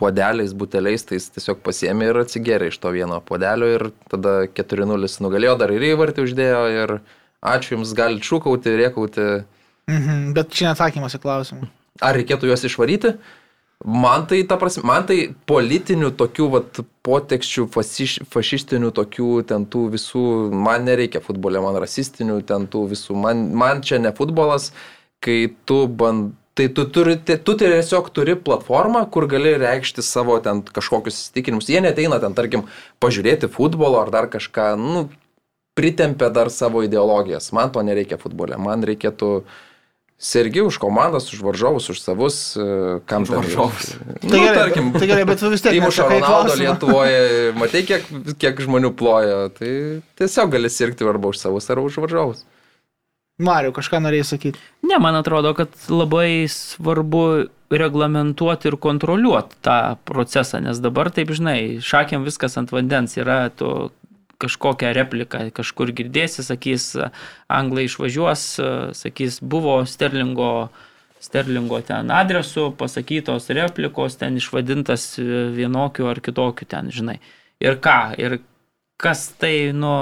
[0.00, 5.10] puodeliais, buteliais, tai jis tiesiog pasiemė ir atsigėrė iš to vieno puodelio ir tada 4-0
[5.24, 6.96] nugalėjo, dar ir įvartį uždėjo ir
[7.40, 9.28] ačiū Jums, galite šūkauti, riekauti.
[9.90, 11.70] Mhm, bet čia neatsakymas į klausimą.
[12.00, 13.16] Ar reikėtų juos išvaryti?
[13.84, 19.86] Man tai, ta prasme, man tai politinių tokių vat, potekščių, fasiš, fašistinių tokių, ten tų
[19.94, 24.74] visų, man nereikia futbolė, man rasistinių, ten tų visų, man, man čia ne futbolas,
[25.24, 30.36] kai tu band, tai tu, turi, tu, tu tiesiog turi platformą, kur gali reikšti savo
[30.44, 31.72] ten kažkokius įsitikinimus.
[31.72, 32.66] Jie neteina ten, tarkim,
[33.00, 35.06] pažiūrėti futbolo ar dar kažką, nu,
[35.78, 37.48] pritempia dar savo ideologijas.
[37.56, 39.32] Man to nereikia futbolė, man reikėtų
[40.20, 43.96] sergi už komandas, už varžovus, už savus, e, kam Už varžovus.
[44.22, 46.54] Nu, Tai gerai, tarkim, tai gerai, bet tu vis tiek Įmuša Ronaldo.
[46.60, 47.20] Lietuvoje,
[47.56, 48.04] matai, kiek,
[48.36, 52.44] kiek žmonių ploja, tai tiesiog gali sirgti arba už savus, arba už varžovus.
[53.40, 54.60] Mariu, kažką norėjai sakyti.
[54.84, 61.80] Ne, man atrodo, kad labai svarbu reglamentuoti ir kontroliuoti tą procesą, nes dabar, taip žinai,
[61.80, 63.88] šakiam viskas ant vandens, yra to
[64.40, 66.92] kažkokią repliką, kažkur girdėsi, sakys,
[67.50, 68.44] anglai išvažiuos,
[68.96, 70.70] sakys, buvo Sterlingo,
[71.20, 77.18] Sterlingo ten adresu, pasakytos replikos, ten išvadintas vienokiu ar kitokiu ten, žinai.
[77.60, 78.40] Ir ką, ir
[79.00, 79.96] kas tai, nu,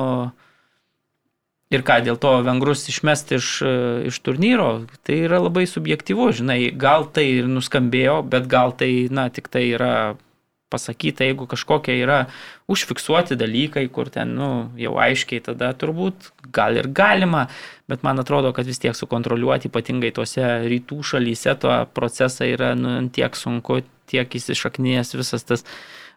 [1.68, 3.48] Ir ką, dėl to vengrus išmesti iš,
[4.08, 9.26] iš turnyro, tai yra labai subjektyvu, žinai, gal tai ir nuskambėjo, bet gal tai, na,
[9.28, 9.92] tik tai yra
[10.72, 12.26] pasakyta, jeigu kažkokie yra
[12.70, 14.48] užfiksuoti dalykai, kur ten, nu,
[14.80, 17.46] jau aiškiai, tada turbūt gal ir galima,
[17.88, 22.98] bet man atrodo, kad vis tiek sukontroliuoti, ypatingai tuose rytų šalyse, to procesą yra, nu,
[23.14, 25.64] tiek sunku, tiek įsišaknyjęs visas tas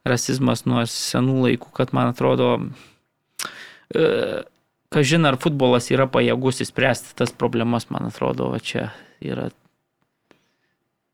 [0.07, 2.53] rasizmas nuo senų laikų, kad man atrodo,
[3.93, 4.43] e,
[4.91, 8.89] kažin ar futbolas yra pajėgus įspręsti tas problemas, man atrodo, va čia
[9.21, 9.51] yra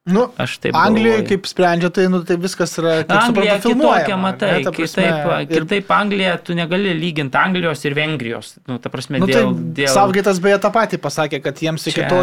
[0.07, 2.97] Nu, Aš taip Anglijoje kaip sprendžia, tai, nu, tai viskas yra...
[3.11, 8.53] Anglija kitokia, matai, ne, kitaip, ir- kitaip Anglija, tu negali lyginti Anglijos ir Vengrijos.
[8.69, 9.51] Nu, ta prasme, Nu, tai dėl,
[9.81, 9.91] dėl...
[9.91, 12.21] Savgaitas beje tą patį pasakė, kad jiems iki Čia- to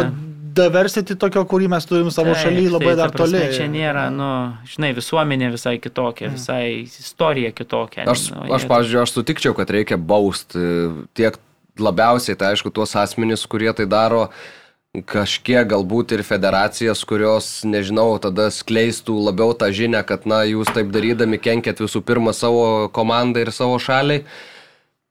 [0.55, 3.55] diversity tokio, kurį mes turim savo Taip, šalyje, labai tai, ta dar prasme, toli.
[3.57, 4.27] Čia nėra, nu,
[4.71, 8.05] žinai, visuomenė visai kitokia, visai istorija kitokia.
[8.07, 10.63] Aš, nu, aš jie- pavyzdžiui, aš sutikčiau, kad reikia bausti
[11.19, 11.35] tiek
[11.75, 14.29] labiausiai, tai aišku, tuos asmenys, kurie tai daro,
[15.03, 20.91] kažkiek galbūt ir federacijas, kurios, nežinau, tada skleistų labiau tą žinę, kad, na, jūs taip
[20.93, 24.23] darydami kenkėt visų pirma savo komandai ir savo šaliai.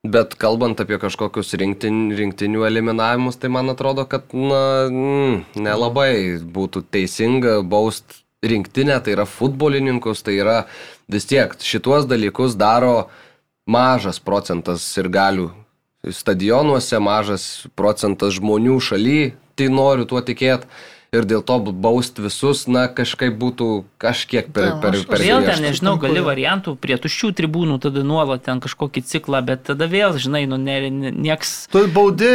[0.05, 6.85] Bet kalbant apie kažkokius rinktin, rinktinių eliminavimus, tai man atrodo, kad na, mm, nelabai būtų
[6.93, 10.57] teisinga baust rinktinę, tai yra futbolininkus, tai yra
[11.09, 13.09] vis tiek šituos dalykus daro
[13.65, 15.49] mažas procentas ir galių
[16.13, 20.67] stadionuose, mažas procentas žmonių šaly, tai noriu tuo tikėti.
[21.15, 25.45] Ir dėl to baust visus, na, kažkaip būtų kažkiek per, Taip, per, aš- per Vėl
[25.47, 30.17] ten, nežinau, gali variantų prie tuščių tribūnų, tada nuolat ten kažkokį ciklą, bet tada vėl,
[30.19, 31.53] žinai, nu, ne, ne, nieks...
[31.71, 32.27] Tu baudi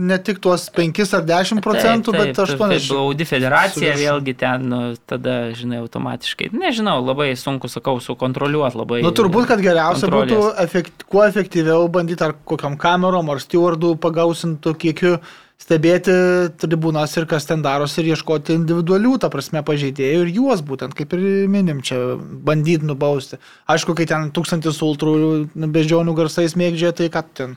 [0.00, 2.90] ne tik tuos 5 ar 10 procentų, Taip, bet taip, 80.
[2.96, 6.50] Baudi federacija vėlgi ten, nu, tada, žinai, automatiškai.
[6.58, 9.02] Nežinau, labai sunku, sakau, sukontroliuoti labai.
[9.06, 10.34] Nu, turbūt, kad geriausia kontrolės.
[10.34, 15.16] būtų efekt, kuo efektyviau bandyti ar kokiam kamerom, ar stewardų pagausintų kiekiu
[15.64, 16.14] stebėti
[16.60, 21.14] tribūnas ir kas ten darosi ir ieškoti individualių, ta prasme, pažeidėjų ir juos būtent, kaip
[21.16, 23.40] ir minim, čia bandyti nubausti.
[23.72, 25.14] Aišku, kai ten tūkstantis ultrų
[25.54, 27.56] beždžionių garsais mėgdžia, tai ką ten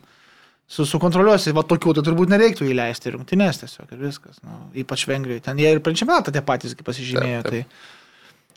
[0.68, 5.44] su, sukontroliuosi, va tokių tai turbūt nereiktų įleisti rungtynės tiesiog ir viskas, nu, ypač Vengrijoje.
[5.50, 7.46] Ten jie ir čempionatą tie patys pasižymėjo.
[7.48, 7.72] Taip, taip.
[7.72, 7.94] Tai.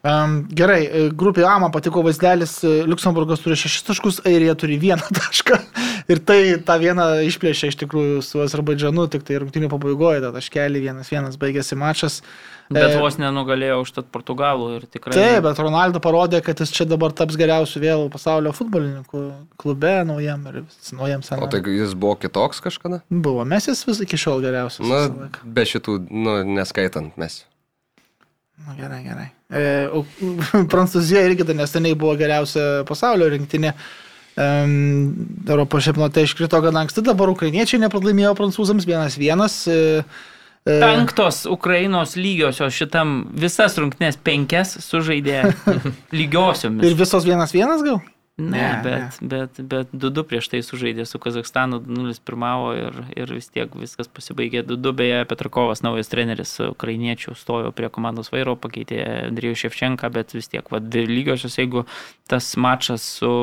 [0.00, 4.78] Um, gerai, e, grupė A man patiko vaizdelis, e, Luksemburgas turi 6 taškus, Airija turi
[4.80, 5.58] 1 tašką
[6.10, 10.82] ir tai tą vieną išplėšė iš tikrųjų su Azerbaidžanu, tik tai rungtynių pabaigoje, tą taškelį
[10.88, 12.20] 1-1 baigėsi mačas.
[12.70, 15.14] Bet E, vos nenugalėjo užtat Portugalų ir tikrai.
[15.16, 19.22] Taip, bet Ronaldo parodė, kad jis čia dabar taps geriausiu vėl pasaulio futbolininku
[19.58, 20.60] klube naujam ir
[20.94, 21.48] naujam O senam.
[21.50, 23.00] tai jis buvo kitoks kažkada?
[23.10, 24.86] Buvo, mes jis vis iki šiol geriausias.
[24.86, 27.42] Na, be šitų, nu, neskaitant mes.
[28.60, 29.26] Na, gerai, gerai.
[29.50, 30.04] E, o,
[30.72, 33.74] Prancūzija irgi dar neseniai buvo geriausia pasaulio rinktinė.
[33.74, 39.42] Um, Europos čempionate iškrito gan anksti, dabar ukrainiečiai nepralaimėjo prancūzams 1-1.
[39.70, 40.04] E,
[40.64, 45.42] e, Penktos Ukrainos lygiosios šitam visas rungtynės penkias sužaidė
[46.20, 46.86] lygiosiomis.
[46.86, 48.00] ir visos 1-1 gal?
[48.40, 53.32] Ne, Ne, bet, bet, bet 2-2 prieš tai sužaidė su Kazakstanu, 2-0 pirmavo ir, ir
[53.36, 54.94] vis tiek viskas pasibaigė 2-2.
[54.96, 60.64] Beje, Petrakovas, naujas treneris ukrainiečių, stojo prie komandos vairo, pakeitė Andrijų Ševčenką, bet vis tiek,
[60.72, 61.84] vad, lygiosios, jeigu
[62.30, 63.34] tas mačas su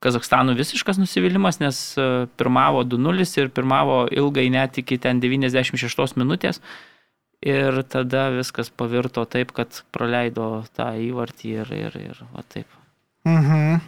[0.00, 2.06] Kazakstanu visiškas nusivylimas, nes e,
[2.40, 6.62] pirmavo 2-0 ir pirmavo ilgai net iki ten 96 minutės.
[7.44, 12.68] Ir tada viskas pavirto taip, kad praleido tą įvartį ir, ir, ir va taip.
[13.28, 13.80] Mhm.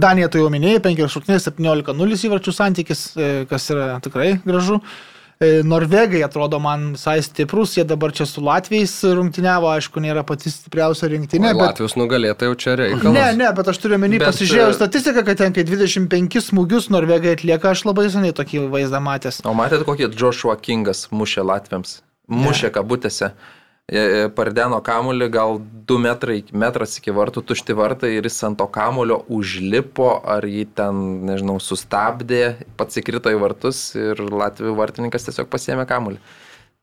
[0.00, 4.80] Danija tu jau minėjai, 5 šūknės, 17-0 įvarčių santykis, e, kas yra tikrai gražu.
[4.80, 10.52] E, Norvegai atrodo man visai stiprus, jie dabar čia su Latvijais rungtyniavo, aišku, nėra pati
[10.52, 13.16] stipriausia rinktinė, Ne, bet Latvijos nugalėtai jau čia reikalas.
[13.16, 16.86] Ne, ne, bet aš turiu menį, Bet, pasižiūrėjau e, statistiką, kad ten kai 25 smūgius
[16.94, 19.42] Norvegai atlieka, aš labai seniai tokį vaizdą matęs.
[19.42, 21.98] O matėte, kokį Joshua Kingas mušė Latviams?
[22.30, 23.34] Mušė kabutėse.
[23.34, 28.56] E, e, Pardeno kamulį gal 2 metrai, metras iki vartų, tušti vartai ir jis ant
[28.56, 35.28] to kamulio užlipo, ar jį ten, nežinau, sustabdė, pats įkrito į vartus ir Latvijų vartininkas
[35.28, 36.16] tiesiog pasėmė kamulį.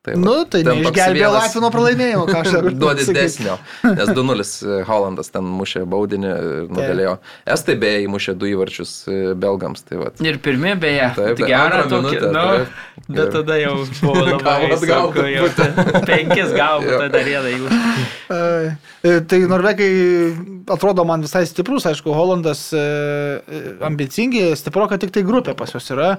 [0.02, 3.52] Tai, Nu, tai neišgelbėjo Latvių nuo pralaimėjimo, ką aš dar Duo didesnio,
[3.86, 7.12] nes 2-0 Holandas ten mušė baudinį ir nugalėjo.
[7.54, 9.86] Estai beje įmušė du įvarčius e, belgams.
[9.86, 10.18] Tai vat.
[10.26, 12.44] Ir pirmi beje, Taip, gerą tokį, nu,
[13.14, 15.48] bet tada jau buvo labai sunku, jau
[16.10, 17.70] penkis gavo, tada rėda jų.
[17.70, 18.44] E,
[19.06, 19.92] e, Tai norvegai
[20.74, 25.70] atrodo man visai stiprus, aišku, Holandas e, e, ambicingi, stipro, kad tik tai grupė pas
[25.78, 26.16] juos yra.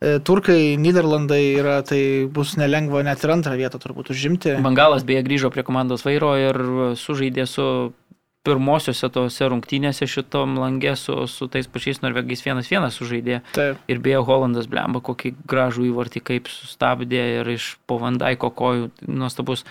[0.00, 4.54] E, Turkai, Niderlandai yra, tai bus nelengva net ir antrą vietą turbūt užimti.
[4.64, 6.56] Bangalas beje grįžo prie komandos vairo ir
[6.96, 7.66] sužaidė su
[8.48, 13.42] pirmosiose tose rungtynėse šitom langė su, su tais pačiais norvegais 1-1 sužaidė.
[13.52, 13.82] Taip.
[13.92, 19.66] Ir beje, Holandas blemba kokį gražų įvartį kaip sustabdė ir iš po Vandaiko kojų nuostabus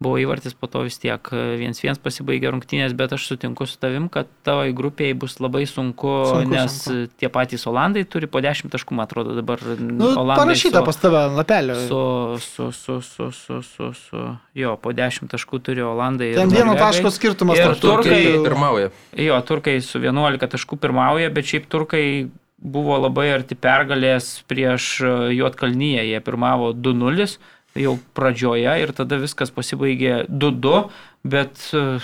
[0.00, 4.30] buvo įvartis, po to vis tiek 1-1 pasibaigė rungtynės, bet aš sutinku su tavim, kad
[4.48, 7.10] tavo grupėje bus labai sunku, Sunku, nes sunku.
[7.20, 10.96] tie patys Olandai turi po 10 taškų, man atrodo, dabar Nu, Olandai parašyta su- pas
[10.96, 11.76] tave lapelio.
[11.84, 12.00] su,
[12.40, 14.24] su, su, su, su, su, su,
[14.56, 16.30] jo, po 10 taškų turi Olandai.
[16.32, 17.80] ir Ten vieno taško skirtumas Ir tarp.
[17.84, 18.88] Turkai pirmauja.
[19.20, 25.12] Jo, turkai su 11 taškų pirmauja, bet šiaip turkai buvo labai arti pergalės prieš e,
[25.36, 26.08] Juotkalnyje.
[26.08, 27.36] Jie pirmavo 2-0
[27.78, 30.88] jau pradžioje ir tada viskas pasibaigė 2-2,
[31.24, 32.00] bet e,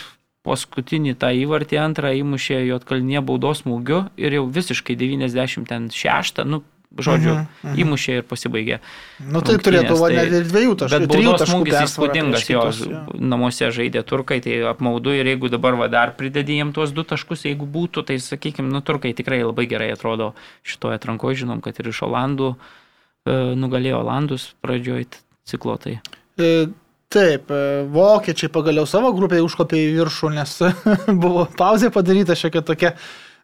[0.46, 6.62] paskutinį tą įvartį antrą įmušė Juotkalnyje baudos smūgiu ir jau visiškai 96, nu,
[6.96, 7.74] žodžiu, Mhm, mhm.
[7.82, 8.78] įmušė ir pasibaigė.
[9.20, 11.00] Nu tai turėtų va tai- dviejų taškų.
[11.00, 13.02] Bet baudos smūgis įspūdingas, jo, jo.
[13.20, 17.42] namuose žaidė turkai, tai apmaudu ir jeigu dabar va, dar pridedi jiem tuos du taškus,
[17.44, 20.32] jeigu būtų, tai sakykime, nu turkai tikrai labai gerai atrodo
[20.64, 22.54] šitoje atrankoje, žinom, kad ir iš Olandų
[23.26, 25.04] e, nugalėjo Olandus pradžioj
[25.46, 25.78] t- ciklo.
[25.78, 26.00] Tai.
[26.38, 26.66] E,
[27.08, 30.56] Taip, e, vokiečiai pagaliau savo grupėje užkopė į viršų, nes
[31.22, 32.90] buvo pauzė padaryta šiokia tokia.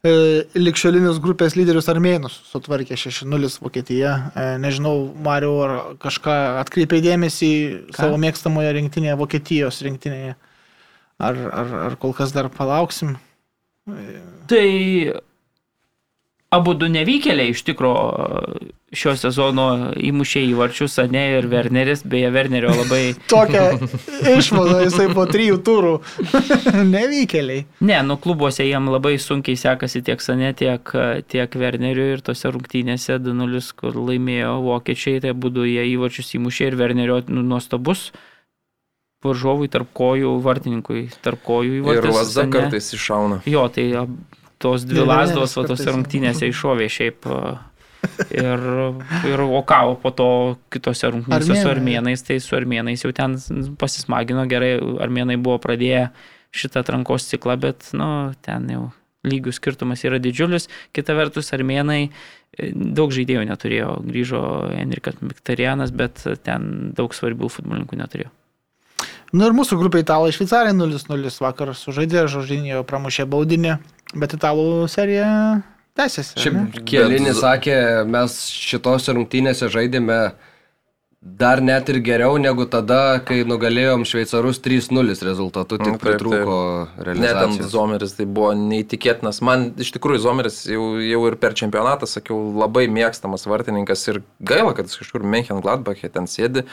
[0.03, 0.13] E,
[0.59, 4.17] Likščiolinis grupės lyderius armėnus sutvarkė 6-0 Vokietija.
[4.35, 6.35] E, Nežinau, Mariu, ar kažką
[6.65, 7.53] atkreipė dėmesį
[7.93, 8.01] Ką?
[8.01, 10.35] savo mėgstamoje rinktinėje, Vokietijos rinktinėje.
[11.23, 13.15] Ar, ar, ar kol kas dar palauksim?
[14.51, 14.67] tai
[16.53, 17.93] abu du nevykėliai iš tikro
[18.93, 19.67] šio sezono
[19.97, 23.63] įmušė įvarčius, Ane ir Werneris, beje, Wernerio labai Tokią
[24.37, 25.93] išvadą jisai po trijų turų.
[26.95, 27.65] Nevykėliai.
[27.89, 30.93] Ne, nu klubuose jam labai sunkiai sekasi tiek Sane, tiek,
[31.33, 36.79] tiek Werneriu ir tose rungtynėse 2-0, kur laimėjo vokiečiai, tai būdu jie įvačius įmušė ir
[36.83, 38.11] Wernerio nu, nuostabus
[39.23, 42.17] varžovui tarp kojų, vartininkui tarp kojų Ir įvartis.
[42.17, 43.43] Lazda kartais iššauna.
[43.49, 47.29] Jo, tai ab- tos dvi lasdos, kartais tose rungtynėse iššovė šiaip.
[47.29, 47.43] a,
[48.35, 48.63] Ir,
[49.31, 50.25] ir o ką, o po to
[50.75, 52.01] kitose rungtynėse su Armėnai.
[52.03, 53.37] armėnais, tai su armėnais jau ten
[53.79, 54.73] pasismagino gerai,
[55.05, 56.09] armėnai buvo pradėję
[56.51, 58.89] šitą atrankos ciklą, bet, nu, ten jau
[59.23, 60.67] lygių skirtumas yra didžiulis.
[60.91, 64.43] Kita vertus, armėnai e, daug žaidėjų neturėjo, grįžo
[64.75, 68.33] Enrikas Miktarianas, bet ten daug svarbių futbolininkų neturėjo.
[69.33, 73.79] Nu ir mūsų grupė italai šveicarai 0-0 vakar sužaidė, Žožinio pramušė baudinį,
[74.15, 75.29] bet italų serija
[75.99, 76.37] tęsiasi.
[76.37, 76.43] ne?
[76.43, 77.77] Šiaip Kėlinis Bet- sakė,
[78.09, 80.33] mes šitose rungtynėse žaidėme
[81.23, 86.57] dar net ir geriau negu tada, kai nugalėjom šveicarus 3-0 rezultatu, tik Mm, taip, pritrūko
[86.97, 87.71] Net ant realizacijos.
[87.71, 89.39] Zomeris tai buvo neįtikėtinas.
[89.41, 94.75] Man iš tikrųjų Zomeris jau, jau ir per čempionatą, sakiau, labai mėgstamas vartininkas ir gaila,
[94.75, 96.65] kad jis kažkur Menchen Gladbachė ten sėdi,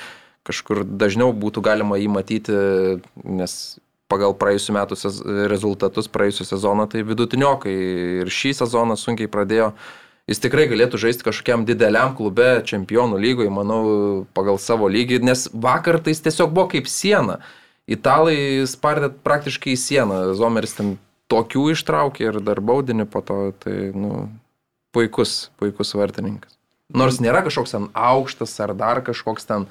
[0.49, 2.57] kažkur dažniau būtų galima jį matyti,
[3.23, 3.77] nes
[4.09, 4.97] pagal praėjusiu metu
[5.51, 7.73] rezultatus praėjusiu sezoną tai vidutiniokai
[8.23, 9.73] ir šį sezoną sunkiai pradėjo.
[10.29, 13.81] Jis tikrai galėtų žaisti kažkokiam dideliam klube, čempionų lygoje, manau,
[14.37, 17.39] pagal savo lygį, nes vakar tai jis tiesiog buvo kaip siena.
[17.89, 20.97] Italai spardė praktiškai į sieną, Zomeris ten
[21.33, 24.27] tokių ištraukė ir dar baudinį po to, tai, nu,
[24.93, 26.53] puikus, puikus vartininkas.
[26.93, 29.65] Nors nėra kažkoks ten aukštas ar dar kažkoks ten,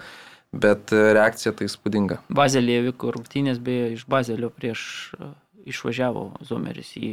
[0.53, 2.23] bet e, reakcija tai spūdinga.
[2.35, 4.81] Bazelėje vyko rungtynės, beje, iš Bazelio prieš
[5.19, 5.31] e,
[5.73, 7.13] išvažiavo Zomeris į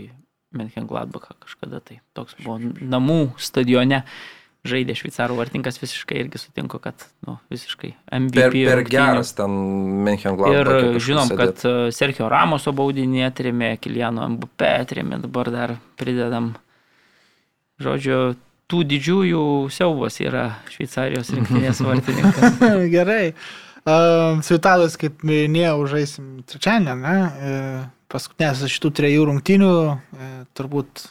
[0.55, 1.99] Menchengladbachą kažkada tai.
[2.15, 4.05] Toks buvo namų stadione.
[4.65, 8.39] Žaidė šveicarų vartininkas visiškai irgi sutinko, kad nu, visiškai MVP.
[8.39, 8.95] Per, per rungtynių.
[8.95, 9.57] geras ten
[10.07, 10.79] Menchengladbachė.
[10.95, 16.55] Ir žinom, kad e, Sergio Ramoso baudinį atrėmė, Kiliano MBP atrėmė, dabar dar pridedam.
[17.83, 18.17] Žodžiu,
[18.71, 19.41] tų didžiųjų
[19.73, 22.59] siaubas yra Šveicarijos rinktinės vartininkas.
[22.95, 23.33] Gerai.
[23.85, 27.17] Uh, su italais, kaip minėjau, žaisim trečiadienį, ne?
[27.45, 27.57] E,
[28.09, 31.03] Paskutinės iš šitų trejų rungtynių, e, turbūt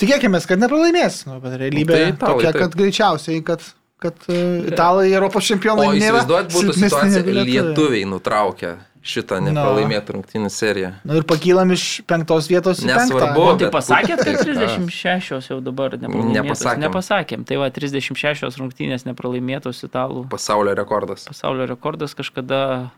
[0.00, 2.60] tikėkime, kad nepralaimės, nu, bet realybė Tai tai italai, tokia, taip.
[2.60, 3.64] kad greičiausiai, kad,
[4.04, 4.38] kad e,
[4.72, 6.20] italai Europos čempionai O nėra.
[6.20, 7.46] įsivaizduot būtų situacija, lietuviai.
[7.54, 8.74] lietuviai nutraukė
[9.04, 10.90] šitą nepralaimėtą rungtynį seriją.
[11.04, 13.58] Nu ir pakylam iš penktos vietos į Nesvarbu.
[13.60, 14.56] tai pasakėt, kad Taip,
[14.88, 15.92] 36 jau dabar?
[16.00, 16.80] Nepasakėm.
[16.86, 17.44] Nepasakėm.
[17.44, 21.26] Tai va, 36 rungtynės nepralaimėtos italų Pasaulio rekordas.
[21.28, 22.90] pasaulio rekordas kažkada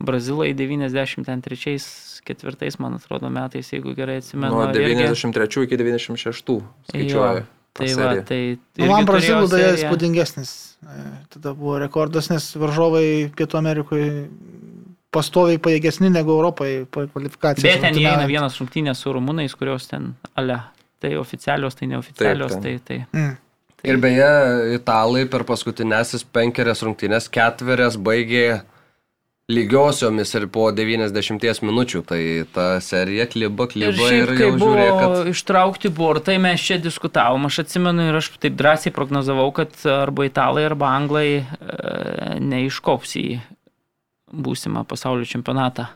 [0.00, 1.76] Brazilai 93
[2.24, 4.50] ketvirtais, man atrodo, metais, jeigu gerai atsimenu.
[4.56, 7.44] Nuo irgi- 93 iki 96 skaičiuoja.
[7.74, 8.40] Tai tą va, tai...
[8.78, 9.70] Nu, man irgi brazilų seriją.
[9.80, 10.50] įspūdingesnis.
[10.86, 11.04] e,
[11.34, 14.28] Tada buvo rekordas, nes varžovai Pietų Amerikoje
[15.14, 17.64] pastoviai pajėgesni negu Europoje kvalifikacijos.
[17.66, 20.58] Bet ten įeina vienas rungtynės su rumunais, kurios ten, ale,
[21.02, 23.00] tai oficialios, tai neoficialios, Taip, tai, tai.
[23.14, 23.32] Mm.
[23.84, 24.28] Ir beje,
[24.78, 28.62] italai per paskutinėsis penkerias rungtynės ketverias baigė
[29.52, 32.00] lygiosiomis ir po 90 minučių.
[32.08, 32.20] Tai
[32.54, 35.32] ta serija kliba, Ir kliba šiaip, ir, kai jau buvo žiūrėk, kad...
[35.34, 40.64] ištraukti bortai, mes čia diskutavom, aš atsimenu ir aš taip drąsiai prognozavau, kad arba italai,
[40.70, 41.44] arba anglai e,
[42.40, 43.26] neiškops į
[44.34, 45.86] būsimą pasaulio čempionatą.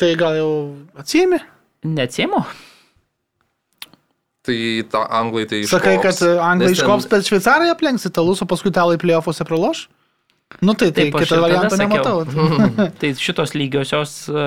[0.00, 0.50] Tai gal jau
[0.98, 1.40] atsijimi?
[1.84, 2.42] Neatsiemu?
[4.40, 4.58] Tai
[4.92, 5.72] ta anglai tai iš.
[5.72, 9.88] Sakai, kad anglai Nes ten- iškops, bet šveicarai aplenks italus, o paskui italai playoffuose praloš?
[10.58, 12.24] Nu tai, tai kitą variantą nematau.
[13.00, 14.46] Tai šitos lygiosios e,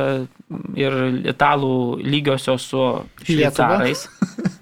[0.76, 0.96] ir
[1.32, 2.82] italų lygiosios su
[3.24, 4.04] šveicarais.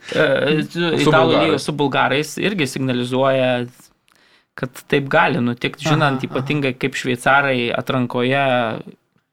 [0.72, 3.66] su Italų lygios su bulgarais irgi signalizuoja,
[4.58, 8.42] kad taip gali nutikti, žinant Aha, ypatingai kaip šveicarai atrankoje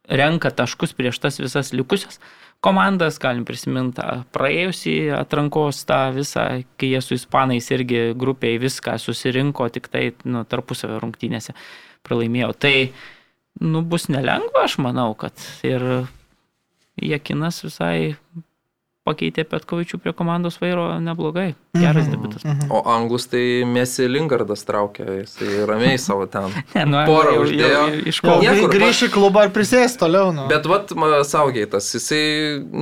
[0.09, 2.21] renka taškus prieš tas visas likusias
[2.65, 4.03] komandas, galim prisiminti
[4.35, 6.47] praėjusį atrankos tą visą,
[6.81, 11.55] kai jie su ispanais irgi grupiai viską susirinko, tik tai nu, tarpusavio rungtynėse
[12.07, 12.51] pralaimėjo.
[12.59, 12.75] Tai
[13.63, 15.85] nu, bus nelengva, aš manau, kad ir
[16.99, 18.17] Jekinas visai
[19.09, 21.55] pakeitė Petkovičių prie komandos vairo neblogai.
[21.79, 22.45] Geras debutas.
[22.75, 26.49] O anglus tai Mesi Lingardas traukia, jisai ramiai savo ten.
[26.77, 27.83] Ne, nu, Porą jau- jau- uždėjo.
[27.89, 28.39] jau Iš Kol ko?
[28.45, 30.31] Niekur, grįš į klubą ir prisės toliau.
[30.37, 30.47] Nu.
[30.53, 32.23] Bet vat ma, Saugeitas, jisai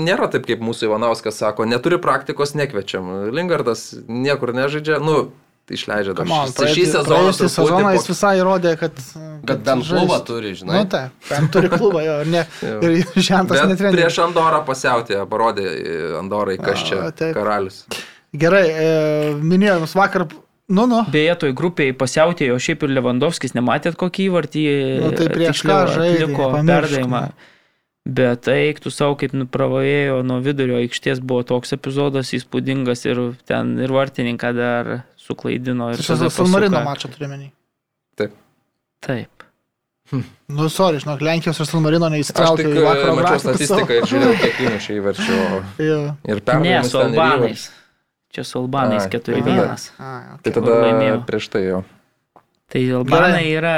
[0.07, 3.31] nėra taip kaip mūsų Ivanauskas sako, neturi praktikos, nekviečiam.
[3.37, 5.29] Lingardas niekur nežaidžia, nu,
[5.75, 7.07] išleidžia dar on, šį- šį sezoną.
[7.11, 9.01] praėjusį sezoną jis visai įrodė, kad...
[9.47, 10.81] Bet bent klubą turi, žinai.
[10.83, 13.95] Nu tai, bent turi klubą, jo, ne, ir žentas Bet netrenė.
[13.99, 15.67] prieš Andorą pasiautė, parodė
[16.21, 17.35] Andorai, kas A, čia taip.
[17.39, 17.83] karalius.
[18.37, 20.27] Gerai, e, minėjau jums vakar,
[20.69, 24.65] nu, nu, Beje, toj grupiai pasiautėjo šiaip ir Lewandowskis, nematėt kokį įvartį
[25.05, 27.21] Nu, tai prieš ką žaidė, perdavimą.
[27.31, 27.53] nu.
[28.07, 33.19] Bet eiktų savo, kaip nupravėjo nuo vidurio aikštės, buvo toks epizodas įspūdingas ir
[33.51, 34.91] ten ir vartininką dar
[35.27, 35.91] suklaidino.
[35.95, 37.51] Ir čia San Marino mačą turime.
[39.07, 39.37] Taip.
[40.47, 44.37] Nu, sorry, žinok, Lenkijos ir San Marino tik į e, vakaro mačiau statistiką ir žiūrėjau,
[44.43, 45.39] kiek įmušė įvarčių.
[45.89, 45.99] Jo.
[46.31, 47.65] Ir Ne, perdavimus su Albanais.
[48.37, 49.89] Čia su Albanais Ai, 4-1.
[49.99, 50.55] A, Tai okay.
[50.55, 51.17] tada laimėjo.
[51.27, 51.81] prieš tai jo.
[52.71, 53.75] Tai Albanai yra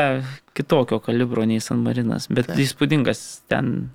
[0.58, 3.88] kitokio kalibro nei San Marinas, bet įspūdingas ten.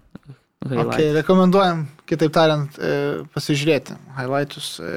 [0.70, 0.94] Highlight.
[0.94, 2.94] Okay, rekomenduojam, kitaip tariant, e,
[3.36, 4.70] pasižiūrėti highlightus.
[4.80, 4.94] E,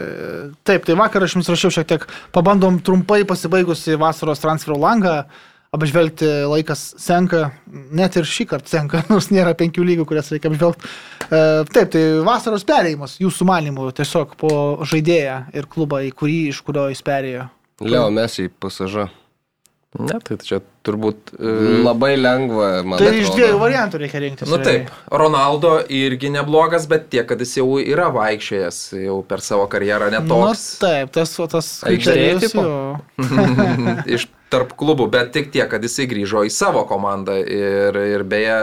[0.67, 5.17] taip, tai vakar aš jums rašiau šiek tiek, pabandom trumpai pasibaigusi vasaros transferų langą,
[5.77, 10.89] apžvelgti laikas senka, net ir šį kartą senka, nors nėra penkių lygų, kurias reikia apžvelgti.
[11.27, 11.43] E,
[11.75, 14.55] taip, tai vasaros perėjimas, jūsų manimų, tiesiog po
[14.87, 17.51] žaidėją ir klubą, į kurį, iš kurio jis perėjo.
[17.85, 19.11] Leo Messi pasaža.
[19.99, 21.33] Ne, tai čia turbūt...
[21.41, 21.53] e,
[21.83, 23.23] Labai lengva, man Tai atrodo.
[23.25, 24.49] iš dviejų variantų reikia rinktis.
[24.51, 24.85] Nu realiai.
[24.87, 30.11] taip, Ronaldo irgi neblogas, bet tiek, kad jis jau yra vaikščiojęs jau per savo karjerą
[30.13, 32.39] Nu, netoks taip, tas, tas Aikštėje
[34.19, 38.59] iš tarp klubų, bet tik tiek, kad jisai grįžo į savo komandą ir, ir beje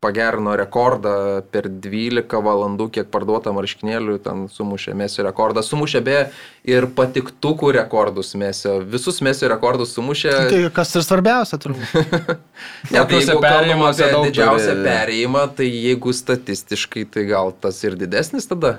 [0.00, 6.24] pagerino rekordą per 12 valandų, kiek parduota marškinėlių, ten sumušė Mesio rekordą, sumušė beje
[6.68, 10.34] ir patiktukų rekordus Mesio, visus Mesio rekordus sumušė.
[10.52, 11.96] Tai kas ir svarbiausia, turbūt.
[12.90, 17.82] Ne, tai jeigu kalbam perėjimuose apie didžiausią turi- perėjimą, tai jeigu statistiškai, tai gal tas
[17.84, 18.78] ir didesnis tada.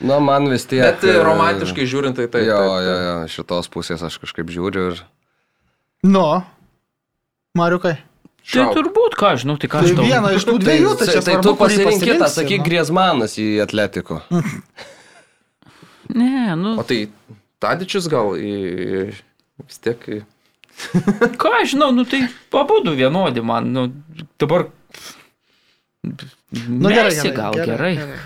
[0.00, 0.82] Na, man vis tiek.
[0.84, 2.44] Bet e, romantiškai žiūrint, tai taip.
[2.44, 3.06] Jo, taip, jo, taip.
[3.06, 5.00] jo, šitos pusės aš kažkaip žiūriu ir...
[6.04, 6.26] Nu,
[7.56, 7.94] Mariukai.
[8.46, 10.04] Tai turbūt, ką aš žinau, tai ką Tai aš žinau.
[10.06, 12.64] viena iš tų dviejų, tai, tai, tai tu kurį pasirink kitą, pasirinksi, sakyk.
[12.68, 14.20] Griezmanas į Atletiko.
[16.14, 17.08] Ne, nu, O tai
[17.62, 18.52] Tadičius gal į...
[19.66, 19.98] vis tiek...
[20.06, 20.22] į-
[21.40, 23.86] ką aš žinau, nu tai pabudu vienodi man, nu
[24.38, 24.66] dabar.
[26.04, 28.18] Nu, gerai, gerai, gal gerai, gerai.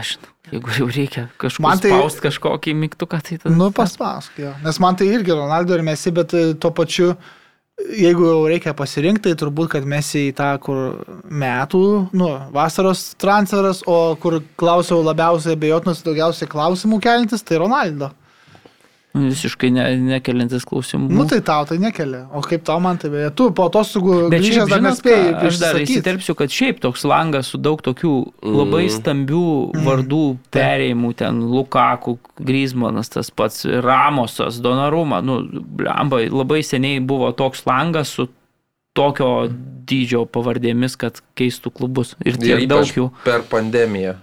[0.00, 3.54] Aš, žinau, jeigu jau reikia kažkur tai- spaust kažkokį mygtuką, tai tada.
[3.54, 4.54] Nu, paspausk, jo.
[4.64, 7.12] Nes man tai irgi Ronaldo ir Messi, bet e, tuo pačiu,
[7.78, 11.82] jeigu jau reikia pasirinkti, tai turbūt, kad Messi į tą, kur metų,
[12.18, 18.10] nu, vasaros transferas, o kur klausiau labiausiai abejotinas, daugiausiai klausimų kelintis, tai Ronaldo.
[19.16, 21.08] Visiškai ne, nekelintis klausimų.
[21.16, 22.26] Nu, tai tau tai nekelia.
[22.36, 25.48] O kaip tau man tai beje, tu po atostogų Bet grįžęs šiaip, dar nespėjai ką,
[25.48, 28.12] aš dar įsiterpsiu, kad šiaip toks langas su daug tokių
[28.44, 28.92] labai Mm.
[28.98, 29.46] stambių
[29.86, 30.20] vardų
[30.54, 38.12] perėjimų, ten Lukaku, Grismanas, tas pats Ramosas, Donaruma, nu, blemba, labai seniai buvo toks langas
[38.12, 38.28] su
[38.94, 39.48] tokio
[39.88, 42.14] dydžio pavardėmis, kad keistų klubus.
[42.26, 43.10] Ir tiek daug ypač jų.
[43.24, 44.18] per pandemiją.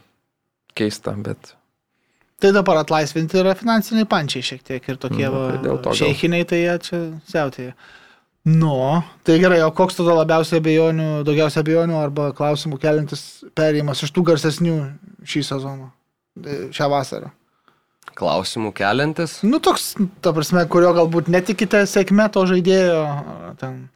[0.77, 1.55] Keista, bet...
[2.45, 6.75] Tai dabar atlaisvinti yra finansiniai pančiai šiek tiek ir tokie Nu, tai šeichiniai, tai jie
[6.85, 6.99] čia
[7.31, 7.71] siautėja.
[8.45, 13.23] Nu, tai gerai, o koks tada labiausiai abejonių, daugiausiai abejonių arba klausimų kelintis
[13.57, 14.75] perėjimas iš tų garsesnių
[15.25, 15.89] šį sezoną,
[16.43, 17.31] e, šią vasarą?
[18.13, 19.39] Klausimų keliantis.
[19.41, 23.01] Nu, toks, ta prasme, kurio galbūt netikite sėkme to žaidėjo,
[23.57, 23.87] ten,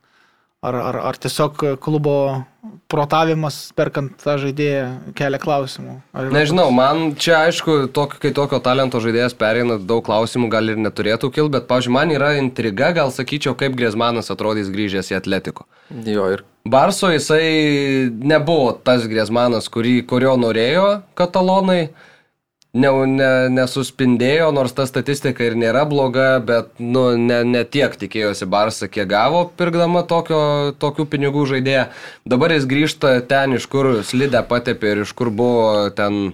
[0.60, 2.44] Ar, ar, ar tiesiog klubo
[2.92, 5.94] protavimas perkant tą žaidėją kelia klausimų?
[6.12, 10.82] Ar Nežinau, man čia aišku, tok, kai tokio talento žaidėjas pereina, daug klausimų gal ir
[10.84, 15.64] neturėtų kilti, bet, pavyzdžiui, man yra intriga, gal sakyčiau, kaip Griezmanas atrodys grįžęs į Atletiko.
[16.04, 21.86] Jo, ir Barso jisai nebuvo tas Griezmanas, kurį, kurio norėjo katalonai,
[22.74, 28.48] ne, ne, nesuspindėjo, nors ta statistika ir nėra bloga, bet nu, ne, ne tiek tikėjosi
[28.50, 31.88] Barsa, kiek gavo pirkdama tokio, tokių pinigų žaidėją.
[32.30, 36.34] Dabar jis grįžta ten, iš kur slidę patepė ir iš kur buvo ten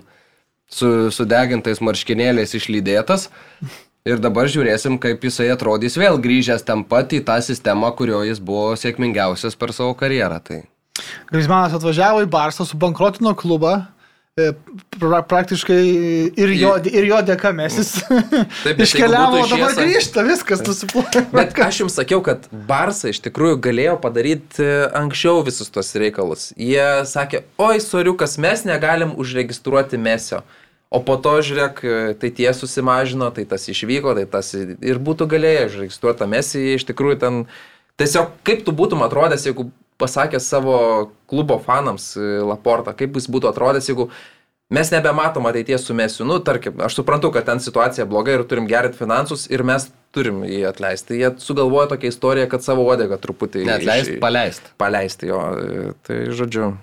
[0.72, 3.30] su sudegintais marškinėliais išlydėtas.
[4.06, 8.38] Ir dabar žiūrėsim, kaip jisai atrodys vėl grįžęs ten pat į tą sistemą, kurio jis
[8.38, 10.38] buvo sėkmingiausias per savo karjerą.
[10.46, 10.60] Tai
[11.32, 13.80] Grismanas atvažiavo į Barsą, subankrotino klubą.
[14.40, 14.52] E,
[15.00, 15.80] Pra, praktiškai
[16.40, 17.98] ir jo, ir jo dėka mesis
[18.64, 21.24] bet iškeliavo, jeigu o dabar grįžta, viskas nusiplauna.
[21.34, 26.50] Bet aš jums sakiau, kad Barsa iš tikrųjų galėjo padaryti anksčiau visus tos reikalus.
[26.56, 30.46] Jie sakė, oi, soriukas, mes negalim užregistruoti mesio.
[30.96, 31.82] O po to, žiūrėk,
[32.22, 36.68] tai tie susimažino, tai tas išvyko, tai tas ir būtų galėję užregistruoti tą mesį.
[36.78, 37.42] Iš tikrųjų ten
[38.00, 39.68] tiesiog kaip tu būtum atrodęs, jeigu
[40.02, 40.78] pasakęs savo
[41.30, 44.10] klubo fanams e, Laportą, kaip jis būtų atrodęs, jeigu
[44.74, 46.26] mes nebematom ateities su mesiu.
[46.26, 50.42] Nu, tarkim, aš suprantu, kad ten situacija bloga ir turim gerinti finansus ir mes turim
[50.48, 51.20] jį atleisti.
[51.22, 54.70] Jie sugalvojo tokią istoriją, kad savo odegą truputį net leist, iš- paleist.
[54.82, 55.40] paleisti jo.
[55.60, 56.74] e, Tai žodžiu.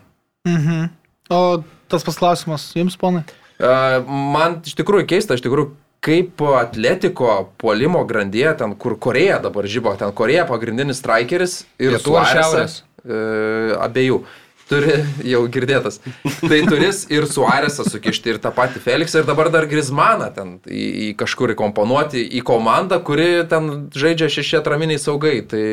[0.49, 0.89] Mhm.
[1.33, 3.23] O tas pasklausimas jums, ponai?
[3.59, 3.71] E,
[4.09, 5.71] Man iš tikrųjų keista, iš tikrųjų,
[6.03, 12.33] kaip atletiko puolimo grandyje, ten kur Koreja dabar žybo, ten Koreja pagrindinis strikeris ir Suarezas,
[12.35, 12.75] šiaurės?
[13.03, 14.23] E, abiejų.
[14.71, 14.93] Turi
[15.27, 15.99] jau girdėtas.
[16.41, 20.85] Tai turis ir Suarezą sukišti, ir tą patį Felixą, ir dabar dar Grismaną ten į,
[20.87, 25.41] į kažkur įkomponuoti į komandą, kuri ten žaidžia šeši atraminiai saugai.
[25.51, 25.65] Tai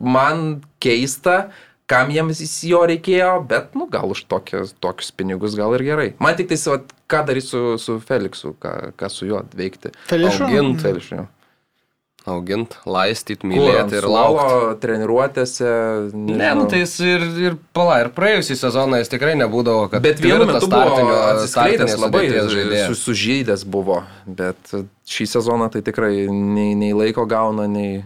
[0.00, 1.50] man keista,
[1.90, 6.08] kam jiems jis jo reikėjo, bet, nu, gal už tokius, tokius pinigus gal ir gerai.
[6.22, 9.92] Man tik tai, vat, ką darys su, su Felixu, ką, ką su juo veikti.
[10.08, 10.46] Felišu?
[10.46, 10.86] Augint.
[10.86, 11.26] Felixu.
[12.30, 14.78] Augint, laistyti, Kur, mylėti ir laukti.
[14.84, 15.70] treniruotėse.
[16.14, 20.20] Ne, nu tai jis ir, ir pala, ir praėjusį sezoną jis tikrai nebūdavo, kad Bet
[20.22, 23.02] vienu metu startinio- startinės labai sudėties su, žaidėjas.
[23.04, 24.74] sužydęs buvo, bet
[25.10, 28.04] šį sezoną tai tikrai nei, nei laiko gauna, nei,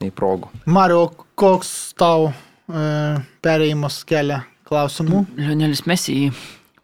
[0.00, 0.48] nei progų.
[0.66, 5.24] Mario, koks tau e, perėjimas kelia klausimų?
[5.36, 6.32] Lionelis Messi į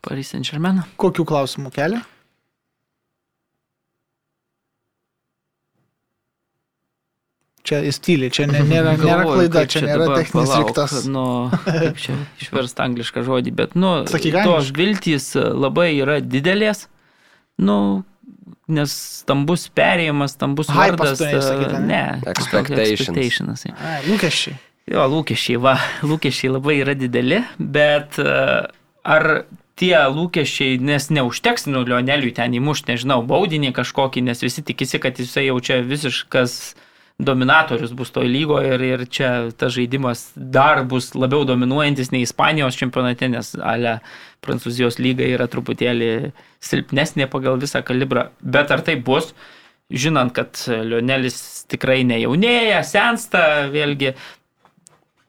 [0.02, 0.82] Paris Saint Germain.
[0.98, 2.02] Kokių klausimų kelia?
[7.66, 10.93] Čia įstylė, čia ne, nėra, nėra klaida, čia nėra techninis riktas.
[11.10, 11.24] Nu,
[11.64, 16.84] kaip čia išverst anglišką žodį, bet, nu, Sakyk tos viltys labai yra didelės,
[17.59, 18.05] nu,
[18.70, 21.18] nes stambus perėjimas, stambus vardas.
[21.18, 21.88] sakyt, ane?
[21.90, 23.01] ne, Expectations.
[23.01, 23.66] expectations.
[23.66, 23.74] jo.
[23.82, 24.56] Ai, lūkesčiai.
[24.86, 25.76] Jo, lūkesčiai, va,
[26.10, 28.34] lūkesčiai labai yra dideli, bet e,
[29.02, 29.28] ar
[29.78, 35.18] tie lūkesčiai, nes neužteks, nu, Lioneliui ten įmušti, nežinau, baudinį kažkokį, nes visi tikisi, kad
[35.20, 36.76] jisai jau čia visiškas
[37.18, 42.76] dominatorius bus toj lygoje ir, ir čia tas žaidimas dar bus labiau dominuojantis nei Ispanijos
[42.76, 43.98] čempionate, nes ale
[44.44, 46.10] Prancūzijos lyga yra truputėlį
[46.60, 48.28] silpnesnė pagal visą kalibrą.
[48.40, 49.32] Bet ar tai bus,
[49.88, 54.12] žinant, kad Lionelis tikrai nejaunėja, sensta, vėlgi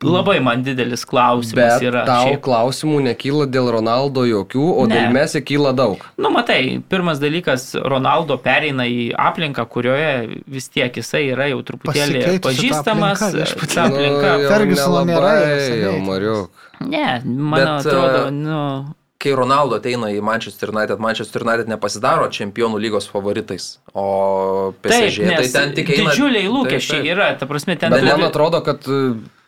[0.04, 2.04] labai man didelis klausimas Bet yra.
[2.06, 2.42] tau šiaip.
[2.46, 4.96] klausimų nekyla dėl Ronaldo jokių, o Ne.
[4.96, 5.98] dėl Mesi kyla daug.
[6.18, 12.40] Nu, matai, pirmas dalykas, Ronaldo pereina į aplinką, kurioje vis tiek jisai yra jau truputėlį
[12.42, 13.22] ta pažįstamas.
[13.22, 14.30] aplinka, ta aplinka.
[14.38, 15.34] Nu, jau Fergusono nėra
[15.82, 16.50] jau Mariuk.
[16.86, 22.28] Ne, man Bet, atrodo, e, nu, Kai Ronaldo ateina į Manchester United, Manchester United nepasidaro
[22.30, 26.12] čempionų lygos favoritais, o taip, PSG tai nes ten tik eina.
[26.12, 27.18] didžiuliai lūkesčiai Taip, taip.
[27.18, 28.86] yra, ta prasme, ten Bet man atrodo, kad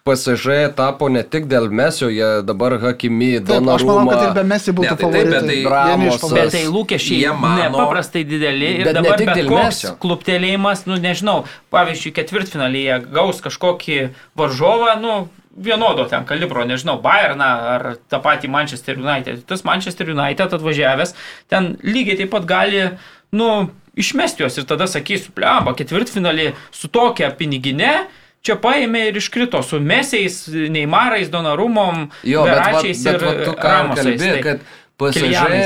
[0.05, 4.43] PSG tapo ne tik dėl Mesio, jie dabar Hakimi, Taip, aš manau, kad ir be
[4.43, 4.47] Donarumą.
[4.49, 5.31] Mesi būtų Ne, tai favoritai.
[5.31, 6.43] bet tai Vieni iš Ramos, favoritų.
[6.43, 9.91] Bet tai lūkesčiai Jie mano- nepaprastai dideli ir dabar bet koks Mesio.
[10.01, 17.97] kluptelėjimas, nu nežinau, pavyzdžiui, ketvirtfinalyje gaus kažkokį varžovą, nu vienodo ten kalibro, nežinau, Bayerną ar
[18.09, 19.45] tą patį Manchester United.
[19.45, 21.13] Tas Manchester United atvažiavęs
[21.49, 22.97] ten lygiai taip pat gali,
[23.33, 28.07] nu, išmesti juos ir tada sakysiu, pleba, ketvirtfinalį su tokia pinigine.
[28.41, 33.51] Čia paėmė ir iškrito su mesiais, Neimarais, Donarumom, Jo, bet, va, Veračiais bet va, tu
[33.51, 34.61] ką kalbė, tai- kad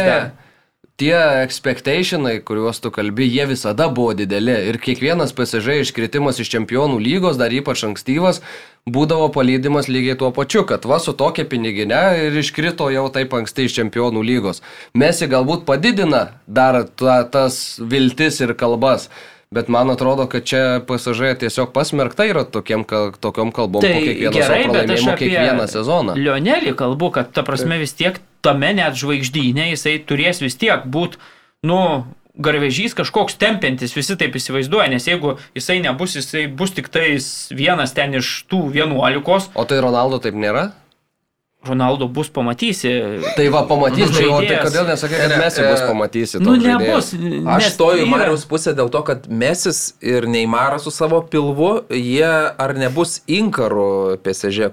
[0.06, 0.32] dar.
[0.98, 4.56] tie expectationai, kuriuos tu kalbi, jie visada buvo dideli.
[4.70, 8.41] Ir kiekvienas PSG iškritimas iš čempionų lygos, dar ypač ankstyvas,
[8.90, 13.66] būdavo palydimas lygiai tuo pačiu, kad va su tokia pinigine ir iškrito jau taip anksti
[13.70, 14.62] iš čempionų lygos.
[14.94, 19.10] Mesi galbūt padidina dar ta, tas viltis ir kalbas.
[19.54, 24.02] Bet man atrodo, kad čia PSG tiesiog pasmerkta yra tokiem, kal- tokiom kalbom Tai po
[24.02, 26.16] kiekvieno gerai, pralaimėjimo kiekvieną sezoną.
[26.18, 31.22] Lionelį kalbu, kad ta prasme vis tiek tame net žvaigždynė jisai turės vis tiek būti,
[31.70, 31.78] nu,
[32.34, 37.94] garvežys kažkoks tempiantis, visi taip įsivaizduoja, nes jeigu jisai nebus, jisai bus tik tais vienas
[37.94, 40.72] ten iš tų vienuolikos, O tai Ronaldo taip nėra?
[41.68, 42.91] Ronaldo bus pamatysi.
[43.38, 46.40] Tai va, pamatys, tai, o tai kodėl nesakai, kad Ne, mes e, bus pamatysi.
[46.44, 47.14] Nu, nebus.
[47.56, 52.27] Aš stoju Mariaus pusę dėl to, kad Mesis ir Neimaras su savo pilvu, jie
[52.57, 53.22] ar nebus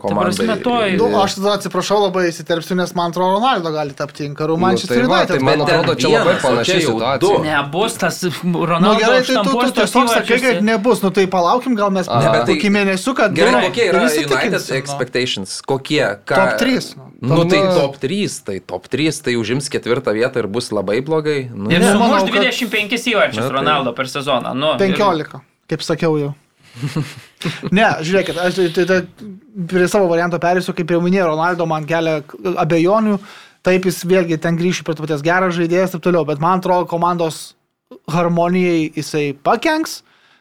[0.00, 0.34] komandai.
[0.34, 0.78] prasme, to-
[1.10, 4.58] Nu, aš tada atsiprašau labai įsiterpsiu, nes man atrodo, Ronaldo gali tapti inkaru.
[4.58, 7.38] Man šis tai va, tai man atrodo, čia labai vienas, o panaši čia jau situacija.
[7.46, 11.02] Nebus tas Nu Ronaldo gerai, tai tu, tu tiesiog sakai, kad nebus.
[11.02, 12.20] Nu tai palaukim, gal mes Aha.
[12.20, 14.28] Ne, bet tai- kokį mėnesį, kad Gerai, nu, kokie yra United
[14.70, 14.76] nu.
[14.76, 15.60] expectations?
[15.62, 16.04] Kokie?
[16.26, 17.06] Top trys, nu.
[17.20, 21.00] Nu, Top- tai top 3, tai top 3, tai užims ketvirtą vietą ir bus labai
[21.04, 21.50] blogai.
[21.52, 24.54] Nu, Ir sumuš manau, kad- 25 įvarčius tai- Ronaldo per sezoną.
[24.56, 26.32] Nu, ir- 15, kaip sakiau jau.
[27.76, 28.98] ne, žiūrėkit, aš tai, tai, tai
[29.70, 32.20] prie savo varianto perėsiu, kaip jau minėjau, Ronaldo man kelia
[32.62, 33.18] abejonių,
[33.66, 36.60] taip jis vėlgi ten grįšiu prie to paties geras žaidėjas ir taip toliau, bet man
[36.62, 37.54] atrodo komandos
[38.10, 40.00] harmonijai jisai pakenks,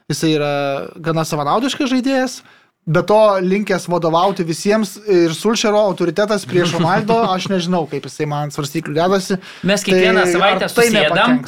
[0.09, 0.53] jisai yra
[1.01, 2.39] gana savanaudiškas žaidėjas.
[2.85, 8.53] Be to, linkęs vadovauti visiems ir Sulšero autoritetas prieš Ronaldo, aš nežinau, kaip jisai man
[8.55, 9.39] svarstyklių dedasi.
[9.67, 11.41] Mes kiekvieną Tai savaitę tai susėdam,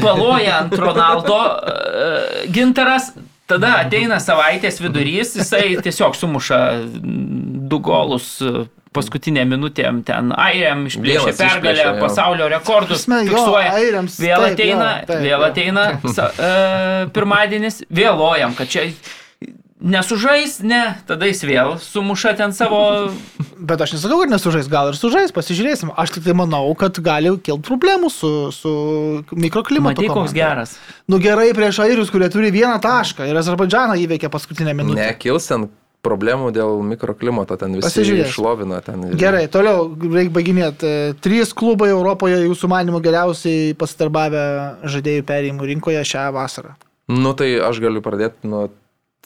[0.00, 3.10] paloja ant Ronaldo uh, gintaras,
[3.50, 6.62] tada ateina savaitės vidurys, jisai tiesiog sumuša
[7.68, 8.64] du golus uh,
[8.96, 12.00] paskutinė minutėm ten airiam išplėšė pergalę, išplėšė, jo.
[12.00, 13.76] pasaulio rekordus, Prasme, jo, fiksuoja.
[13.76, 15.50] airiams Vėl taip, ateina, jo, taip, vėl jo.
[15.50, 15.86] ateina
[16.16, 18.88] sa, uh, pirmadienis, vėluojam, kad čia
[19.86, 22.80] nesužais, ne, tada jis vėl sumuša ten savo
[23.56, 25.88] Bet aš nesakau, kad nesužais, gal ir sužais, pasižiūrėsim.
[25.96, 28.72] Aš tik tai manau, kad gali kilti problemų su, su
[29.32, 30.02] mikroklimatu.
[30.04, 30.74] Matai, koks geras.
[31.08, 35.00] Nu gerai prieš airius, kurie turi vieną tašką ir Azerbaidžaną įveikė paskutinę minutę.
[35.00, 35.68] Nekils ten
[36.06, 38.82] problemų dėl mikroklimato, ten visi išlovina.
[38.84, 40.92] Ten ir- Gerai, toliau reikia baiginėti.
[41.24, 44.44] Trys klubai Europoje jūsų manimų geriausiai pasidarbavę
[44.84, 46.76] žaidėjų perėjimų rinkoje šią vasarą.
[47.08, 48.68] Nu tai aš galiu pradėti nuo,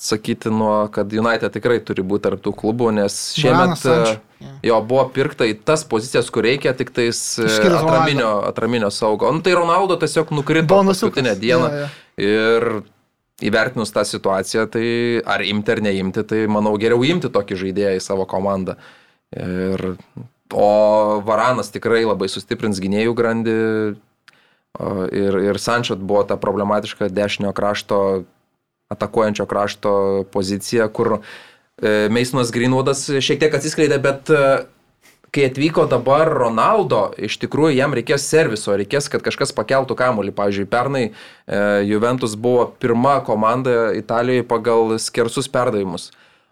[0.01, 3.97] sakyti nuo, kad United tikrai turi būti tarp tų klubų, nes šiemet e,
[4.65, 9.29] jo buvo pirkta į tas pozicijas, kur reikia, tik tais e, Išskyrus atraminio, atraminio saugo.
[9.37, 11.13] Nu tai Ronaldo tiesiog nukrito Bonusiukas.
[11.13, 11.69] paskutinę dieną.
[11.69, 11.91] Jo, jo.
[12.21, 12.69] Ir
[13.45, 14.87] įvertinus tą situaciją, tai
[15.21, 18.79] ar imti ar neimti, tai manau geriau imti tokį žaidėją į savo komandą.
[19.37, 19.85] Ir,
[20.53, 20.71] o
[21.29, 23.61] Varanas tikrai labai sustiprins gynėjų grandį.
[25.13, 28.25] Ir, ir Sančio buvo ta problematiška dešinio krašto,
[28.91, 31.19] atakuojančio krašto pozicija, kur
[32.11, 34.41] Meisinas Greenwoodas šiek tiek atsiskleidė, bet e,
[35.33, 40.35] kai atvyko dabar Ronaldo, iš tikrųjų jam reikės serviso, reikės, kad kažkas pakeltų kamuolį.
[40.37, 41.13] Pavyzdžiui, pernai e,
[41.89, 46.11] Juventus buvo pirma komanda Italijoje pagal skersus perdavimus,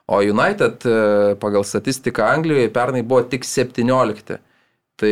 [0.09, 0.99] o United e,
[1.43, 4.39] pagal statistiką Anglijoje pernai buvo tik 17.
[4.99, 5.11] Tai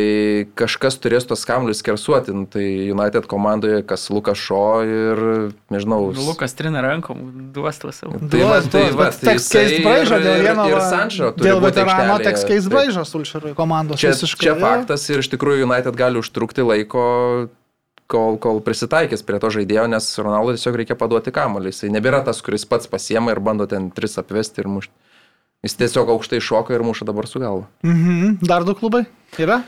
[0.59, 5.21] kažkas turės tos kamuolius skersuoti, nu, tai United komandoje kas Lukas Šo ir,
[5.71, 7.21] nežinau, s- Lukas trina rankom,
[7.55, 8.17] duos tuos savo.
[8.19, 10.65] Tai va, Duos, tai duos, va, bet tai teks keist braižą ir- dėl ir- vieno.
[10.67, 12.75] ir Sancho turi Dėl veterano teks keist Taip.
[12.75, 13.95] braižą Sulšerui komandos.
[14.03, 17.47] Čia, visiškai, čia faktas ir iš tikrųjų United gali užtrukti laiko,
[18.11, 21.71] kol, kol prisitaikys prie to žaidėjo, nes Ronaldo tiesiog reikia paduoti kamuolį.
[21.71, 24.91] Jis nebėra tas, kuris pats pasiema ir bando ten tris apvesti ir mušti.
[25.63, 27.65] Jis tiesiog aukštai šoka ir muša dabar su galva.
[27.83, 28.37] Mhm.
[28.45, 29.05] Dar du klubai?
[29.39, 29.63] Yra?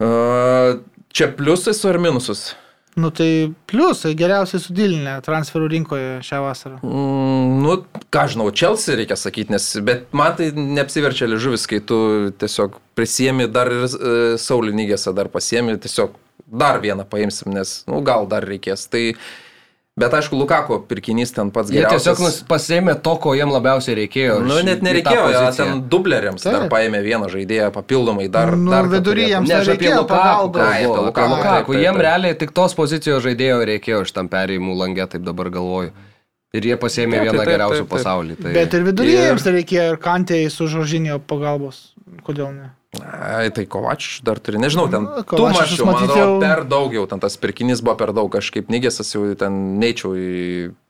[0.00, 2.54] Čia pliusas ar minusus?
[2.94, 6.76] Nu tai pliusai geriausiai sudilinę transferų rinkoje šią vasarą.
[6.86, 7.72] Mm, nu,
[8.14, 11.98] ką žinau, Chelsea reikia sakyti, nes, bet man tai neapsiverčia ližuvis, kai tu
[12.38, 16.14] tiesiog prisiemi dar ir e, Saulinygėse dar pasiemi, tiesiog
[16.46, 18.86] dar vieną paimsim, nes, nu, gal dar reikės.
[18.92, 19.02] Tai,
[19.96, 22.02] bet aišku, Lukako pirkinys ten pats Jie geriausias.
[22.02, 24.40] tiesiog nus- pasėmė to, ko jiem labiausiai reikėjo.
[24.42, 25.66] Nu, net nereikėjo, jo, poziciją.
[25.66, 26.52] ten dubleriams Taip.
[26.52, 31.04] dar paėmė vieną žaidėją papildomai, dar, Nu, dar vidury jiems Ne, apie nereikėjo Lukaku.
[31.04, 31.72] Lukaku, Lukaku.
[31.78, 35.92] Jiem realiai tik tos pozicijos žaidėjo reikėjo šitam perėjimų langė, taip dabar galvoju.
[36.54, 37.98] Ir jie pasėmė Taip, vieną taip, geriausių taip, taip.
[37.98, 38.36] pasaulyje.
[38.42, 38.52] Tai...
[38.54, 41.92] Bet ir vidury Ir- jiems reikėjo ir kantėjai su žoržinio pagalbos.
[42.22, 42.70] Kodėl ne?
[43.02, 46.92] Ai, tai Kovač dar turi, nežinau, ten Nu, tu Kovačius mačiau, man atrodo, per daug
[46.94, 50.28] jau, ten tas pirkinys buvo per daug, kažkaip nygėsas jau ten neičiau į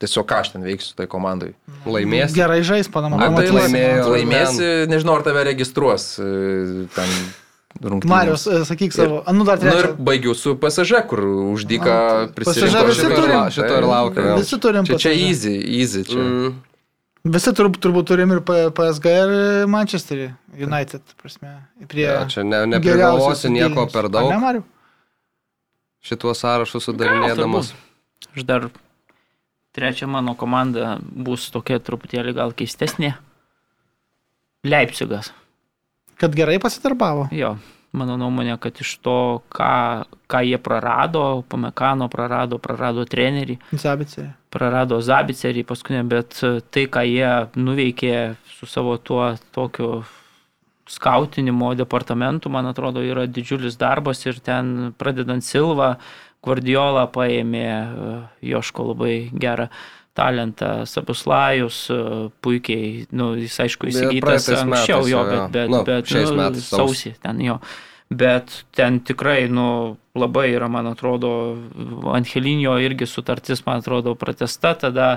[0.02, 1.55] tiesiog ką aš ten veiksiu tai komandai.
[1.86, 2.35] Laimės.
[2.36, 3.16] Gerai žais, panama.
[3.16, 4.10] Na, tai laimėjo.
[4.16, 7.09] Laimėsi, nežinau, ar tave registruos e, ten
[7.82, 8.10] rungtynėms.
[8.12, 9.22] Marijos, e, sakyk savo.
[9.26, 9.97] A, Nu dar Na ir trečią.
[9.98, 11.24] baigiau su PSG, kur
[11.55, 12.70] už dyką A, tai prisirinko.
[12.70, 13.40] PSG visi turim.
[13.51, 14.36] Šito ir laukiu, Tai- jo.
[14.39, 14.85] Visi turim.
[14.86, 16.05] Čia, čia easy, easy.
[16.06, 16.20] Čia.
[16.22, 16.55] Mm.
[17.24, 19.30] Visi turbūt, turbūt turim ir PSG ir
[19.72, 20.26] Manchesterį.
[20.60, 21.55] United, prasme.
[21.88, 24.64] Prie Ja, čia ne, neprigalvosi nieko per daug Ne, Mariu?
[26.05, 27.70] šituos sąrašus sudarinėdamas.
[28.36, 28.66] Aš dar
[29.72, 33.14] trečia mano komanda bus tokia truputėlį gal keistesnė.
[34.64, 35.32] Leipzigas.
[36.20, 37.30] Kad gerai pasidarbavo.
[37.32, 37.55] Jo,
[37.94, 39.18] mano nuomonė, kad iš to,
[39.54, 44.28] ką, ką jie prarado, Pamekano prarado, prarado trenerį, Zabicė.
[44.54, 46.40] prarado Zabicerį paskutinę, bet
[46.74, 48.14] tai, ką jie nuveikė
[48.58, 50.02] su savo tuo tokiu
[50.90, 55.94] skautinimo departamentu, man atrodo, yra didžiulis darbas ir ten pradedant Silvą,
[56.44, 58.14] Guardiola paėmė e,
[58.50, 59.70] Joško labai gerą
[60.14, 61.98] talentą, Sabuslajus e,
[62.44, 65.48] puikiai, nu, jis aišku įsigytas anksčiau metais jo, bet, jo.
[65.56, 67.16] bet, Nu, bet nu, metais sausį.
[67.24, 67.58] ten jo.
[68.14, 71.30] Bet ten tikrai, nu, labai yra, man atrodo,
[72.14, 75.08] Angelinio irgi sutartis, man atrodo, pratesta, tada,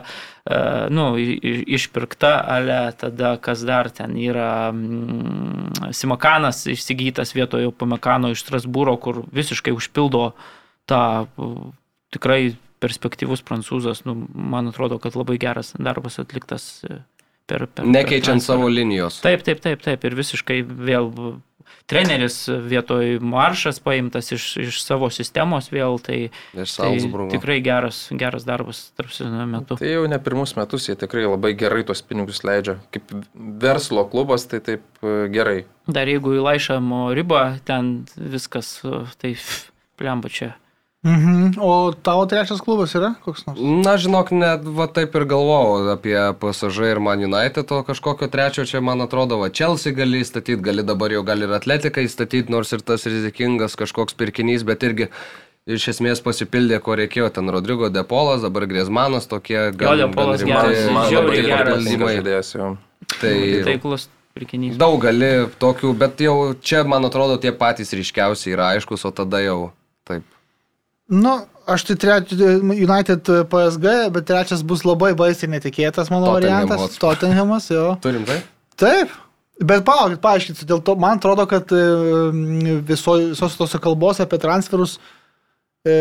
[0.47, 0.59] e,
[0.89, 8.97] nu, išpirkta, ale tada, kas dar ten yra, mm, Simakanas įsigytas vietojo Pamekano iš Strasbūro,
[9.03, 10.31] kur visiškai užpildo
[10.87, 11.67] tą uh,
[12.13, 17.01] tikrai perspektyvus prancūzas, nu, man atrodo, kad labai geras darbas atliktas e,
[17.49, 17.67] per...
[17.67, 19.21] per Nekeičiant per savo linijos.
[19.25, 20.05] Taip, taip, taip, taip.
[20.07, 21.11] Ir visiškai vėl
[21.87, 26.19] treneris vietoj maršas paimtas iš, iš savo sistemos vėl, tai,
[26.53, 26.91] tai
[27.31, 29.79] tikrai geras, geras darbas tarp sezono metu.
[29.79, 32.77] Tai jau ne pirmus metus jie tikrai labai gerai tuos pinigus leidžia.
[32.93, 33.15] Kaip
[33.63, 35.61] verslo klubas, tai taip e, gerai.
[35.87, 39.37] Dar jeigu įlaišamo ribą, ten viskas, uh, tai
[39.99, 40.53] plemba čia.
[41.05, 41.59] Mhm.
[41.61, 43.59] O tavo trečias klubas yra koks nors?
[43.85, 48.65] Na, žinok, net va taip ir galvojau apie PSG ir Man United, o kažkokio trečio
[48.65, 52.73] čia, man atrodo, va Chelsea gali įstatyti, gali dabar jau gali ir Atletiką įstatyti, nors
[52.73, 55.07] ir tas rizikingas kažkoks pirkinys, bet irgi
[55.67, 57.29] iš esmės pasipildė, ko reikėjo.
[57.35, 61.83] Ten Rodrigo Depolas, dabar Griezmanas, tokie geras, rimti žiauriai geras.
[61.87, 62.71] žaidėjas jau.
[63.21, 63.35] Tai
[63.67, 64.77] Taiklus pirkinys.
[64.81, 69.43] daug gali tokių, bet jau čia, man atrodo, tie patys ryškiausiai yra aiškus, o tada
[69.45, 69.59] jau
[70.07, 70.25] taip.
[71.07, 76.97] Nu, aš tai trečias United PSG, bet trečias bus labai baisiai netikėtas mano Tottenham variantas.
[76.99, 77.93] Tottenhamas, jo.
[78.03, 78.41] Turim tai?
[78.79, 79.13] Taip.
[79.57, 81.85] Bet palaukit, paaiškinsiu, dėl to man atrodo, kad e,
[82.85, 84.99] viso, visos tos kalbos apie transferus
[85.81, 85.95] e,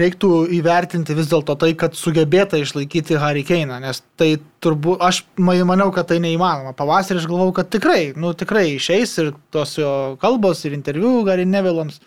[0.00, 4.30] reiktų įvertinti vis dėlto tai, kad sugebėta išlaikyti Harry Kane, nes tai
[4.64, 6.72] turbūt, aš ma- maniau, kad tai neįmanoma.
[6.78, 11.44] Pavasarį aš galvojau, kad tikrai, nu tikrai išeis ir tos jo kalbos ir interviu Gary
[11.44, 12.00] Nevilams.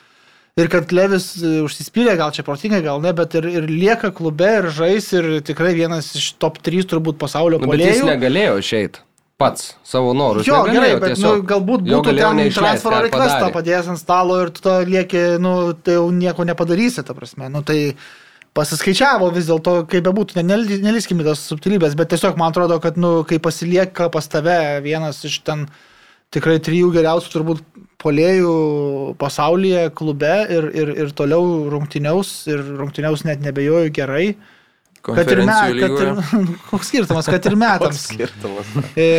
[0.56, 4.48] Ir kad Levis e, užsispyrė, gal čia protingai, gal ne, bet ir, ir lieka klube
[4.62, 8.06] ir žais ir tikrai vienas iš top 3 turbūt pasaulio Nu, bet jis polėjų.
[8.14, 9.02] negalėjo išeiti.
[9.36, 10.46] Pats savo norų.
[10.48, 14.54] Jo, gerai, bet nu, galbūt Jo būtų galėjo ten transfero requestą padėjęs ant stalo ir
[14.56, 17.50] tu to lieki, nu, tai jau nieko nepadarysi, ta prasme.
[17.52, 17.98] Nu, tai
[18.56, 22.96] pasiskaičiavo vis dėlto, kaip bebūtų, ne, nel- neliskime tos subtilybės, bet tiesiog man atrodo, kad,
[22.96, 24.56] nu, kai pasilieka pas tave
[24.88, 25.68] vienas iš ten
[26.36, 27.64] tikrai trijų geriausių turbūt
[28.06, 28.56] polėjų
[29.22, 34.28] pasaulyje klube ir, ir, ir toliau rungtyniaus, ir rungtyniaus net nebejoju gerai.
[35.06, 36.54] Kad ir, me, Konferencijų kad ir, lygoje.
[36.72, 38.00] koks skirtumas, kad ir metams.
[38.10, 38.72] skirtumas.
[38.98, 39.10] E,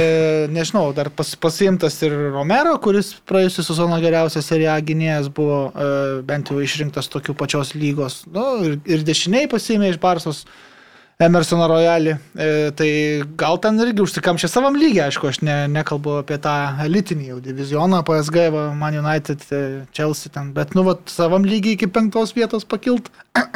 [0.51, 5.91] nežinau, dar pas, pasiimtas ir Romero, kuris praėjusią sezoną geriausias serijā gynėjas buvo e,
[6.27, 8.25] bent jau išrinktas tokių pačios lygos.
[8.35, 10.43] Nu, ir, ir dešiniai pasiėmė iš Barsos
[11.17, 12.13] Emersoną Royalį.
[12.37, 12.89] E, tai
[13.41, 16.53] gal ten irgi užsikamšė savam lygiai, aišku, aš ne, nekalbu apie tą
[16.85, 19.63] elitinį jau divizioną, PSG, Man United, e,
[19.97, 23.09] Chelsea ten, bet nu, vat, savam lygiai iki penktos vietos pakilt.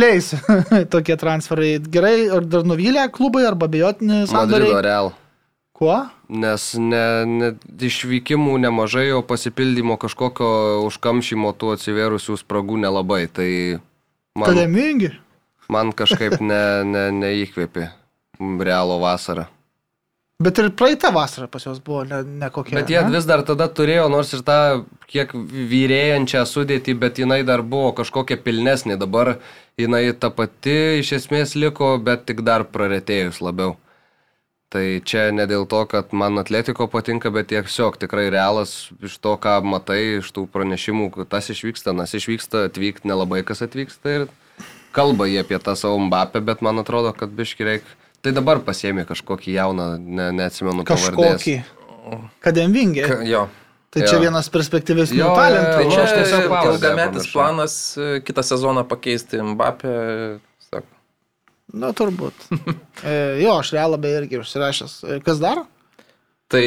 [0.00, 0.30] Leis
[0.94, 1.74] tokie transferai.
[1.90, 4.82] Gerai, ar dar nuvylę klubai, arba bejotini Madrido sandoriai?
[4.86, 5.12] Real.
[5.76, 5.98] Kuo?
[6.30, 7.52] Nes ne, ne,
[7.90, 13.24] išvykimų nemažai, o pasipildymo kažkokio užkamšymo tų atsivėrusių spragų nelabai.
[13.26, 13.50] Tai
[14.38, 15.16] man, Kademingi.
[15.72, 17.90] Man kažkaip ne, ne, neįkvėpė
[18.36, 19.46] Realo vasarą.
[20.36, 22.74] Bet ir praeitą vasarą pas juos buvo ne, ne kokia.
[22.76, 23.14] Bet jie ne?
[23.14, 24.58] vis dar tada turėjo, nors ir tą
[25.08, 25.32] kiek
[25.70, 28.98] vyrėjančią sudėtį, bet jinai dar buvo kažkokia pilnesnė.
[29.00, 29.38] Dabar
[29.80, 33.78] jinai ta pati iš esmės liko, bet tik dar praretėjus labiau.
[34.68, 39.38] Tai čia ne dėl to, kad man atletiko patinka, bet tiesiog tikrai realas iš to,
[39.40, 44.28] ką matai, iš tų pranešimų, tas išvyksta, nas išvyksta, atvykti nelabai kas atvyksta ir
[44.96, 47.94] kalba jie apie tą savo mbapę, bet man atrodo, kad biški reikia.
[48.24, 51.36] Tai dabar pasiemi kažkokį jauną, ne, neatsimenu pavardės.
[51.36, 51.56] Kažkokį.
[52.42, 53.04] Kademingi.
[53.06, 53.46] Ka- Jo.
[53.96, 54.20] Tai čia Jo.
[54.26, 55.76] vienas perspektyvesnių Jo, talentų.
[55.76, 59.92] Tai čia aš tiesiog ilgametis planas e, kitą sezoną pakeisti Mbappę.
[60.66, 60.86] Sako,
[61.72, 62.34] Nu, turbūt.
[63.04, 64.96] e, jo, aš realą beje irgi užsirašęs.
[65.16, 65.62] E, Kas dar?
[66.52, 66.62] Tai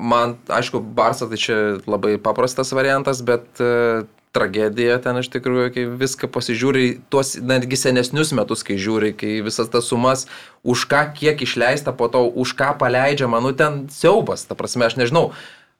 [0.00, 1.54] man, aišku, Barsa tai čia
[1.88, 4.02] labai paprastas variantas, bet e,
[4.32, 9.68] tragedija ten iš tikrųjų, kai viską pasižiūri, tuos netgi senesnius metus, kai žiūri, kai visas
[9.72, 10.26] tas sumas,
[10.64, 14.46] už ką kiek išleista, po to už ką paleidžia, manau, ten siaubas.
[14.48, 15.30] Ta prasme, aš nežinau.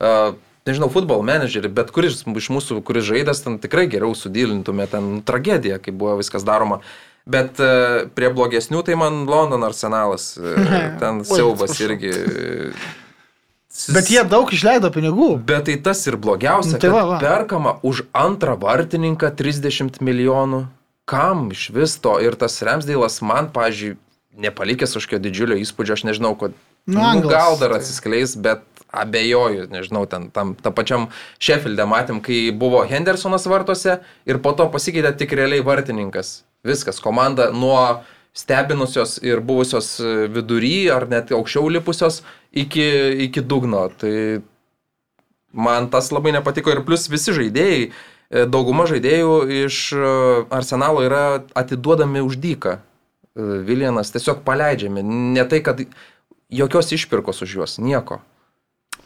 [0.02, 5.16] Uh, Nežinau, futbolo menedžerį, bet kuris iš mūsų, kuris žaidęs, ten tikrai geriau sudylintume, ten
[5.26, 6.78] tragedija, kai buvo viskas daroma.
[7.26, 7.58] Bet
[8.14, 10.32] prie blogesnių tai man London arsenalas.
[11.02, 12.10] Ten siaubas irgi.
[13.94, 15.30] Bet jie daug išleido pinigų.
[15.48, 20.66] Bet tai tas ir blogiausia, Nu, tai va, va, perkama už antrą vartininką 30 milijonų.
[21.08, 22.18] Kam iš vis to?
[22.22, 23.98] Ir tas Remsdėlas man, pažiūrėjau,
[24.32, 26.54] nepalikęs kažkokio didžiulio įspūdžio, aš nežinau, kad...
[26.88, 28.62] Nu, Nu, gal dar atsiskleis, bet
[28.92, 31.08] abejoju, nežinau, ten tam, tam pačiam
[31.40, 36.42] Sheffield'e matėm, kai buvo Hendersonas vartuose ir po to pasikeitė tik realiai vartininkas.
[36.66, 42.22] Viskas, komanda nuo stebinusios ir buvusios e, vidury ar net aukščiau lipusios
[42.52, 42.86] iki,
[43.28, 43.88] iki dugno.
[44.00, 44.40] Tai
[45.52, 49.36] man tas labai nepatiko ir plus visi žaidėjai, e, dauguma žaidėjų
[49.66, 50.14] iš e,
[50.50, 51.26] arsenalo yra
[51.58, 52.80] atiduodami už dyką.
[53.32, 55.00] Viljanas tiesiog paleidžiami.
[55.32, 55.78] Ne tai, kad
[56.52, 58.18] jokios išpirkos už juos, nieko.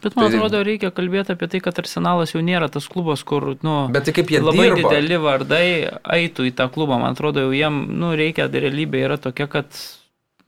[0.03, 3.55] Bet man Tai- atrodo, reikia kalbėti apie tai, kad Arsenalas jau nėra tas klubas, kur,
[3.65, 4.89] nu, Bet tai kaip jie labai dirba.
[4.93, 5.67] dideli vardai
[6.17, 6.99] eitų į tą klubą.
[7.01, 9.65] Man atrodo, jau jiem, nu, reikia, realybė yra tokia, kad,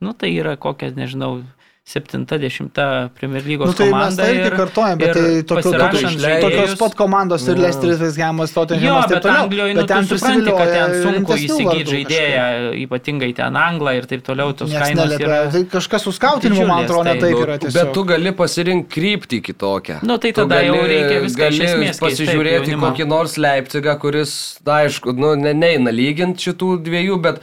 [0.00, 1.42] nu, tai yra kokia, nežinau,
[1.84, 4.22] 70 Premier lygos Nu, tai mes komanda.
[4.22, 7.62] tą irgi kartojam, bet tai tokių, pasirašant tokių, žaidėjus- tokios pat komandos ir Nu.
[7.64, 9.42] Lesteris, Vesgiamas, Jo, Tottenhamas, taip bet toliau.
[9.44, 12.44] Anglijoje, nu, ten supranti, kad ten sunku įsigyti žaidėją,
[12.86, 15.26] ypatingai ten Anglą ir taip toliau, tos Niekas kainos neliepia.
[15.26, 15.50] yra.
[15.50, 17.72] Tai kažkas su skautinimu, man atrodo, ne tai- taip yra tiesiog.
[17.72, 20.02] bet tu gali pasirinkti kryptį kitokią.
[20.02, 22.92] Nu, tai tada jau reikia viską iš gali esmės taip, pasižiūrėti jaunimą.
[22.94, 27.40] kokį nors Leipzigą, kuris, na, aišku, nu, ne, neina lyginti šitų dviejų, bet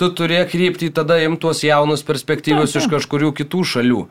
[0.00, 4.02] tu turėk kryptį tada imti tuos jaunus perspektyvius iš kažkurių kitų šalių.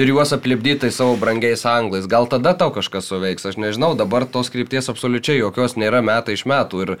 [0.00, 2.06] Ir juos aplipdyti savo brangiais anglais.
[2.10, 6.46] Gal tada tau kažkas suveiks, aš nežinau, dabar tos krypties absoliučiai jokios nėra metai iš
[6.50, 6.82] metų.
[6.84, 6.92] Ir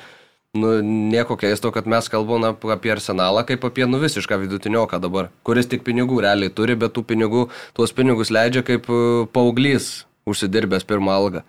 [0.58, 5.70] nu, nieko keisto, kad mes kalbame apie arsenalą kaip apie nu visišką vidutinioką dabar, kuris
[5.70, 7.46] tik pinigų realiai turi, bet tų pinigų,
[7.78, 9.00] tuos pinigus leidžia kaip e,
[9.32, 11.46] paauglys užsidirbęs pirmą algą.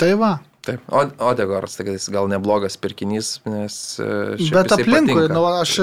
[0.00, 0.34] Tai va.
[0.60, 1.00] Taip, o
[1.30, 3.74] Odegaras, tai jis gal neblogas pirkinys, nes...
[3.96, 5.78] e, Bet aplinkui, nu, aš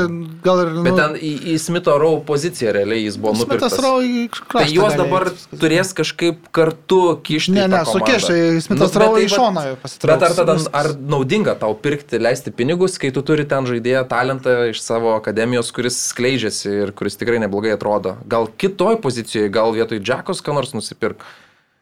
[0.46, 0.70] gal ir...
[0.86, 3.78] Bet nu, ten į, į Smito Rau poziciją realiai jis buvo Smitas nupirktas.
[3.82, 5.62] Rau į Tai kraštą juos galėjo dabar viskas.
[5.64, 7.56] turės kažkaip kartu kišti.
[7.56, 7.96] Ne, ne, komandą.
[7.96, 8.38] sukiš, tai
[8.68, 10.14] Smitas bet Rau tai į šoną pasitrauks.
[10.14, 14.56] Bet ar tada, ar naudinga tau pirkti, leisti pinigus, kai tu turi ten žaidėją talentą
[14.76, 18.20] iš savo akademijos, kuris skleidžiasi ir kuris tikrai neblogai atrodo?
[18.30, 21.26] Gal kitoj pozicijoje, gal vietoj Džekos ką nors nusipirk?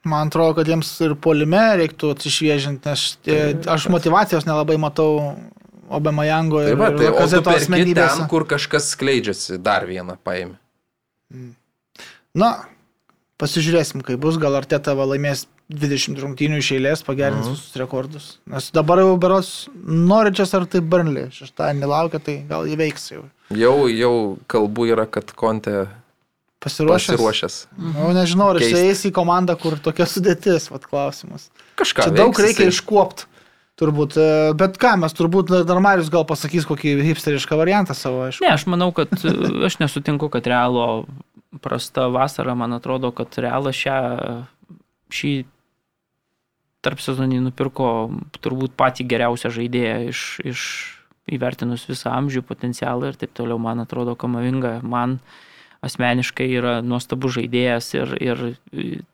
[0.06, 3.38] Man atrodo, kad jiems ir polime reiktų atsišviežinti, nes e,
[3.74, 5.36] aš motivacijos nelabai matau
[5.90, 10.56] Obemajango Tai ir va, tai Kazeto perki ten, kur kažkas skleidžiasi, dar vieną paėmė.
[12.36, 12.50] Na,
[13.42, 17.54] pasižiūrėsim, kaip bus, gal Arteta va laimės 20 rungtynių iš eilės, pagerins Mhm.
[17.56, 18.26] visus rekordus.
[18.50, 23.24] Nes dabar jau beros Noričias ar tai Burnley, šeštadienį laukia, tai gal įveiks jau.
[23.50, 25.88] Jau, jau kalbų yra, kad Konte
[26.64, 27.14] Pasiruošęs.
[27.14, 27.56] pasiruošęs.
[27.78, 31.50] Nu, nežinau, ar jis eis į komandą, kur tokia sudėtis, vad klausimas.
[31.80, 32.08] Kažką.
[32.08, 32.78] Čia daug veiks reikia jisai.
[32.80, 33.32] iškuopti.
[33.76, 38.46] Turbūt, e, bet ką, mes turbūt dar Marius gal pasakys kokį hipsterišką variantą savo, aišku.
[38.46, 39.34] Ne, aš manau, kad e,
[39.68, 41.04] aš nesutinku, kad realo
[41.64, 44.00] prasta vasara, man atrodo, kad realas šią,
[45.12, 45.34] šį
[46.86, 47.90] tarp sezonį nupirko
[48.40, 50.62] turbūt patį geriausią žaidėją iš, iš
[51.36, 55.18] įvertinus visą amžių potencialą ir taip toliau, man atrodo, kamavinga, man
[55.86, 58.44] asmeniškai yra nuostabus žaidėjas ir, ir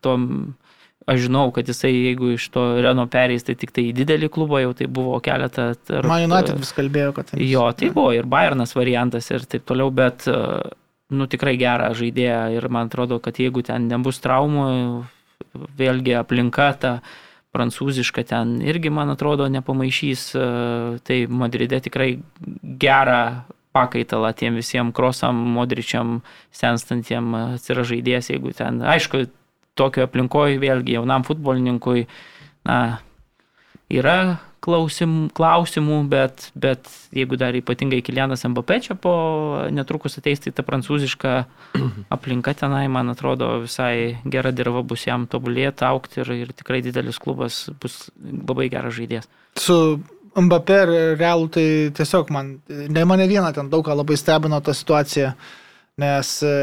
[0.06, 0.26] tom,
[1.12, 4.62] aš žinau, kad jisai, jeigu iš to Reno pereis, tai tik tai į didelį klubą
[4.64, 5.72] jau tai buvo keletą.
[5.88, 7.32] tarp- Man United vis kalbėjo, kad...
[7.32, 10.38] ten- Jo, tai buvo ir Bayernas variantas ir taip toliau, bet, e,
[11.12, 14.70] nu, tikrai gerą žaidėją ir man atrodo, kad jeigu ten nebus traumų,
[15.78, 16.94] vėlgi aplinka ta
[17.52, 20.46] prancūziška ten irgi, man atrodo, nepamaišys, e,
[21.04, 22.14] tai Madride tikrai
[22.80, 23.44] gerą
[23.76, 26.20] pakaitalą tiem visiems krosam, modričiam,
[26.56, 29.26] senstantiem atsira žaidėjas, jeigu ten, aišku,
[29.80, 32.06] tokio aplinkoje vėlgi jaunam futbolininkui,
[32.68, 32.80] na,
[33.92, 34.18] yra
[34.62, 39.14] klausim, klausimų, bet, bet jeigu dar ypatingai Kilianas Mbappé čia po
[39.74, 41.34] netrukus ateis, tai ta prancūziška
[42.16, 47.20] aplinka tenai, man atrodo, visai gera dirba bus jam tobulėti, aukti ir, ir tikrai didelis
[47.22, 49.30] klubas bus labai geras žaidėjas.
[49.60, 49.78] Su
[50.36, 54.72] Mbappé ir Realu tai tiesiog man, ne mane vieną ten daug ką labai stebino tą
[54.76, 55.34] situaciją,
[56.00, 56.54] nes e,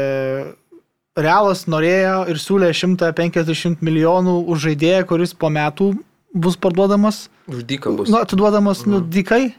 [1.19, 5.91] Realas norėjo ir siūlė 150 milijonų už žaidėją, kuris po metų
[6.33, 8.09] bus parduodamas, Už dyką bus.
[8.09, 9.51] nu, atiduodamas, nu, dykai.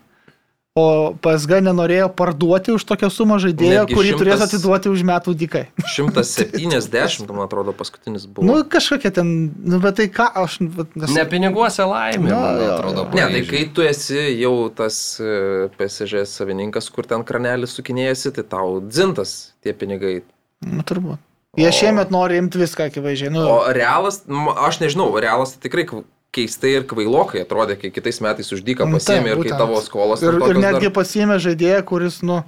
[0.79, 5.33] O PSG nenorėjo parduoti už tokią sumą žaidėjo, Netgi kurį turės šimtas- atiduoti už metų
[5.35, 5.65] dykai.
[5.83, 8.47] 170, man atrodo, paskutinis buvo.
[8.47, 10.61] Nu, kažkokia ten, nu, bet tai ką aš...
[10.77, 11.11] vat, Nes...
[11.17, 13.05] Ne piniguose laimė, Jo, man jo, atrodo.
[13.19, 18.47] Ne, tai kai tu esi jau tas e, PSG savininkas, kur ten kranelis sukinėjasi, tai
[18.55, 19.35] tau dzintas
[19.67, 20.21] tie pinigai.
[20.63, 21.19] Nu, turbūt.
[21.59, 23.35] Jie O- šiemet nori imti viską, akivaizdžiai.
[23.35, 24.23] Nu, O realas,
[24.69, 25.89] aš nežinau, realas tai tikrai
[26.35, 30.37] keistai ir kvailokai atrodė, kai kitais metais uždyką Nu, pasiėmė ir kai tavo skolos Ir,
[30.39, 32.43] ir netgi dar- pasiėmė žaidėją, kuris, nu,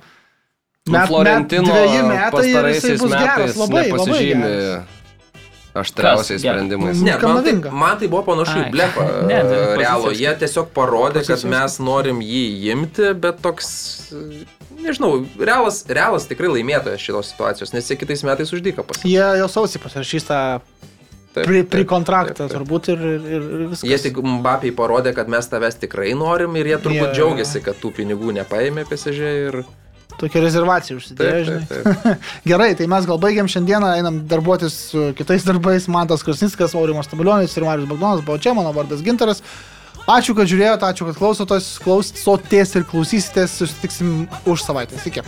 [0.90, 4.98] Nu, Florentino metai ir jisai pastaraisiais bus geras, metais labai, labai nepasižymi geras.
[5.78, 7.02] aštriausiais sprendimais.
[7.06, 9.04] Ne, man tai, man tai buvo panašu į blefą.
[9.30, 9.38] Ne,
[9.78, 12.42] Realo, jie tiesiog parodė, kad mes norim jį
[12.74, 13.70] imti, bet toks,
[14.82, 19.14] nežinau, Realas, Realas tikrai laimėtojas šitos situacijos, nes jie kitais metais uždyką pasiėmė.
[19.14, 20.40] Jie jau sausį pasirašys tą
[21.32, 23.86] Taip, pri, pri kontraktą turbūt ir, ir, ir viskas.
[23.88, 27.14] Jie tik Mbapiai parodė, kad mes tavęs tikrai norim ir jie turbūt jo.
[27.16, 29.62] džiaugiasi, kad tų pinigų nepaėmė PSG ir...
[30.20, 31.62] Tokia rezervacija užsidėjo, žinai.
[31.70, 32.26] taip, taip.
[32.52, 35.88] Gerai, tai mes gal baigiam šiandieną, einam darbuotis su kitais darbais.
[35.88, 39.40] Mantas Krasnickas, Aurimas Stabilionis ir Marius Bagdonas buvo čia, mano vardas Ginteras.
[40.02, 43.60] Ačiū, kad žiūrėjote, ačiū, kad klausotės, klausotės ir klausysitės.
[43.62, 45.00] Susitiksim už savaitę.
[45.00, 45.24] Iki.